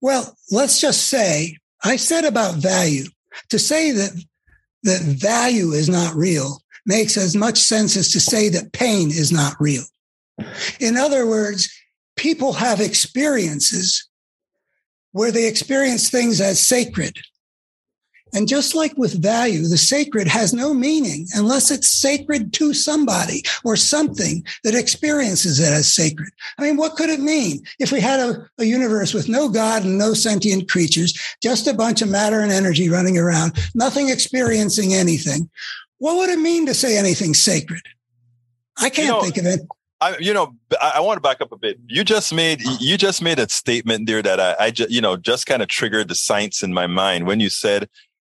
Well, 0.00 0.36
let's 0.52 0.80
just 0.80 1.08
say 1.08 1.58
I 1.82 1.96
said 1.96 2.24
about 2.24 2.54
value 2.54 3.06
to 3.48 3.58
say 3.58 3.90
that 3.90 4.12
that 4.82 5.02
value 5.02 5.72
is 5.72 5.88
not 5.88 6.14
real 6.14 6.60
makes 6.84 7.16
as 7.16 7.34
much 7.34 7.58
sense 7.58 7.96
as 7.96 8.10
to 8.12 8.20
say 8.20 8.48
that 8.48 8.72
pain 8.72 9.10
is 9.10 9.32
not 9.32 9.54
real. 9.58 9.84
In 10.80 10.96
other 10.96 11.26
words, 11.26 11.68
people 12.16 12.52
have 12.52 12.80
experiences 12.80 14.08
where 15.12 15.32
they 15.32 15.46
experience 15.48 16.10
things 16.10 16.40
as 16.40 16.60
sacred 16.60 17.16
and 18.36 18.46
just 18.46 18.74
like 18.74 18.92
with 18.98 19.22
value, 19.22 19.66
the 19.66 19.78
sacred 19.78 20.28
has 20.28 20.52
no 20.52 20.74
meaning 20.74 21.26
unless 21.34 21.70
it's 21.70 21.88
sacred 21.88 22.52
to 22.52 22.74
somebody 22.74 23.42
or 23.64 23.76
something 23.76 24.44
that 24.62 24.74
experiences 24.74 25.58
it 25.58 25.72
as 25.72 25.90
sacred. 25.90 26.28
I 26.58 26.62
mean, 26.62 26.76
what 26.76 26.96
could 26.96 27.08
it 27.08 27.20
mean 27.20 27.62
if 27.78 27.92
we 27.92 27.98
had 27.98 28.20
a, 28.20 28.46
a 28.58 28.64
universe 28.64 29.14
with 29.14 29.30
no 29.30 29.48
God 29.48 29.84
and 29.84 29.96
no 29.96 30.12
sentient 30.12 30.70
creatures, 30.70 31.18
just 31.42 31.66
a 31.66 31.72
bunch 31.72 32.02
of 32.02 32.10
matter 32.10 32.40
and 32.40 32.52
energy 32.52 32.90
running 32.90 33.16
around, 33.16 33.58
nothing 33.74 34.10
experiencing 34.10 34.92
anything? 34.92 35.48
What 35.96 36.16
would 36.16 36.28
it 36.28 36.38
mean 36.38 36.66
to 36.66 36.74
say 36.74 36.98
anything 36.98 37.32
sacred? 37.32 37.80
I 38.78 38.90
can't 38.90 39.06
you 39.06 39.12
know, 39.14 39.22
think 39.22 39.38
of 39.38 39.46
it. 39.46 39.60
I, 40.00 40.18
you 40.18 40.34
know, 40.34 40.54
I, 40.78 40.94
I, 40.96 41.00
want 41.00 41.16
to 41.16 41.22
back 41.22 41.40
up 41.40 41.52
a 41.52 41.56
bit. 41.56 41.78
You 41.86 42.04
just 42.04 42.34
made 42.34 42.60
you 42.80 42.98
just 42.98 43.22
made 43.22 43.38
a 43.38 43.48
statement 43.48 44.06
there 44.06 44.20
that 44.20 44.38
I, 44.38 44.66
I 44.66 44.70
just, 44.70 44.90
you 44.90 45.00
know, 45.00 45.16
just 45.16 45.46
kind 45.46 45.62
of 45.62 45.68
triggered 45.68 46.08
the 46.08 46.14
science 46.14 46.62
in 46.62 46.74
my 46.74 46.86
mind 46.86 47.26
when 47.26 47.40
you 47.40 47.48
said 47.48 47.88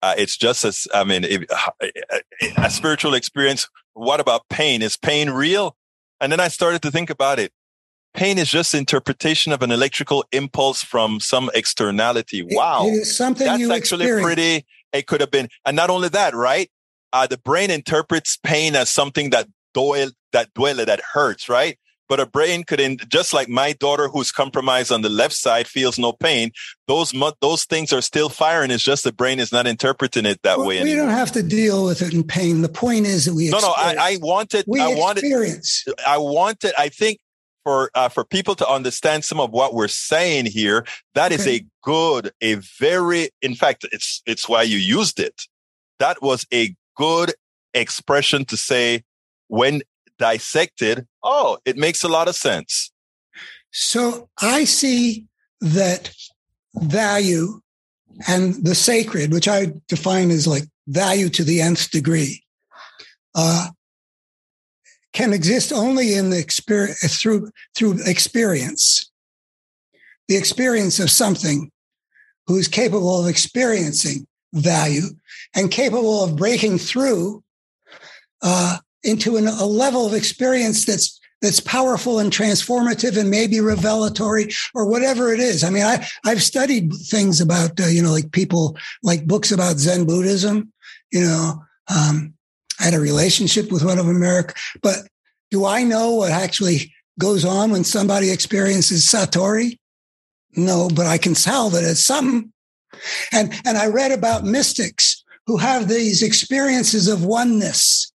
uh, 0.06 0.14
it's 0.16 0.36
just 0.36 0.64
as, 0.64 0.86
I 0.94 1.02
mean, 1.04 1.24
if, 1.24 1.44
a 2.56 2.70
spiritual 2.70 3.14
experience. 3.14 3.68
What 3.94 4.20
about 4.20 4.42
pain? 4.48 4.82
Is 4.82 4.96
pain 4.96 5.30
real? 5.30 5.74
And 6.20 6.30
then 6.30 6.40
I 6.40 6.48
started 6.48 6.82
to 6.82 6.90
think 6.90 7.10
about 7.10 7.38
it. 7.38 7.50
pain 8.16 8.38
is 8.38 8.50
just 8.50 8.74
interpretation 8.74 9.52
of 9.52 9.62
an 9.62 9.70
electrical 9.70 10.24
impulse 10.32 10.82
from 10.82 11.20
some 11.20 11.50
externality. 11.54 12.42
Wow. 12.50 12.86
It, 12.86 12.90
it 12.90 12.92
is 13.02 13.16
something 13.16 13.46
That's 13.46 13.70
actually 13.70 14.06
experience. 14.06 14.24
pretty, 14.24 14.66
it 14.92 15.06
could 15.06 15.20
have 15.20 15.30
been, 15.30 15.48
and 15.64 15.76
not 15.76 15.90
only 15.90 16.08
that, 16.08 16.34
right? 16.34 16.70
Uh, 17.12 17.26
the 17.26 17.38
brain 17.38 17.70
interprets 17.70 18.38
pain 18.42 18.74
as 18.74 18.88
something 18.88 19.30
that 19.30 19.48
doyle, 19.74 20.10
that 20.32 20.52
dwell, 20.54 20.84
that 20.84 21.00
hurts, 21.00 21.48
right? 21.48 21.78
But 22.08 22.20
a 22.20 22.26
brain 22.26 22.62
could, 22.64 22.78
in, 22.80 22.98
just 23.08 23.32
like 23.34 23.48
my 23.48 23.72
daughter 23.72 24.08
who's 24.08 24.30
compromised 24.30 24.92
on 24.92 25.02
the 25.02 25.08
left 25.08 25.34
side 25.34 25.66
feels 25.66 25.98
no 25.98 26.12
pain. 26.12 26.52
Those 26.86 27.12
those 27.40 27.64
things 27.64 27.92
are 27.92 28.00
still 28.00 28.28
firing. 28.28 28.70
It's 28.70 28.82
just 28.84 29.02
the 29.04 29.12
brain 29.12 29.40
is 29.40 29.50
not 29.50 29.66
interpreting 29.66 30.24
it 30.26 30.40
that 30.42 30.58
Well, 30.58 30.68
way 30.68 30.76
we 30.76 30.90
anymore. 30.92 31.06
don't 31.06 31.14
have 31.14 31.32
to 31.32 31.42
deal 31.42 31.84
with 31.84 32.02
it 32.02 32.14
in 32.14 32.22
pain. 32.22 32.62
The 32.62 32.68
point 32.68 33.06
is 33.06 33.24
that 33.24 33.34
we 33.34 33.50
no, 33.50 33.58
no, 33.58 33.72
experience. 33.72 34.00
I, 34.00 34.12
I 34.12 34.16
wanted, 34.20 34.64
we 34.68 34.80
I 34.80 34.94
wanted, 34.94 35.24
experience. 35.24 35.84
I 36.06 36.18
wanted, 36.18 36.72
I 36.78 36.88
think 36.90 37.18
for, 37.64 37.90
uh, 37.96 38.08
for 38.08 38.24
people 38.24 38.54
to 38.54 38.68
understand 38.68 39.24
some 39.24 39.40
of 39.40 39.50
what 39.50 39.74
we're 39.74 39.88
saying 39.88 40.46
here, 40.46 40.86
that 41.14 41.32
is 41.32 41.40
Okay. 41.40 41.56
a 41.56 41.66
good, 41.82 42.30
a 42.40 42.54
very, 42.78 43.30
in 43.42 43.56
fact, 43.56 43.84
it's, 43.90 44.22
it's 44.26 44.48
why 44.48 44.62
you 44.62 44.78
used 44.78 45.18
it. 45.18 45.42
That 45.98 46.22
was 46.22 46.46
a 46.54 46.74
good 46.96 47.34
expression 47.74 48.44
to 48.46 48.56
say 48.56 49.02
when 49.48 49.82
dissected. 50.18 51.06
Oh, 51.22 51.58
it 51.64 51.76
makes 51.76 52.02
a 52.02 52.08
lot 52.08 52.28
of 52.28 52.34
sense. 52.34 52.92
So 53.72 54.28
I 54.40 54.64
see 54.64 55.26
that 55.60 56.12
value 56.74 57.60
and 58.26 58.54
the 58.64 58.74
sacred, 58.74 59.32
which 59.32 59.48
I 59.48 59.72
define 59.88 60.30
as 60.30 60.46
like 60.46 60.64
value 60.86 61.28
to 61.30 61.44
the 61.44 61.60
nth 61.60 61.90
degree, 61.90 62.42
uh, 63.34 63.68
can 65.12 65.32
exist 65.32 65.72
only 65.72 66.14
in 66.14 66.30
the 66.30 66.38
experience 66.38 67.20
through 67.20 67.50
through 67.74 67.98
experience. 68.06 69.10
The 70.28 70.36
experience 70.36 70.98
of 70.98 71.10
something 71.10 71.70
who 72.46 72.56
is 72.56 72.68
capable 72.68 73.20
of 73.20 73.28
experiencing 73.28 74.26
value 74.52 75.08
and 75.54 75.70
capable 75.70 76.24
of 76.24 76.36
breaking 76.36 76.78
through 76.78 77.42
uh, 78.42 78.78
into 79.06 79.36
an, 79.36 79.46
a 79.46 79.64
level 79.64 80.06
of 80.06 80.14
experience 80.14 80.84
that's 80.84 81.18
that's 81.42 81.60
powerful 81.60 82.18
and 82.18 82.32
transformative 82.32 83.16
and 83.18 83.30
maybe 83.30 83.60
revelatory 83.60 84.48
or 84.74 84.88
whatever 84.88 85.32
it 85.32 85.40
is. 85.40 85.62
I 85.62 85.70
mean, 85.70 85.84
I 85.84 86.06
I've 86.24 86.42
studied 86.42 86.92
things 86.92 87.40
about 87.40 87.80
uh, 87.80 87.86
you 87.86 88.02
know 88.02 88.12
like 88.12 88.32
people 88.32 88.76
like 89.02 89.26
books 89.26 89.52
about 89.52 89.76
Zen 89.76 90.06
Buddhism. 90.06 90.72
You 91.12 91.22
know, 91.22 91.62
um, 91.88 92.34
I 92.80 92.84
had 92.84 92.94
a 92.94 93.00
relationship 93.00 93.70
with 93.70 93.84
one 93.84 93.98
of 93.98 94.08
America, 94.08 94.54
but 94.82 94.96
do 95.50 95.64
I 95.64 95.84
know 95.84 96.14
what 96.14 96.32
actually 96.32 96.92
goes 97.18 97.44
on 97.44 97.70
when 97.70 97.84
somebody 97.84 98.30
experiences 98.30 99.06
satori? 99.06 99.78
No, 100.56 100.88
but 100.94 101.06
I 101.06 101.18
can 101.18 101.34
tell 101.34 101.70
that 101.70 101.84
it's 101.84 102.04
something. 102.04 102.52
And 103.30 103.52
and 103.64 103.76
I 103.76 103.86
read 103.88 104.10
about 104.10 104.44
mystics 104.44 105.22
who 105.46 105.58
have 105.58 105.86
these 105.86 106.22
experiences 106.22 107.08
of 107.08 107.24
oneness 107.24 108.10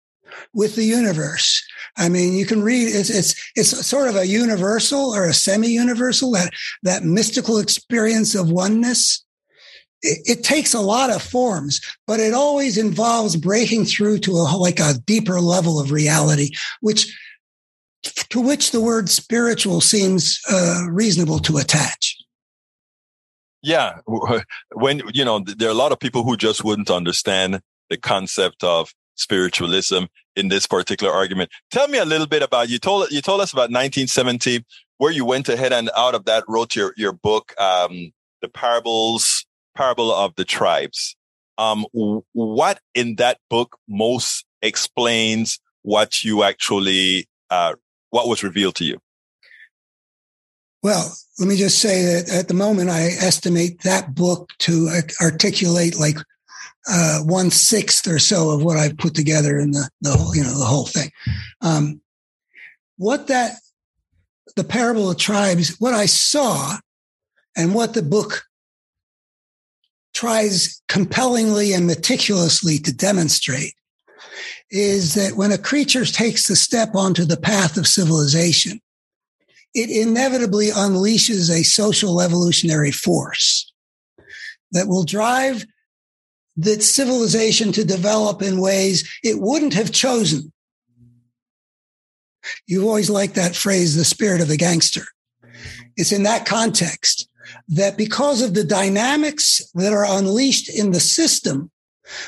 with 0.54 0.76
the 0.76 0.84
universe. 0.84 1.62
I 1.96 2.08
mean, 2.08 2.34
you 2.34 2.46
can 2.46 2.62
read 2.62 2.88
it's 2.88 3.10
it's 3.10 3.52
it's 3.56 3.86
sort 3.86 4.08
of 4.08 4.16
a 4.16 4.26
universal 4.26 5.14
or 5.14 5.26
a 5.26 5.34
semi-universal 5.34 6.30
that 6.32 6.52
that 6.82 7.04
mystical 7.04 7.58
experience 7.58 8.34
of 8.34 8.50
oneness. 8.50 9.24
It, 10.02 10.38
it 10.38 10.44
takes 10.44 10.72
a 10.72 10.80
lot 10.80 11.10
of 11.10 11.22
forms, 11.22 11.80
but 12.06 12.20
it 12.20 12.32
always 12.32 12.78
involves 12.78 13.36
breaking 13.36 13.84
through 13.84 14.18
to 14.20 14.32
a 14.32 14.44
like 14.56 14.80
a 14.80 14.94
deeper 15.04 15.40
level 15.40 15.78
of 15.78 15.92
reality, 15.92 16.50
which 16.80 17.14
to 18.30 18.40
which 18.40 18.70
the 18.70 18.80
word 18.80 19.10
spiritual 19.10 19.80
seems 19.80 20.40
uh, 20.50 20.86
reasonable 20.88 21.38
to 21.40 21.58
attach. 21.58 22.16
Yeah. 23.62 23.98
When, 24.72 25.02
you 25.12 25.24
know, 25.24 25.40
there 25.40 25.68
are 25.68 25.72
a 25.72 25.74
lot 25.74 25.92
of 25.92 26.00
people 26.00 26.22
who 26.22 26.36
just 26.36 26.64
wouldn't 26.64 26.90
understand 26.90 27.60
the 27.90 27.96
concept 27.96 28.64
of 28.64 28.92
spiritualism 29.20 30.04
in 30.36 30.48
this 30.48 30.66
particular 30.66 31.12
argument. 31.12 31.50
Tell 31.70 31.88
me 31.88 31.98
a 31.98 32.04
little 32.04 32.26
bit 32.26 32.42
about, 32.42 32.68
you 32.68 32.78
told, 32.78 33.10
you 33.10 33.20
told 33.20 33.40
us 33.40 33.52
about 33.52 33.70
1970, 33.70 34.64
where 34.98 35.12
you 35.12 35.24
went 35.24 35.48
ahead 35.48 35.72
and 35.72 35.90
out 35.96 36.14
of 36.14 36.24
that 36.24 36.44
wrote 36.48 36.74
your, 36.74 36.92
your 36.96 37.12
book, 37.12 37.54
um, 37.60 38.12
the 38.42 38.48
parables, 38.48 39.46
parable 39.76 40.12
of 40.12 40.34
the 40.36 40.44
tribes. 40.44 41.16
Um, 41.58 41.86
what 42.32 42.80
in 42.94 43.16
that 43.16 43.38
book 43.50 43.76
most 43.88 44.46
explains 44.62 45.58
what 45.82 46.24
you 46.24 46.42
actually, 46.42 47.28
uh, 47.50 47.74
what 48.10 48.28
was 48.28 48.42
revealed 48.42 48.76
to 48.76 48.84
you? 48.84 48.98
Well, 50.82 51.14
let 51.38 51.48
me 51.48 51.56
just 51.56 51.78
say 51.78 52.02
that 52.02 52.30
at 52.30 52.48
the 52.48 52.54
moment, 52.54 52.88
I 52.88 53.02
estimate 53.02 53.82
that 53.82 54.14
book 54.14 54.48
to 54.60 54.88
articulate 55.20 55.98
like 55.98 56.16
uh, 56.88 57.20
one 57.20 57.50
sixth 57.50 58.06
or 58.06 58.18
so 58.18 58.50
of 58.50 58.62
what 58.62 58.76
I've 58.76 58.98
put 58.98 59.14
together 59.14 59.58
in 59.58 59.72
the, 59.72 59.88
the 60.00 60.12
whole, 60.12 60.34
you 60.34 60.42
know, 60.42 60.58
the 60.58 60.64
whole 60.64 60.86
thing. 60.86 61.10
Um, 61.60 62.00
what 62.96 63.28
that, 63.28 63.56
the 64.56 64.64
parable 64.64 65.10
of 65.10 65.16
tribes, 65.16 65.76
what 65.78 65.94
I 65.94 66.06
saw 66.06 66.76
and 67.56 67.74
what 67.74 67.94
the 67.94 68.02
book 68.02 68.44
tries 70.12 70.82
compellingly 70.88 71.72
and 71.72 71.86
meticulously 71.86 72.78
to 72.78 72.92
demonstrate 72.92 73.74
is 74.70 75.14
that 75.14 75.36
when 75.36 75.52
a 75.52 75.58
creature 75.58 76.04
takes 76.04 76.46
the 76.46 76.56
step 76.56 76.94
onto 76.94 77.24
the 77.24 77.36
path 77.36 77.76
of 77.76 77.86
civilization, 77.86 78.80
it 79.74 79.90
inevitably 79.90 80.68
unleashes 80.68 81.50
a 81.50 81.62
social 81.62 82.20
evolutionary 82.20 82.90
force 82.90 83.72
that 84.72 84.88
will 84.88 85.04
drive 85.04 85.64
that 86.56 86.82
civilization 86.82 87.72
to 87.72 87.84
develop 87.84 88.42
in 88.42 88.60
ways 88.60 89.08
it 89.22 89.40
wouldn't 89.40 89.74
have 89.74 89.92
chosen. 89.92 90.52
You've 92.66 92.84
always 92.84 93.10
liked 93.10 93.34
that 93.34 93.56
phrase, 93.56 93.96
the 93.96 94.04
spirit 94.04 94.40
of 94.40 94.48
the 94.48 94.56
gangster. 94.56 95.04
It's 95.96 96.12
in 96.12 96.22
that 96.24 96.46
context 96.46 97.28
that 97.68 97.96
because 97.96 98.42
of 98.42 98.54
the 98.54 98.64
dynamics 98.64 99.60
that 99.74 99.92
are 99.92 100.06
unleashed 100.06 100.68
in 100.68 100.92
the 100.92 101.00
system, 101.00 101.70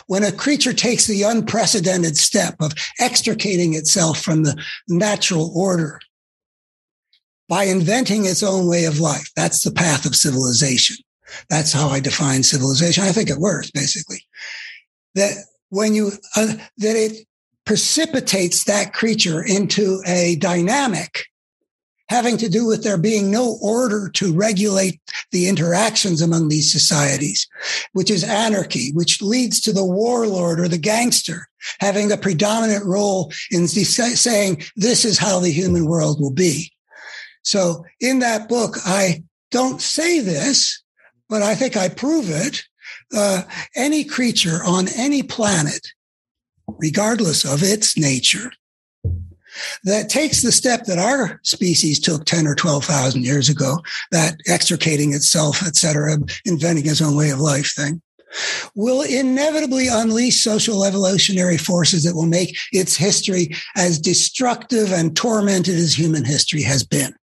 when 0.07 0.23
a 0.23 0.33
creature 0.33 0.73
takes 0.73 1.07
the 1.07 1.23
unprecedented 1.23 2.17
step 2.17 2.55
of 2.61 2.73
extricating 3.01 3.75
itself 3.75 4.21
from 4.21 4.45
the 4.45 4.63
natural 4.89 5.53
order 5.55 6.01
by 7.49 7.65
inventing 7.65 8.25
its 8.25 8.43
own 8.43 8.69
way 8.69 8.85
of 8.85 9.01
life, 9.01 9.29
that's 9.35 9.63
the 9.63 9.73
path 9.73 10.07
of 10.07 10.15
civilization. 10.15 10.97
That's 11.49 11.73
how 11.73 11.89
I 11.89 12.01
define 12.01 12.43
civilization. 12.43 13.05
I 13.05 13.13
think 13.13 13.31
it 13.31 13.39
works 13.39 13.71
basically. 13.71 14.25
That 15.15 15.33
when 15.69 15.95
you, 15.95 16.13
uh, 16.37 16.55
that 16.79 16.97
it 16.97 17.27
precipitates 17.65 18.65
that 18.65 18.93
creature 18.93 19.43
into 19.43 20.03
a 20.07 20.37
dynamic 20.37 21.27
having 22.09 22.37
to 22.37 22.49
do 22.51 22.67
with 22.67 22.85
there 22.85 22.99
being 22.99 23.31
no 23.31 23.57
order 23.63 24.11
to 24.11 24.35
regulate 24.35 25.01
the 25.31 25.49
interactions 25.49 26.21
among 26.21 26.49
these 26.49 26.71
societies, 26.71 27.49
which 27.93 28.11
is 28.11 28.23
anarchy, 28.23 28.91
which 28.93 29.23
leads 29.23 29.61
to 29.61 29.73
the 29.73 29.85
warlord 29.85 30.61
or 30.61 30.69
the 30.69 30.77
gangster 30.77 31.49
having 31.81 32.13
a 32.13 32.17
predominant 32.19 32.85
role 32.85 33.33
in 33.51 33.67
saying, 33.67 34.63
this 34.77 35.07
is 35.07 35.19
how 35.19 35.41
the 35.41 35.51
human 35.51 35.87
world 35.87 36.21
will 36.21 36.33
be. 36.33 36.71
So 37.45 37.85
in 38.01 38.19
that 38.19 38.47
book, 38.47 38.77
I 38.85 39.23
don't 39.51 39.81
say 39.81 40.21
this, 40.21 40.83
but 41.33 41.41
I 41.41 41.55
think 41.55 41.79
I 41.79 41.89
prove 41.89 42.29
it. 42.29 42.63
Uh, 43.17 43.45
any 43.75 44.05
creature 44.05 44.61
on 44.67 44.87
any 44.95 45.23
planet, 45.23 45.81
regardless 46.69 47.43
of 47.43 47.63
its 47.63 47.97
nature, 47.97 48.53
that 49.85 50.11
takes 50.11 50.43
the 50.43 50.53
step 50.53 50.85
that 50.85 50.99
our 50.99 51.41
species 51.43 51.99
took 51.99 52.27
10 52.27 52.47
or 52.47 52.55
12,000 52.55 53.25
years 53.25 53.49
ago, 53.49 53.79
that 54.11 54.35
extricating 54.47 55.15
itself, 55.15 55.63
et 55.67 55.75
cetera, 55.75 56.19
inventing 56.45 56.87
its 56.87 57.01
own 57.01 57.17
way 57.17 57.31
of 57.31 57.41
life 57.41 57.73
thing, 57.75 58.03
will 58.75 59.01
inevitably 59.01 59.89
unleash 59.89 60.43
social 60.43 60.85
evolutionary 60.85 61.57
forces 61.57 62.05
that 62.05 62.15
will 62.15 62.27
make 62.27 62.55
its 62.73 62.95
history 62.95 63.55
as 63.75 63.99
destructive 63.99 64.93
and 64.93 65.17
tormented 65.17 65.77
as 65.77 65.99
human 65.99 66.27
history 66.27 66.63
has 66.63 66.85
been. 66.85 67.15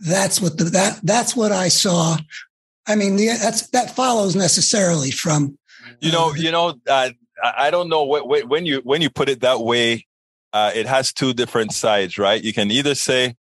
That's 0.00 0.40
what 0.40 0.58
the, 0.58 0.64
that, 0.64 1.00
that's 1.02 1.36
what 1.36 1.52
I 1.52 1.68
saw. 1.68 2.16
I 2.86 2.94
mean, 2.94 3.16
the, 3.16 3.26
that's, 3.40 3.68
that 3.68 3.96
follows 3.96 4.36
necessarily 4.36 5.10
from, 5.10 5.58
you 6.00 6.12
know, 6.12 6.34
you 6.34 6.50
know, 6.50 6.74
uh, 6.88 7.10
I 7.42 7.70
don't 7.70 7.88
know 7.88 8.04
what, 8.04 8.26
when 8.48 8.66
you, 8.66 8.80
when 8.84 9.02
you 9.02 9.10
put 9.10 9.28
it 9.28 9.40
that 9.40 9.60
way, 9.60 10.06
uh, 10.52 10.72
it 10.74 10.86
has 10.86 11.12
two 11.12 11.34
different 11.34 11.72
sides, 11.72 12.18
right? 12.18 12.42
You 12.42 12.52
can 12.52 12.70
either 12.70 12.94
say, 12.94 13.34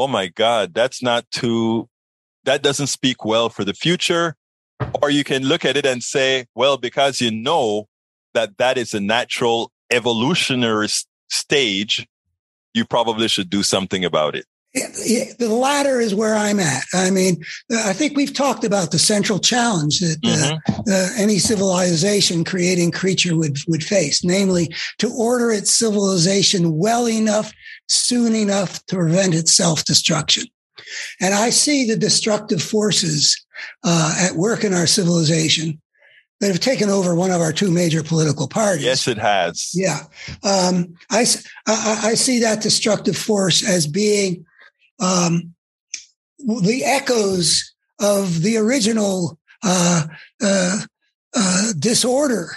Oh 0.00 0.08
my 0.08 0.28
God, 0.28 0.72
that's 0.72 1.02
not 1.02 1.30
too, 1.30 1.86
that 2.44 2.62
doesn't 2.62 2.86
speak 2.86 3.22
well 3.22 3.50
for 3.50 3.66
the 3.66 3.74
future. 3.74 4.34
Or 5.02 5.10
you 5.10 5.24
can 5.24 5.42
look 5.42 5.62
at 5.66 5.76
it 5.76 5.84
and 5.84 6.02
say, 6.02 6.46
well, 6.54 6.78
because 6.78 7.20
you 7.20 7.30
know 7.30 7.86
that 8.32 8.56
that 8.56 8.78
is 8.78 8.94
a 8.94 9.00
natural 9.00 9.70
evolutionary 9.90 10.88
stage, 11.28 12.08
you 12.72 12.86
probably 12.86 13.28
should 13.28 13.50
do 13.50 13.62
something 13.62 14.02
about 14.02 14.34
it. 14.34 14.46
The 14.72 15.48
latter 15.48 16.00
is 16.00 16.14
where 16.14 16.34
I'm 16.34 16.60
at. 16.60 16.84
I 16.94 17.10
mean, 17.10 17.42
I 17.72 17.92
think 17.92 18.16
we've 18.16 18.32
talked 18.32 18.64
about 18.64 18.92
the 18.92 18.98
central 18.98 19.40
challenge 19.40 19.98
that 20.00 20.18
uh, 20.24 20.70
mm-hmm. 20.70 20.90
uh, 20.90 21.08
any 21.16 21.38
civilization 21.38 22.44
creating 22.44 22.92
creature 22.92 23.36
would 23.36 23.58
would 23.66 23.82
face, 23.82 24.22
namely 24.22 24.72
to 24.98 25.12
order 25.12 25.50
its 25.50 25.74
civilization 25.74 26.78
well 26.78 27.08
enough, 27.08 27.52
soon 27.88 28.34
enough 28.34 28.84
to 28.86 28.96
prevent 28.96 29.34
its 29.34 29.52
self 29.52 29.84
destruction. 29.84 30.44
And 31.20 31.34
I 31.34 31.50
see 31.50 31.84
the 31.84 31.96
destructive 31.96 32.62
forces 32.62 33.44
uh, 33.84 34.14
at 34.18 34.36
work 34.36 34.64
in 34.64 34.72
our 34.72 34.86
civilization 34.86 35.80
that 36.40 36.48
have 36.48 36.60
taken 36.60 36.88
over 36.88 37.14
one 37.14 37.30
of 37.30 37.40
our 37.40 37.52
two 37.52 37.70
major 37.70 38.02
political 38.02 38.48
parties. 38.48 38.84
Yes, 38.84 39.06
it 39.06 39.18
has. 39.18 39.72
Yeah. 39.74 40.04
Um, 40.42 40.94
I, 41.10 41.26
I, 41.66 42.00
I, 42.02 42.14
see 42.14 42.40
that 42.40 42.62
destructive 42.62 43.16
force 43.16 43.62
as 43.68 43.86
being 43.86 44.46
um, 45.00 45.54
the 46.38 46.82
echoes 46.84 47.74
of 48.00 48.42
the 48.42 48.56
original 48.56 49.38
uh, 49.62 50.06
uh, 50.42 50.80
uh, 51.34 51.72
disorder 51.78 52.52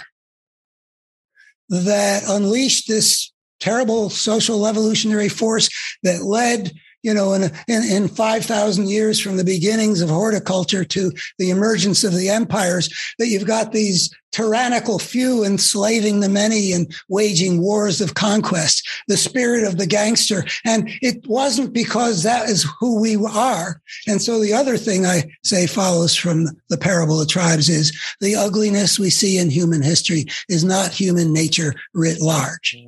that 1.68 2.22
unleashed 2.28 2.88
this 2.88 3.32
terrible 3.60 4.10
social 4.10 4.66
evolutionary 4.66 5.28
force 5.28 5.68
that 6.02 6.22
led 6.22 6.72
you 7.04 7.12
know, 7.12 7.34
in, 7.34 7.44
in, 7.68 7.82
in 7.82 8.08
5,000 8.08 8.88
years 8.88 9.20
from 9.20 9.36
the 9.36 9.44
beginnings 9.44 10.00
of 10.00 10.08
horticulture 10.08 10.84
to 10.86 11.12
the 11.38 11.50
emergence 11.50 12.02
of 12.02 12.14
the 12.14 12.30
empires, 12.30 12.88
that 13.18 13.28
you've 13.28 13.46
got 13.46 13.72
these 13.72 14.12
tyrannical 14.32 14.98
few 14.98 15.44
enslaving 15.44 16.20
the 16.20 16.28
many 16.30 16.72
and 16.72 16.92
waging 17.10 17.60
wars 17.60 18.00
of 18.00 18.14
conquest, 18.14 18.88
the 19.06 19.18
spirit 19.18 19.64
of 19.64 19.76
the 19.76 19.86
gangster. 19.86 20.44
And 20.64 20.88
it 21.02 21.26
wasn't 21.28 21.74
because 21.74 22.22
that 22.22 22.48
is 22.48 22.66
who 22.80 23.00
we 23.00 23.16
are. 23.16 23.82
And 24.08 24.22
so 24.22 24.40
the 24.40 24.54
other 24.54 24.78
thing 24.78 25.04
I 25.04 25.24
say 25.44 25.66
follows 25.66 26.16
from 26.16 26.46
the 26.70 26.78
parable 26.78 27.20
of 27.20 27.28
tribes 27.28 27.68
is 27.68 27.96
the 28.20 28.34
ugliness 28.34 28.98
we 28.98 29.10
see 29.10 29.36
in 29.36 29.50
human 29.50 29.82
history 29.82 30.24
is 30.48 30.64
not 30.64 30.90
human 30.90 31.34
nature 31.34 31.74
writ 31.92 32.20
large. 32.22 32.78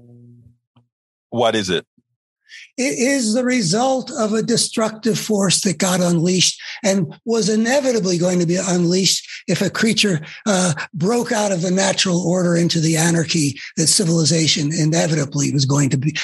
What 1.28 1.54
is 1.54 1.68
it? 1.68 1.86
It 2.76 2.98
is 2.98 3.32
the 3.32 3.44
result 3.44 4.10
of 4.10 4.32
a 4.32 4.42
destructive 4.42 5.18
force 5.18 5.62
that 5.62 5.78
got 5.78 6.00
unleashed 6.00 6.60
and 6.84 7.14
was 7.24 7.48
inevitably 7.48 8.18
going 8.18 8.38
to 8.40 8.46
be 8.46 8.56
unleashed 8.56 9.44
if 9.48 9.62
a 9.62 9.70
creature 9.70 10.20
uh, 10.44 10.74
broke 10.92 11.32
out 11.32 11.52
of 11.52 11.62
the 11.62 11.70
natural 11.70 12.20
order 12.20 12.56
into 12.56 12.80
the 12.80 12.96
anarchy 12.96 13.58
that 13.76 13.86
civilization 13.86 14.72
inevitably 14.72 15.52
was 15.52 15.64
going 15.64 15.88
to 15.90 15.96
be, 15.96 16.14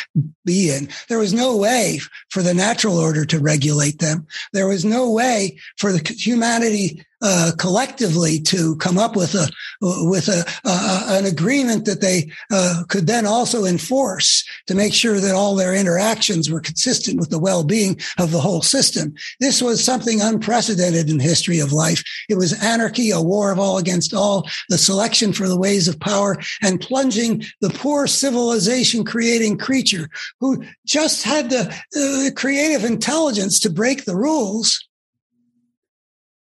be 0.44 0.70
in. 0.70 0.88
There 1.08 1.18
was 1.18 1.32
no 1.32 1.56
way 1.56 2.00
for 2.30 2.42
the 2.42 2.54
natural 2.54 2.98
order 2.98 3.24
to 3.24 3.40
regulate 3.40 3.98
them. 4.00 4.26
There 4.52 4.68
was 4.68 4.84
no 4.84 5.10
way 5.10 5.58
for 5.78 5.92
the 5.92 6.06
humanity 6.18 7.04
uh, 7.22 7.52
collectively 7.58 8.40
to 8.40 8.76
come 8.76 8.98
up 8.98 9.16
with 9.16 9.34
a 9.34 9.48
with 9.80 10.28
a 10.28 10.44
uh, 10.64 11.06
an 11.10 11.24
agreement 11.24 11.84
that 11.84 12.00
they 12.00 12.30
uh, 12.50 12.82
could 12.88 13.06
then 13.06 13.26
also 13.26 13.64
enforce 13.64 14.44
to 14.66 14.74
make 14.74 14.92
sure 14.92 15.20
that 15.20 15.34
all 15.34 15.54
their 15.54 15.74
interactions 15.74 16.50
were 16.50 16.60
consistent 16.60 17.18
with 17.18 17.30
the 17.30 17.38
well-being 17.38 17.98
of 18.18 18.30
the 18.30 18.40
whole 18.40 18.62
system. 18.62 19.14
This 19.40 19.62
was 19.62 19.82
something 19.82 20.20
unprecedented 20.20 21.08
in 21.08 21.20
history 21.20 21.60
of 21.60 21.72
life. 21.72 22.02
It 22.28 22.36
was 22.36 22.60
anarchy, 22.62 23.10
a 23.10 23.20
war 23.20 23.52
of 23.52 23.58
all 23.58 23.78
against 23.78 24.14
all, 24.14 24.48
the 24.68 24.78
selection 24.78 25.32
for 25.32 25.48
the 25.48 25.58
ways 25.58 25.88
of 25.88 26.00
power, 26.00 26.38
and 26.62 26.80
plunging 26.80 27.44
the 27.60 27.70
poor 27.70 28.06
civilization 28.06 29.04
creating 29.04 29.58
creature 29.58 30.08
who 30.40 30.64
just 30.86 31.22
had 31.22 31.50
the 31.50 31.72
uh, 31.96 32.30
creative 32.38 32.84
intelligence 32.84 33.60
to 33.60 33.70
break 33.70 34.04
the 34.04 34.16
rules 34.16 34.88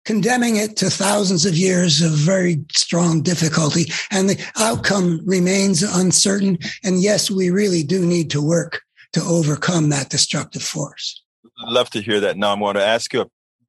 condemning 0.05 0.57
it 0.57 0.77
to 0.79 0.91
thousands 0.91 1.47
of 1.47 1.55
years 1.55 2.01
of 2.01 2.13
very 2.13 2.65
strong 2.73 3.23
difficulty. 3.23 3.87
And 4.11 4.29
the 4.29 4.51
outcome 4.57 5.21
remains 5.25 5.83
uncertain. 5.83 6.59
And 6.83 7.03
yes, 7.03 7.31
we 7.31 7.51
really 7.51 7.83
do 7.83 8.05
need 8.05 8.31
to 8.31 8.43
work 8.43 8.83
to 9.13 9.21
overcome 9.23 9.91
that 9.91 10.09
destructive 10.09 10.63
force. 10.63 11.23
I'd 11.65 11.73
Love 11.73 11.91
to 11.91 12.01
hear 12.01 12.21
that. 12.21 12.37
Now 12.37 12.53
I'm 12.53 12.61
going 12.61 12.77
to 12.77 12.85
ask 12.85 13.13
you 13.13 13.23
a 13.23 13.27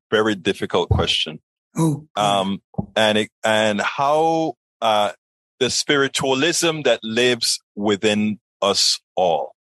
very 0.10 0.36
difficult 0.36 0.90
question. 0.90 1.40
Oh, 1.76 2.08
um, 2.16 2.62
and 2.96 3.18
it, 3.18 3.30
and 3.44 3.80
how 3.80 4.56
uh, 4.82 5.12
the 5.60 5.70
spiritualism 5.70 6.82
that 6.82 7.00
lives 7.04 7.60
within 7.76 8.40
us 8.62 9.00
all. 9.16 9.56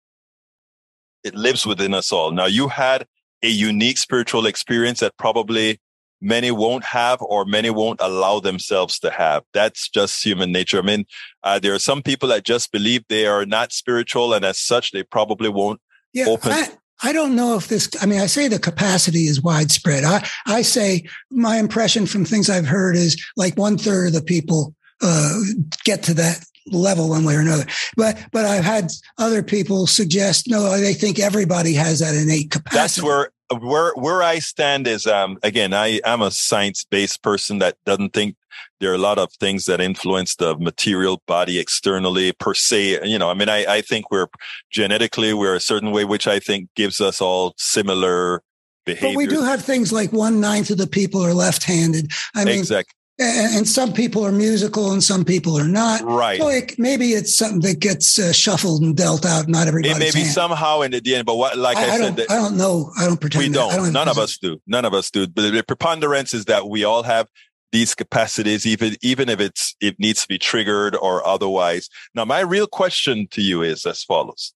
It 1.25 1.35
lives 1.35 1.67
within 1.67 1.95
us 1.95 2.12
all. 2.12 2.31
Now 2.31 2.47
you 2.47 2.69
had 2.69 3.07
a 3.43 3.49
unique 3.49 3.99
spiritual 3.99 4.47
experience 4.47 5.01
that 5.01 5.17
probably 5.17 5.81
many 6.21 6.51
won't 6.51 6.85
have 6.85 7.21
or 7.21 7.45
many 7.45 7.71
won't 7.71 8.01
allow 8.01 8.41
themselves 8.41 8.99
to 9.01 9.11
have. 9.11 9.43
That's 9.53 9.89
just 9.89 10.25
human 10.25 10.53
nature. 10.53 10.79
I 10.79 10.83
mean, 10.83 11.07
uh, 11.43 11.59
there 11.59 11.75
are 11.75 11.79
some 11.79 12.03
people 12.03 12.29
that 12.31 12.45
just 12.45 12.73
believe 12.73 13.05
they 13.09 13.27
are 13.27 13.47
not 13.47 13.73
spiritual 13.73 14.33
and 14.33 14.45
as 14.45 14.59
such, 14.59 14.93
they 14.93 15.03
probably 15.03 15.49
won't 15.49 15.81
yeah, 16.12 16.27
open. 16.27 16.53
I, 16.53 16.69
I 17.03 17.12
don't 17.12 17.37
know 17.37 17.57
if 17.57 17.69
this, 17.69 17.91
I 18.01 18.07
mean, 18.07 18.21
I 18.21 18.27
say 18.27 18.49
the 18.49 18.59
capacity 18.59 19.27
is 19.27 19.43
widespread. 19.43 20.05
I, 20.05 20.27
I 20.47 20.62
say 20.62 21.07
my 21.31 21.59
impression 21.59 22.07
from 22.07 22.25
things 22.25 22.49
I've 22.49 22.67
heard 22.67 22.97
is 22.97 23.23
like 23.37 23.57
one 23.57 23.77
third 23.77 24.09
of 24.09 24.12
the 24.14 24.23
people 24.23 24.75
uh, 25.03 25.41
get 25.85 26.03
to 26.05 26.14
that 26.14 26.43
level 26.73 27.11
one 27.11 27.25
way 27.25 27.35
or 27.35 27.41
another. 27.41 27.67
But 27.97 28.19
but 28.33 28.45
I've 28.45 28.64
had 28.64 28.91
other 29.19 29.43
people 29.43 29.87
suggest 29.87 30.49
no, 30.49 30.77
they 30.79 30.95
think 30.95 31.19
everybody 31.19 31.75
has 31.75 32.01
that 32.01 32.14
innate 32.14 32.51
capacity. 32.51 32.77
That's 32.77 33.03
where 33.03 33.31
where 33.61 33.92
where 33.94 34.22
I 34.22 34.38
stand 34.40 34.86
is 34.86 35.07
um 35.07 35.38
again 35.42 35.72
I 35.72 36.01
am 36.05 36.22
a 36.22 36.30
science 36.30 36.84
based 36.84 37.22
person 37.22 37.59
that 37.59 37.76
doesn't 37.84 38.12
think 38.12 38.36
there 38.80 38.90
are 38.90 38.94
a 38.94 38.99
lot 38.99 39.18
of 39.18 39.32
things 39.34 39.66
that 39.66 39.80
influence 39.80 40.36
the 40.36 40.57
material 40.59 41.22
body 41.26 41.59
externally 41.59 42.32
per 42.32 42.55
se. 42.55 43.07
You 43.07 43.18
know, 43.18 43.30
I 43.30 43.34
mean, 43.34 43.49
I, 43.49 43.64
I 43.66 43.80
think 43.80 44.11
we're 44.11 44.28
genetically 44.70 45.32
we're 45.34 45.55
a 45.55 45.61
certain 45.61 45.90
way, 45.90 46.05
which 46.05 46.26
I 46.26 46.38
think 46.38 46.68
gives 46.74 47.01
us 47.01 47.20
all 47.20 47.55
similar 47.57 48.42
behavior. 48.84 49.11
But 49.11 49.16
we 49.16 49.26
do 49.26 49.42
have 49.42 49.62
things 49.62 49.92
like 49.92 50.12
one 50.12 50.40
ninth 50.40 50.70
of 50.70 50.78
the 50.78 50.86
people 50.86 51.22
are 51.22 51.34
left 51.34 51.64
handed. 51.64 52.12
I 52.34 52.44
mean, 52.44 52.59
exactly 52.59 52.94
and 53.19 53.67
some 53.67 53.93
people 53.93 54.25
are 54.27 54.33
musical 54.33 54.93
and 54.93 55.03
some 55.03 55.25
people 55.25 55.59
are 55.59 55.69
not. 55.69 56.03
Right. 56.03 56.39
So 56.39 56.49
it, 56.49 56.79
maybe 56.79 57.12
it's 57.12 57.35
something 57.35 57.61
that 57.61 57.81
gets 57.81 58.19
uh, 58.19 58.33
shuffled 58.33 58.83
and 58.83 58.97
dealt 58.97 59.25
out. 59.25 59.49
Not 59.49 59.69
everybody. 59.69 59.95
It 59.95 59.99
may 59.99 60.11
be 60.11 60.21
hand. 60.21 60.33
somehow 60.33 60.83
in 60.83 60.91
the 60.91 61.14
end, 61.14 61.25
but 61.25 61.37
what, 61.37 61.57
like 61.57 61.79
I, 61.79 61.89
I, 61.89 61.95
I 61.95 61.99
said, 61.99 62.21
I 62.29 62.35
don't 62.37 62.57
know. 62.57 62.93
I 62.99 63.07
don't 63.07 63.21
pretend. 63.21 63.47
We 63.47 63.53
don't. 63.53 63.75
don't 63.75 63.93
None 63.93 64.09
of 64.09 64.19
us 64.19 64.37
do. 64.37 64.61
None 64.67 64.85
of 64.85 64.93
us 64.93 65.11
do. 65.11 65.27
But 65.27 65.51
the 65.51 65.62
preponderance 65.62 66.35
is 66.35 66.45
that 66.47 66.69
we 66.69 66.85
all 66.85 67.03
have 67.05 67.29
these 67.73 67.95
capacities, 67.95 68.67
even 68.67 68.97
even 69.01 69.29
if 69.29 69.41
it's 69.41 69.75
it 69.81 69.99
needs 69.99 70.23
to 70.23 70.29
be 70.29 70.39
triggered 70.39 70.95
or 70.95 71.27
otherwise. 71.27 71.89
Now, 72.14 72.25
my 72.25 72.41
real 72.41 72.67
question 72.67 73.29
to 73.33 73.43
you 73.43 73.62
is 73.62 73.87
as 73.87 74.03
follows. 74.03 74.53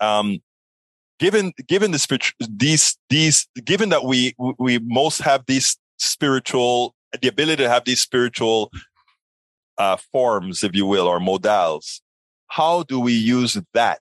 Um, 0.00 0.40
given 1.18 1.52
given 1.68 1.92
the 1.92 1.98
spiritual 1.98 2.34
these 2.48 2.96
these 3.08 3.46
given 3.64 3.90
that 3.90 4.04
we 4.04 4.34
we 4.58 4.78
most 4.78 5.20
have 5.20 5.44
these 5.46 5.76
spiritual 5.98 6.94
the 7.20 7.28
ability 7.28 7.62
to 7.62 7.68
have 7.68 7.84
these 7.84 8.00
spiritual 8.00 8.70
uh, 9.78 9.96
forms, 10.12 10.62
if 10.62 10.74
you 10.74 10.86
will, 10.86 11.06
or 11.06 11.20
modals. 11.20 12.02
How 12.48 12.82
do 12.82 13.00
we 13.00 13.12
use 13.12 13.58
that 13.74 14.00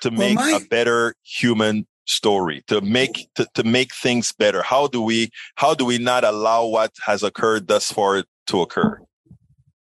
to 0.00 0.10
make 0.10 0.38
well, 0.38 0.50
my- 0.50 0.58
a 0.58 0.68
better 0.68 1.14
human 1.22 1.86
story 2.06 2.64
to 2.66 2.80
make 2.80 3.28
to, 3.34 3.46
to 3.54 3.62
make 3.64 3.94
things 3.94 4.32
better? 4.32 4.62
How 4.62 4.86
do 4.86 5.02
we 5.02 5.30
how 5.56 5.74
do 5.74 5.84
we 5.84 5.98
not 5.98 6.24
allow 6.24 6.64
what 6.64 6.92
has 7.04 7.22
occurred 7.22 7.68
thus 7.68 7.92
far 7.92 8.24
to 8.46 8.62
occur? 8.62 9.00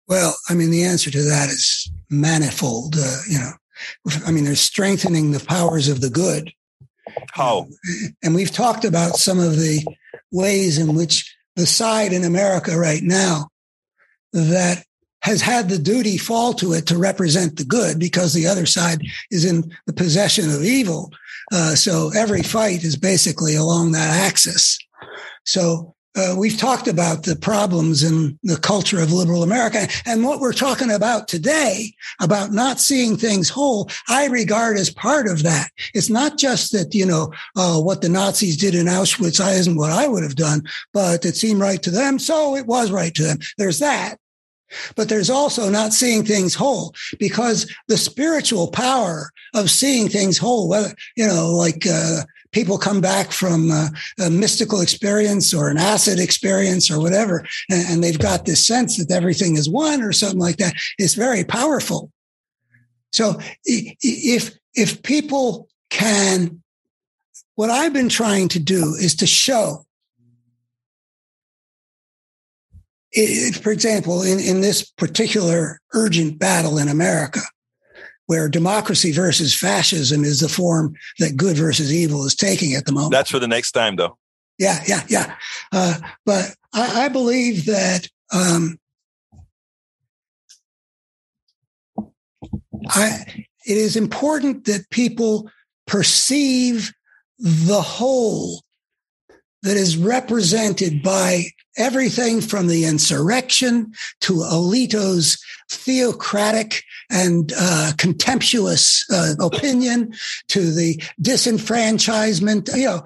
Well 0.08 0.36
i 0.50 0.54
mean 0.54 0.70
the 0.70 0.84
answer 0.84 1.10
to 1.10 1.22
that 1.22 1.48
is 1.48 1.90
manifold 2.10 2.96
uh, 2.98 3.20
you 3.28 3.38
know. 3.38 3.52
I 4.26 4.30
mean 4.30 4.44
there's 4.44 4.60
strengthening 4.60 5.30
the 5.30 5.40
powers 5.40 5.88
of 5.88 6.02
the 6.02 6.10
good. 6.10 6.52
How? 7.32 7.68
And 8.22 8.34
we've 8.34 8.50
talked 8.50 8.84
about 8.84 9.16
some 9.16 9.38
of 9.40 9.56
the 9.56 9.84
ways 10.30 10.78
in 10.78 10.94
which 10.94 11.34
the 11.56 11.66
side 11.66 12.12
in 12.12 12.24
America 12.24 12.76
right 12.78 13.02
now 13.02 13.48
that 14.32 14.84
has 15.22 15.40
had 15.40 15.68
the 15.68 15.78
duty 15.78 16.18
fall 16.18 16.52
to 16.54 16.72
it 16.72 16.86
to 16.86 16.98
represent 16.98 17.56
the 17.56 17.64
good 17.64 17.98
because 17.98 18.34
the 18.34 18.46
other 18.46 18.66
side 18.66 19.00
is 19.30 19.44
in 19.44 19.72
the 19.86 19.92
possession 19.92 20.50
of 20.50 20.64
evil. 20.64 21.12
Uh, 21.52 21.74
so 21.74 22.10
every 22.16 22.42
fight 22.42 22.82
is 22.82 22.96
basically 22.96 23.54
along 23.54 23.92
that 23.92 24.10
axis. 24.26 24.78
So 25.44 25.94
uh, 26.14 26.34
we've 26.36 26.58
talked 26.58 26.88
about 26.88 27.22
the 27.22 27.36
problems 27.36 28.02
in 28.02 28.38
the 28.42 28.56
culture 28.56 29.00
of 29.00 29.12
liberal 29.12 29.42
America. 29.42 29.88
And 30.04 30.24
what 30.24 30.40
we're 30.40 30.52
talking 30.52 30.90
about 30.90 31.28
today, 31.28 31.94
about 32.20 32.52
not 32.52 32.80
seeing 32.80 33.16
things 33.16 33.48
whole, 33.48 33.90
I 34.08 34.26
regard 34.26 34.76
as 34.76 34.90
part 34.90 35.26
of 35.26 35.42
that. 35.42 35.70
It's 35.94 36.10
not 36.10 36.36
just 36.36 36.72
that, 36.72 36.94
you 36.94 37.06
know, 37.06 37.32
uh, 37.56 37.80
what 37.80 38.02
the 38.02 38.08
Nazis 38.08 38.56
did 38.56 38.74
in 38.74 38.86
Auschwitz 38.86 39.40
isn't 39.40 39.76
what 39.76 39.90
I 39.90 40.06
would 40.06 40.22
have 40.22 40.36
done, 40.36 40.64
but 40.92 41.24
it 41.24 41.36
seemed 41.36 41.60
right 41.60 41.82
to 41.82 41.90
them. 41.90 42.18
So 42.18 42.56
it 42.56 42.66
was 42.66 42.90
right 42.90 43.14
to 43.14 43.22
them. 43.22 43.38
There's 43.56 43.78
that. 43.78 44.16
But 44.96 45.10
there's 45.10 45.28
also 45.28 45.68
not 45.68 45.92
seeing 45.92 46.24
things 46.24 46.54
whole 46.54 46.94
because 47.18 47.70
the 47.88 47.98
spiritual 47.98 48.68
power 48.68 49.30
of 49.54 49.70
seeing 49.70 50.08
things 50.08 50.38
whole, 50.38 50.66
whether, 50.66 50.94
you 51.14 51.26
know, 51.26 51.52
like, 51.52 51.86
uh, 51.86 52.22
people 52.52 52.78
come 52.78 53.00
back 53.00 53.32
from 53.32 53.70
a 53.70 54.30
mystical 54.30 54.80
experience 54.80 55.52
or 55.52 55.68
an 55.68 55.78
acid 55.78 56.18
experience 56.18 56.90
or 56.90 57.00
whatever, 57.00 57.46
and, 57.70 57.86
and 57.88 58.04
they've 58.04 58.18
got 58.18 58.44
this 58.44 58.66
sense 58.66 58.98
that 58.98 59.10
everything 59.10 59.56
is 59.56 59.68
one 59.68 60.02
or 60.02 60.12
something 60.12 60.38
like 60.38 60.58
that. 60.58 60.74
It's 60.98 61.14
very 61.14 61.44
powerful. 61.44 62.10
So 63.10 63.38
if 63.64 64.56
if 64.74 65.02
people 65.02 65.68
can, 65.90 66.62
what 67.56 67.68
I've 67.68 67.92
been 67.92 68.08
trying 68.08 68.48
to 68.48 68.58
do 68.58 68.94
is 68.94 69.14
to 69.16 69.26
show 69.26 69.84
for 73.62 73.70
example, 73.70 74.22
in, 74.22 74.40
in 74.40 74.62
this 74.62 74.90
particular 74.90 75.78
urgent 75.92 76.38
battle 76.38 76.78
in 76.78 76.88
America, 76.88 77.40
where 78.32 78.48
democracy 78.48 79.12
versus 79.12 79.54
fascism 79.54 80.24
is 80.24 80.40
the 80.40 80.48
form 80.48 80.94
that 81.18 81.36
good 81.36 81.54
versus 81.54 81.92
evil 81.92 82.24
is 82.24 82.34
taking 82.34 82.72
at 82.72 82.86
the 82.86 82.92
moment. 82.92 83.12
That's 83.12 83.30
for 83.30 83.38
the 83.38 83.46
next 83.46 83.72
time, 83.72 83.96
though. 83.96 84.16
Yeah, 84.58 84.82
yeah, 84.86 85.02
yeah. 85.06 85.34
Uh, 85.70 85.98
but 86.24 86.56
I, 86.72 87.04
I, 87.04 87.08
believe 87.08 87.66
that 87.66 88.08
um, 88.32 88.78
I, 92.88 93.44
it 93.66 93.76
is 93.76 93.96
important 93.96 94.64
that 94.64 94.88
people 94.88 95.50
perceive 95.86 96.90
the 97.38 97.82
whole 97.82 98.62
that 99.62 99.76
is 99.76 99.98
represented 99.98 101.02
by 101.02 101.48
everything 101.76 102.40
from 102.40 102.66
the 102.66 102.84
insurrection 102.84 103.92
to 104.20 104.34
Alito's 104.34 105.42
theocratic 105.70 106.84
and 107.10 107.52
uh, 107.56 107.92
contemptuous 107.98 109.04
uh, 109.10 109.34
opinion 109.40 110.14
to 110.48 110.72
the 110.72 111.02
disenfranchisement, 111.20 112.74
you 112.76 112.86
know, 112.86 113.04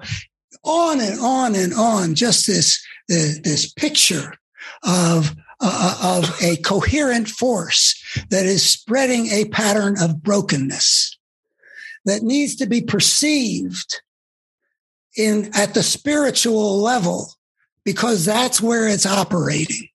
on 0.63 0.99
and 0.99 1.19
on 1.19 1.55
and 1.55 1.73
on. 1.73 2.15
Just 2.15 2.47
this 2.47 2.85
uh, 3.09 3.39
this 3.43 3.71
picture 3.71 4.33
of 4.83 5.35
uh, 5.59 6.19
of 6.21 6.41
a 6.41 6.57
coherent 6.57 7.27
force 7.27 8.01
that 8.29 8.45
is 8.45 8.63
spreading 8.63 9.27
a 9.27 9.45
pattern 9.45 9.95
of 9.99 10.21
brokenness 10.21 11.17
that 12.05 12.23
needs 12.23 12.55
to 12.55 12.65
be 12.65 12.81
perceived 12.81 14.01
in 15.15 15.49
at 15.55 15.73
the 15.73 15.83
spiritual 15.83 16.79
level 16.79 17.36
because 17.87 18.25
that's 18.25 18.59
where 18.59 18.85
it's 18.85 19.05
operating. 19.05 19.87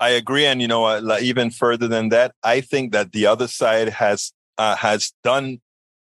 I 0.00 0.08
agree, 0.10 0.46
and 0.46 0.60
you 0.60 0.66
know, 0.66 0.84
uh, 0.84 1.18
even 1.22 1.50
further 1.50 1.86
than 1.86 2.08
that, 2.08 2.34
I 2.42 2.60
think 2.60 2.90
that 2.90 3.12
the 3.12 3.26
other 3.26 3.46
side 3.46 3.88
has 3.88 4.32
uh, 4.58 4.74
has 4.74 5.12
done 5.22 5.60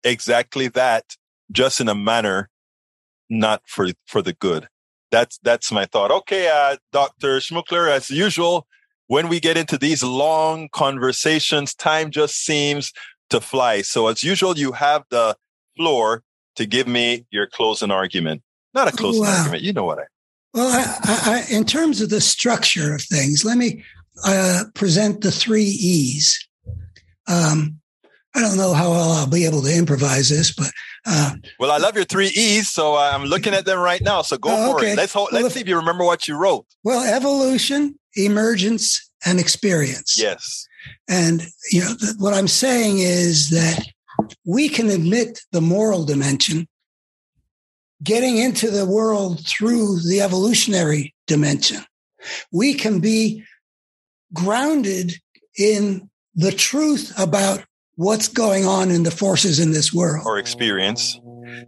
exactly 0.04 0.68
that, 0.68 1.06
just 1.50 1.80
in 1.80 1.88
a 1.88 1.96
manner 1.96 2.50
not 3.30 3.62
for 3.66 3.88
for 4.06 4.22
the 4.22 4.34
good. 4.34 4.68
That's 5.12 5.40
that's 5.42 5.72
my 5.72 5.86
thought. 5.86 6.12
Okay, 6.12 6.50
uh, 6.50 6.76
Doctor 6.92 7.38
Schmookler, 7.38 7.90
as 7.90 8.10
usual, 8.10 8.68
when 9.08 9.30
we 9.30 9.40
get 9.40 9.56
into 9.56 9.78
these 9.78 10.04
long 10.04 10.68
conversations, 10.74 11.74
time 11.74 12.12
just 12.12 12.36
seems 12.36 12.92
to 13.30 13.40
fly. 13.40 13.82
So 13.82 14.08
as 14.08 14.24
usual, 14.24 14.58
you 14.58 14.74
have 14.74 15.06
the 15.10 15.38
floor 15.78 16.24
to 16.58 16.66
give 16.66 16.88
me 16.90 17.26
your 17.32 17.48
closing 17.48 17.92
argument. 17.92 18.42
Not 18.74 18.90
a 18.90 18.92
closing 18.92 19.24
wow. 19.24 19.38
argument. 19.38 19.64
You 19.64 19.72
know 19.72 19.86
what 19.86 20.00
I. 20.00 20.04
Well, 20.54 20.68
I, 20.68 21.46
I, 21.50 21.54
in 21.54 21.64
terms 21.64 22.02
of 22.02 22.10
the 22.10 22.22
structure 22.22 22.96
of 22.96 23.02
things, 23.02 23.46
let 23.46 23.58
me 23.58 23.84
uh, 24.26 24.64
present 24.74 25.22
the 25.22 25.32
three 25.32 25.64
E's. 25.64 26.48
Um, 27.28 27.80
I 28.36 28.42
don't 28.42 28.58
know 28.58 28.74
how 28.74 28.92
well 28.92 29.12
I'll 29.12 29.30
be 29.30 29.46
able 29.46 29.62
to 29.64 29.76
improvise 29.76 30.30
this, 30.30 30.54
but 30.54 30.72
uh, 31.06 31.34
well, 31.60 31.72
I 31.72 31.78
love 31.78 31.96
your 31.96 32.06
three 32.06 32.32
E's, 32.36 32.70
so 32.70 32.96
I'm 32.96 33.26
looking 33.26 33.54
at 33.54 33.66
them 33.66 33.80
right 33.80 34.02
now. 34.02 34.22
So 34.22 34.38
go 34.38 34.50
oh, 34.52 34.78
for 34.78 34.86
it. 34.86 34.98
Let's 34.98 35.14
hold, 35.14 35.30
let's 35.32 35.54
see 35.54 35.62
if 35.62 35.68
you 35.68 35.76
remember 35.76 36.04
what 36.04 36.28
you 36.28 36.36
wrote. 36.36 36.66
Well, 36.84 37.02
evolution, 37.02 37.98
emergence, 38.16 39.10
and 39.26 39.40
experience. 39.40 40.20
Yes. 40.20 40.68
And 41.08 41.44
you 41.72 41.82
know 41.82 41.96
th- 42.00 42.14
what 42.18 42.34
I'm 42.34 42.48
saying 42.48 43.00
is 43.00 43.50
that 43.50 43.86
we 44.46 44.70
can 44.70 44.90
admit 44.90 45.40
the 45.52 45.62
moral 45.62 46.06
dimension 46.06 46.68
getting 48.04 48.38
into 48.38 48.70
the 48.72 48.86
world 48.86 49.46
through 49.46 50.00
the 50.02 50.22
evolutionary 50.22 51.14
dimension. 51.28 51.84
We 52.52 52.74
can 52.74 53.00
be 53.00 53.44
grounded 54.34 55.14
in 55.58 56.10
the 56.36 56.52
truth 56.52 57.14
about 57.18 57.64
what's 57.96 58.28
going 58.30 58.66
on 58.66 58.92
in 58.92 59.04
the 59.04 59.12
forces 59.12 59.60
in 59.60 59.72
this 59.72 59.94
world 59.94 60.26
or 60.26 60.38
experience 60.38 61.20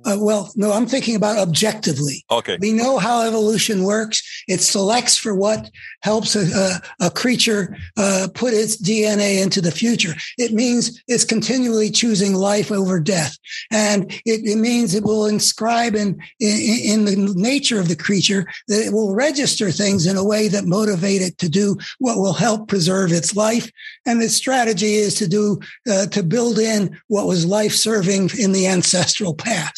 uh, 0.06 0.18
well, 0.20 0.52
no, 0.56 0.72
I'm 0.72 0.86
thinking 0.86 1.16
about 1.16 1.38
objectively. 1.38 2.26
Okay. 2.30 2.58
We 2.60 2.74
know 2.74 2.98
how 2.98 3.22
evolution 3.22 3.84
works. 3.84 4.22
It 4.48 4.62
selects 4.62 5.18
for 5.18 5.36
what 5.36 5.70
helps 6.02 6.36
a, 6.36 6.82
a, 7.02 7.08
a 7.08 7.10
creature 7.12 7.78
uh, 7.98 8.28
put 8.34 8.54
its 8.54 8.82
DNA 8.82 9.42
into 9.42 9.62
the 9.62 9.72
future. 9.72 10.14
It 10.38 10.54
means 10.54 11.02
it's 11.08 11.26
continually 11.26 11.92
choosing 11.92 12.34
life 12.34 12.72
over 12.72 13.00
death. 13.00 13.38
And 13.72 14.12
it, 14.26 14.42
it 14.46 14.58
means 14.58 14.94
it 14.94 15.04
will 15.04 15.26
inscribe 15.26 15.96
in, 15.96 16.20
in, 16.40 17.06
in 17.06 17.06
the 17.06 17.34
nature 17.36 17.80
of 17.80 17.88
the 17.88 17.96
creature 17.96 18.46
that 18.68 18.86
it 18.86 18.94
will 18.94 19.14
register 19.14 19.72
things 19.72 20.06
in 20.06 20.18
a 20.18 20.24
way 20.24 20.48
that 20.48 20.66
motivate 20.66 21.22
it 21.22 21.38
to 21.40 21.50
do 21.50 21.78
what 22.00 22.18
will 22.18 22.34
help 22.34 22.68
preserve 22.68 23.12
its 23.12 23.36
life. 23.36 23.72
And 24.06 24.22
its 24.22 24.36
strategy 24.36 24.96
is 24.96 25.16
to 25.16 25.28
do, 25.28 25.60
uh, 25.90 26.08
to 26.08 26.24
build 26.24 26.60
in 26.60 27.00
what 27.08 27.28
was 27.28 27.46
life 27.46 27.74
serving 27.74 28.32
in 28.38 28.52
the 28.52 28.68
ancestral 28.68 29.34
past. 29.34 29.71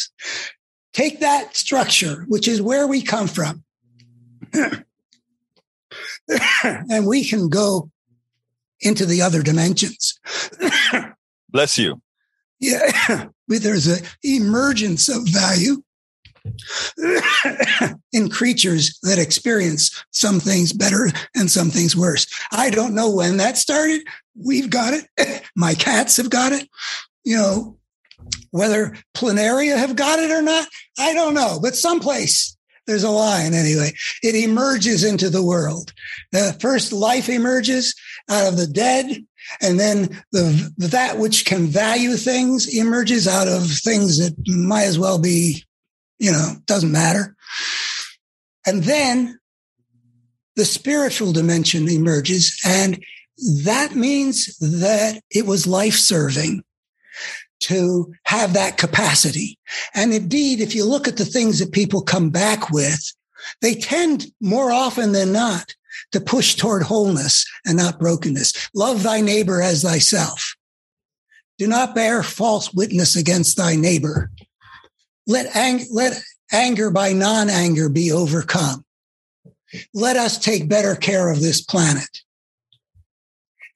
Take 0.94 1.20
that 1.22 1.56
structure, 1.56 2.26
which 2.28 2.48
is 2.48 2.62
where 2.62 2.88
we 2.88 3.02
come 3.02 3.28
from, 3.28 3.64
and 6.64 7.08
we 7.08 7.26
can 7.26 7.50
go 7.50 7.90
into 8.82 9.06
the 9.06 9.22
other 9.22 9.42
dimensions. 9.42 10.20
Bless 11.50 11.78
you. 11.78 12.02
Yeah, 12.60 13.28
there's 13.48 13.88
an 13.88 14.06
emergence 14.24 15.10
of 15.10 15.28
value 15.28 15.84
in 18.12 18.30
creatures 18.30 19.00
that 19.04 19.18
experience 19.18 20.04
some 20.12 20.40
things 20.40 20.74
better 20.74 21.10
and 21.36 21.50
some 21.50 21.70
things 21.70 21.96
worse. 21.96 22.28
I 22.52 22.70
don't 22.70 22.94
know 22.94 23.10
when 23.10 23.38
that 23.38 23.58
started. 23.58 24.02
We've 24.36 24.70
got 24.70 24.94
it. 24.94 25.44
My 25.56 25.74
cats 25.74 26.18
have 26.18 26.30
got 26.30 26.52
it. 26.52 26.68
You 27.24 27.38
know, 27.38 27.78
whether 28.52 28.96
planaria 29.16 29.78
have 29.78 29.96
got 29.96 30.20
it 30.20 30.32
or 30.32 30.42
not, 30.42 30.68
I 31.00 31.14
don't 31.14 31.34
know, 31.34 31.60
but 31.62 31.76
someplace 31.76 32.56
there's 32.86 33.04
a 33.04 33.10
line 33.10 33.54
anyway. 33.54 33.94
It 34.22 34.36
emerges 34.36 35.04
into 35.04 35.30
the 35.30 35.44
world. 35.44 35.94
The 36.32 36.56
first 36.60 36.92
life 36.92 37.30
emerges 37.30 37.96
out 38.30 38.48
of 38.48 38.58
the 38.58 38.68
dead, 38.68 39.24
and 39.62 39.80
then 39.80 40.24
the 40.32 40.72
that 40.78 41.18
which 41.18 41.46
can 41.46 41.68
value 41.68 42.16
things 42.16 42.74
emerges 42.76 43.28
out 43.28 43.48
of 43.48 43.66
things 43.66 44.18
that 44.18 44.36
might 44.48 44.84
as 44.84 45.00
well 45.00 45.20
be, 45.20 45.64
you 46.20 46.32
know, 46.32 46.56
doesn't 46.66 46.92
matter. 46.92 47.36
And 48.66 48.84
then 48.84 49.40
the 50.56 50.66
spiritual 50.66 51.32
dimension 51.32 51.90
emerges, 51.90 52.60
and 52.66 53.04
that 53.64 53.96
means 53.96 54.58
that 54.58 55.22
it 55.32 55.46
was 55.46 55.66
life 55.66 55.96
serving 55.96 56.64
to 57.64 58.14
have 58.26 58.54
that 58.54 58.78
capacity. 58.78 59.58
And 59.94 60.14
indeed, 60.14 60.60
if 60.60 60.76
you 60.76 60.86
look 60.86 61.08
at 61.08 61.18
the 61.18 61.26
things 61.26 61.60
that 61.60 61.72
people 61.72 62.02
come 62.02 62.30
back 62.30 62.70
with, 62.70 63.14
they 63.62 63.76
tend 63.76 64.28
more 64.42 64.72
often 64.72 65.12
than 65.12 65.32
not 65.32 65.76
to 66.12 66.20
push 66.20 66.56
toward 66.56 66.84
wholeness 66.84 67.46
and 67.66 67.78
not 67.78 68.00
brokenness. 68.00 68.70
Love 68.74 69.04
thy 69.04 69.22
neighbor 69.22 69.62
as 69.62 69.84
thyself. 69.84 70.56
Do 71.58 71.68
not 71.68 71.96
bear 71.96 72.24
false 72.24 72.74
witness 72.74 73.16
against 73.16 73.58
thy 73.58 73.76
neighbor. 73.76 74.32
Let, 75.28 75.56
ang- 75.56 75.86
let 75.92 76.22
anger 76.52 76.90
by 76.90 77.14
non 77.14 77.50
anger 77.50 77.90
be 77.90 78.12
overcome. 78.12 78.84
Let 79.94 80.18
us 80.18 80.38
take 80.38 80.68
better 80.68 80.96
care 80.96 81.30
of 81.30 81.42
this 81.42 81.62
planet. 81.62 82.22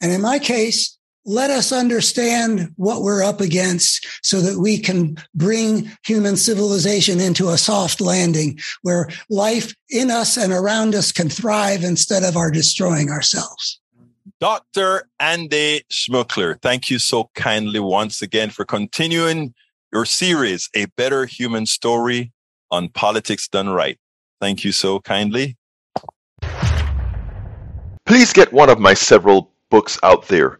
And 0.02 0.12
in 0.12 0.22
my 0.22 0.40
case, 0.40 0.97
let 1.28 1.50
us 1.50 1.74
understand 1.74 2.72
what 2.78 3.02
we're 3.04 3.22
up 3.22 3.42
against 3.42 4.08
so 4.24 4.40
that 4.40 4.58
we 4.58 4.80
can 4.80 5.18
bring 5.36 5.92
human 6.06 6.38
civilization 6.38 7.20
into 7.20 7.50
a 7.50 7.58
soft 7.58 8.00
landing 8.00 8.58
where 8.82 9.10
life 9.30 9.76
in 9.90 10.10
us 10.10 10.38
and 10.38 10.54
around 10.54 10.96
us 10.96 11.12
can 11.12 11.28
thrive 11.28 11.84
instead 11.84 12.24
of 12.24 12.38
our 12.38 12.50
destroying 12.50 13.12
ourselves. 13.12 13.82
Dr. 14.40 15.10
Andy 15.20 15.82
Schmookler, 15.92 16.62
thank 16.62 16.90
you 16.90 16.98
so 16.98 17.30
kindly 17.36 17.82
once 17.82 18.22
again 18.22 18.50
for 18.50 18.64
continuing 18.64 19.54
your 19.92 20.06
series, 20.06 20.70
A 20.76 20.86
Better 20.96 21.26
Human 21.26 21.66
Story 21.66 22.32
on 22.72 22.88
Politics 22.88 23.50
Done 23.50 23.70
Right. 23.70 24.00
Thank 24.40 24.64
you 24.64 24.72
so 24.72 25.00
kindly. 25.02 25.58
Please 28.06 28.32
get 28.32 28.54
one 28.54 28.70
of 28.70 28.80
my 28.80 28.94
several 28.94 29.52
books 29.70 30.00
out 30.04 30.30
there 30.30 30.60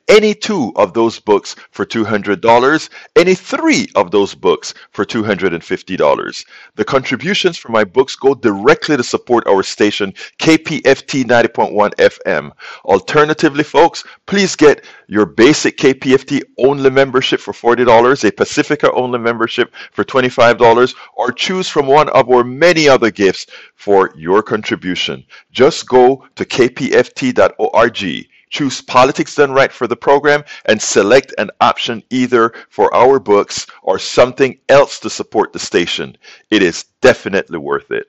any 0.11 0.33
two 0.33 0.73
of 0.75 0.93
those 0.93 1.19
books 1.19 1.55
for 1.71 1.85
$200, 1.85 2.89
any 3.15 3.33
three 3.33 3.87
of 3.95 4.11
those 4.11 4.35
books 4.35 4.73
for 4.91 5.05
$250. 5.05 6.45
The 6.75 6.83
contributions 6.83 7.57
for 7.57 7.69
my 7.71 7.85
books 7.85 8.17
go 8.17 8.35
directly 8.35 8.97
to 8.97 9.03
support 9.03 9.47
our 9.47 9.63
station, 9.63 10.13
KPFT 10.37 11.23
90.1 11.23 11.95
FM. 11.95 12.51
Alternatively, 12.83 13.63
folks, 13.63 14.03
please 14.25 14.53
get 14.57 14.83
your 15.07 15.25
basic 15.25 15.77
KPFT 15.77 16.41
only 16.59 16.89
membership 16.89 17.39
for 17.39 17.53
$40, 17.53 18.27
a 18.27 18.31
Pacifica 18.33 18.91
only 18.91 19.17
membership 19.17 19.73
for 19.93 20.03
$25, 20.03 20.93
or 21.15 21.31
choose 21.31 21.69
from 21.69 21.87
one 21.87 22.09
of 22.09 22.29
our 22.29 22.43
many 22.43 22.89
other 22.89 23.11
gifts 23.11 23.47
for 23.75 24.11
your 24.17 24.43
contribution. 24.43 25.23
Just 25.53 25.87
go 25.87 26.27
to 26.35 26.43
kpft.org 26.43 28.27
choose 28.51 28.81
Politics 28.81 29.33
Done 29.35 29.51
Right 29.51 29.71
for 29.71 29.87
the 29.87 29.95
program, 29.95 30.43
and 30.65 30.79
select 30.79 31.33
an 31.39 31.49
option 31.59 32.03
either 32.11 32.53
for 32.69 32.93
our 32.93 33.19
books 33.19 33.65
or 33.81 33.97
something 33.97 34.59
else 34.69 34.99
to 34.99 35.09
support 35.09 35.51
the 35.51 35.59
station. 35.59 36.15
It 36.51 36.61
is 36.61 36.85
definitely 37.01 37.57
worth 37.57 37.89
it. 37.89 38.07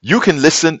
You 0.00 0.20
can 0.20 0.40
listen 0.40 0.80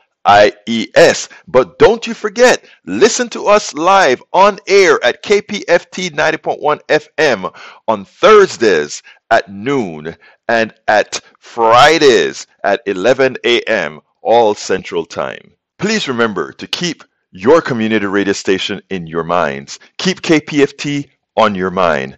IES. 0.25 1.29
But 1.47 1.79
don't 1.79 2.05
you 2.05 2.13
forget, 2.13 2.63
listen 2.85 3.29
to 3.29 3.47
us 3.47 3.73
live 3.73 4.21
on 4.33 4.59
air 4.67 5.03
at 5.03 5.23
KPFT 5.23 6.11
90.1 6.11 6.79
FM 6.87 7.53
on 7.87 8.05
Thursdays 8.05 9.01
at 9.29 9.49
noon 9.49 10.15
and 10.47 10.73
at 10.87 11.21
Fridays 11.39 12.47
at 12.63 12.81
11 12.85 13.37
a.m. 13.43 14.01
all 14.21 14.53
Central 14.53 15.05
Time. 15.05 15.53
Please 15.79 16.07
remember 16.07 16.51
to 16.53 16.67
keep 16.67 17.03
your 17.31 17.61
community 17.61 18.05
radio 18.05 18.33
station 18.33 18.81
in 18.89 19.07
your 19.07 19.23
minds. 19.23 19.79
Keep 19.97 20.21
KPFT 20.21 21.09
on 21.37 21.55
your 21.55 21.71
mind. 21.71 22.17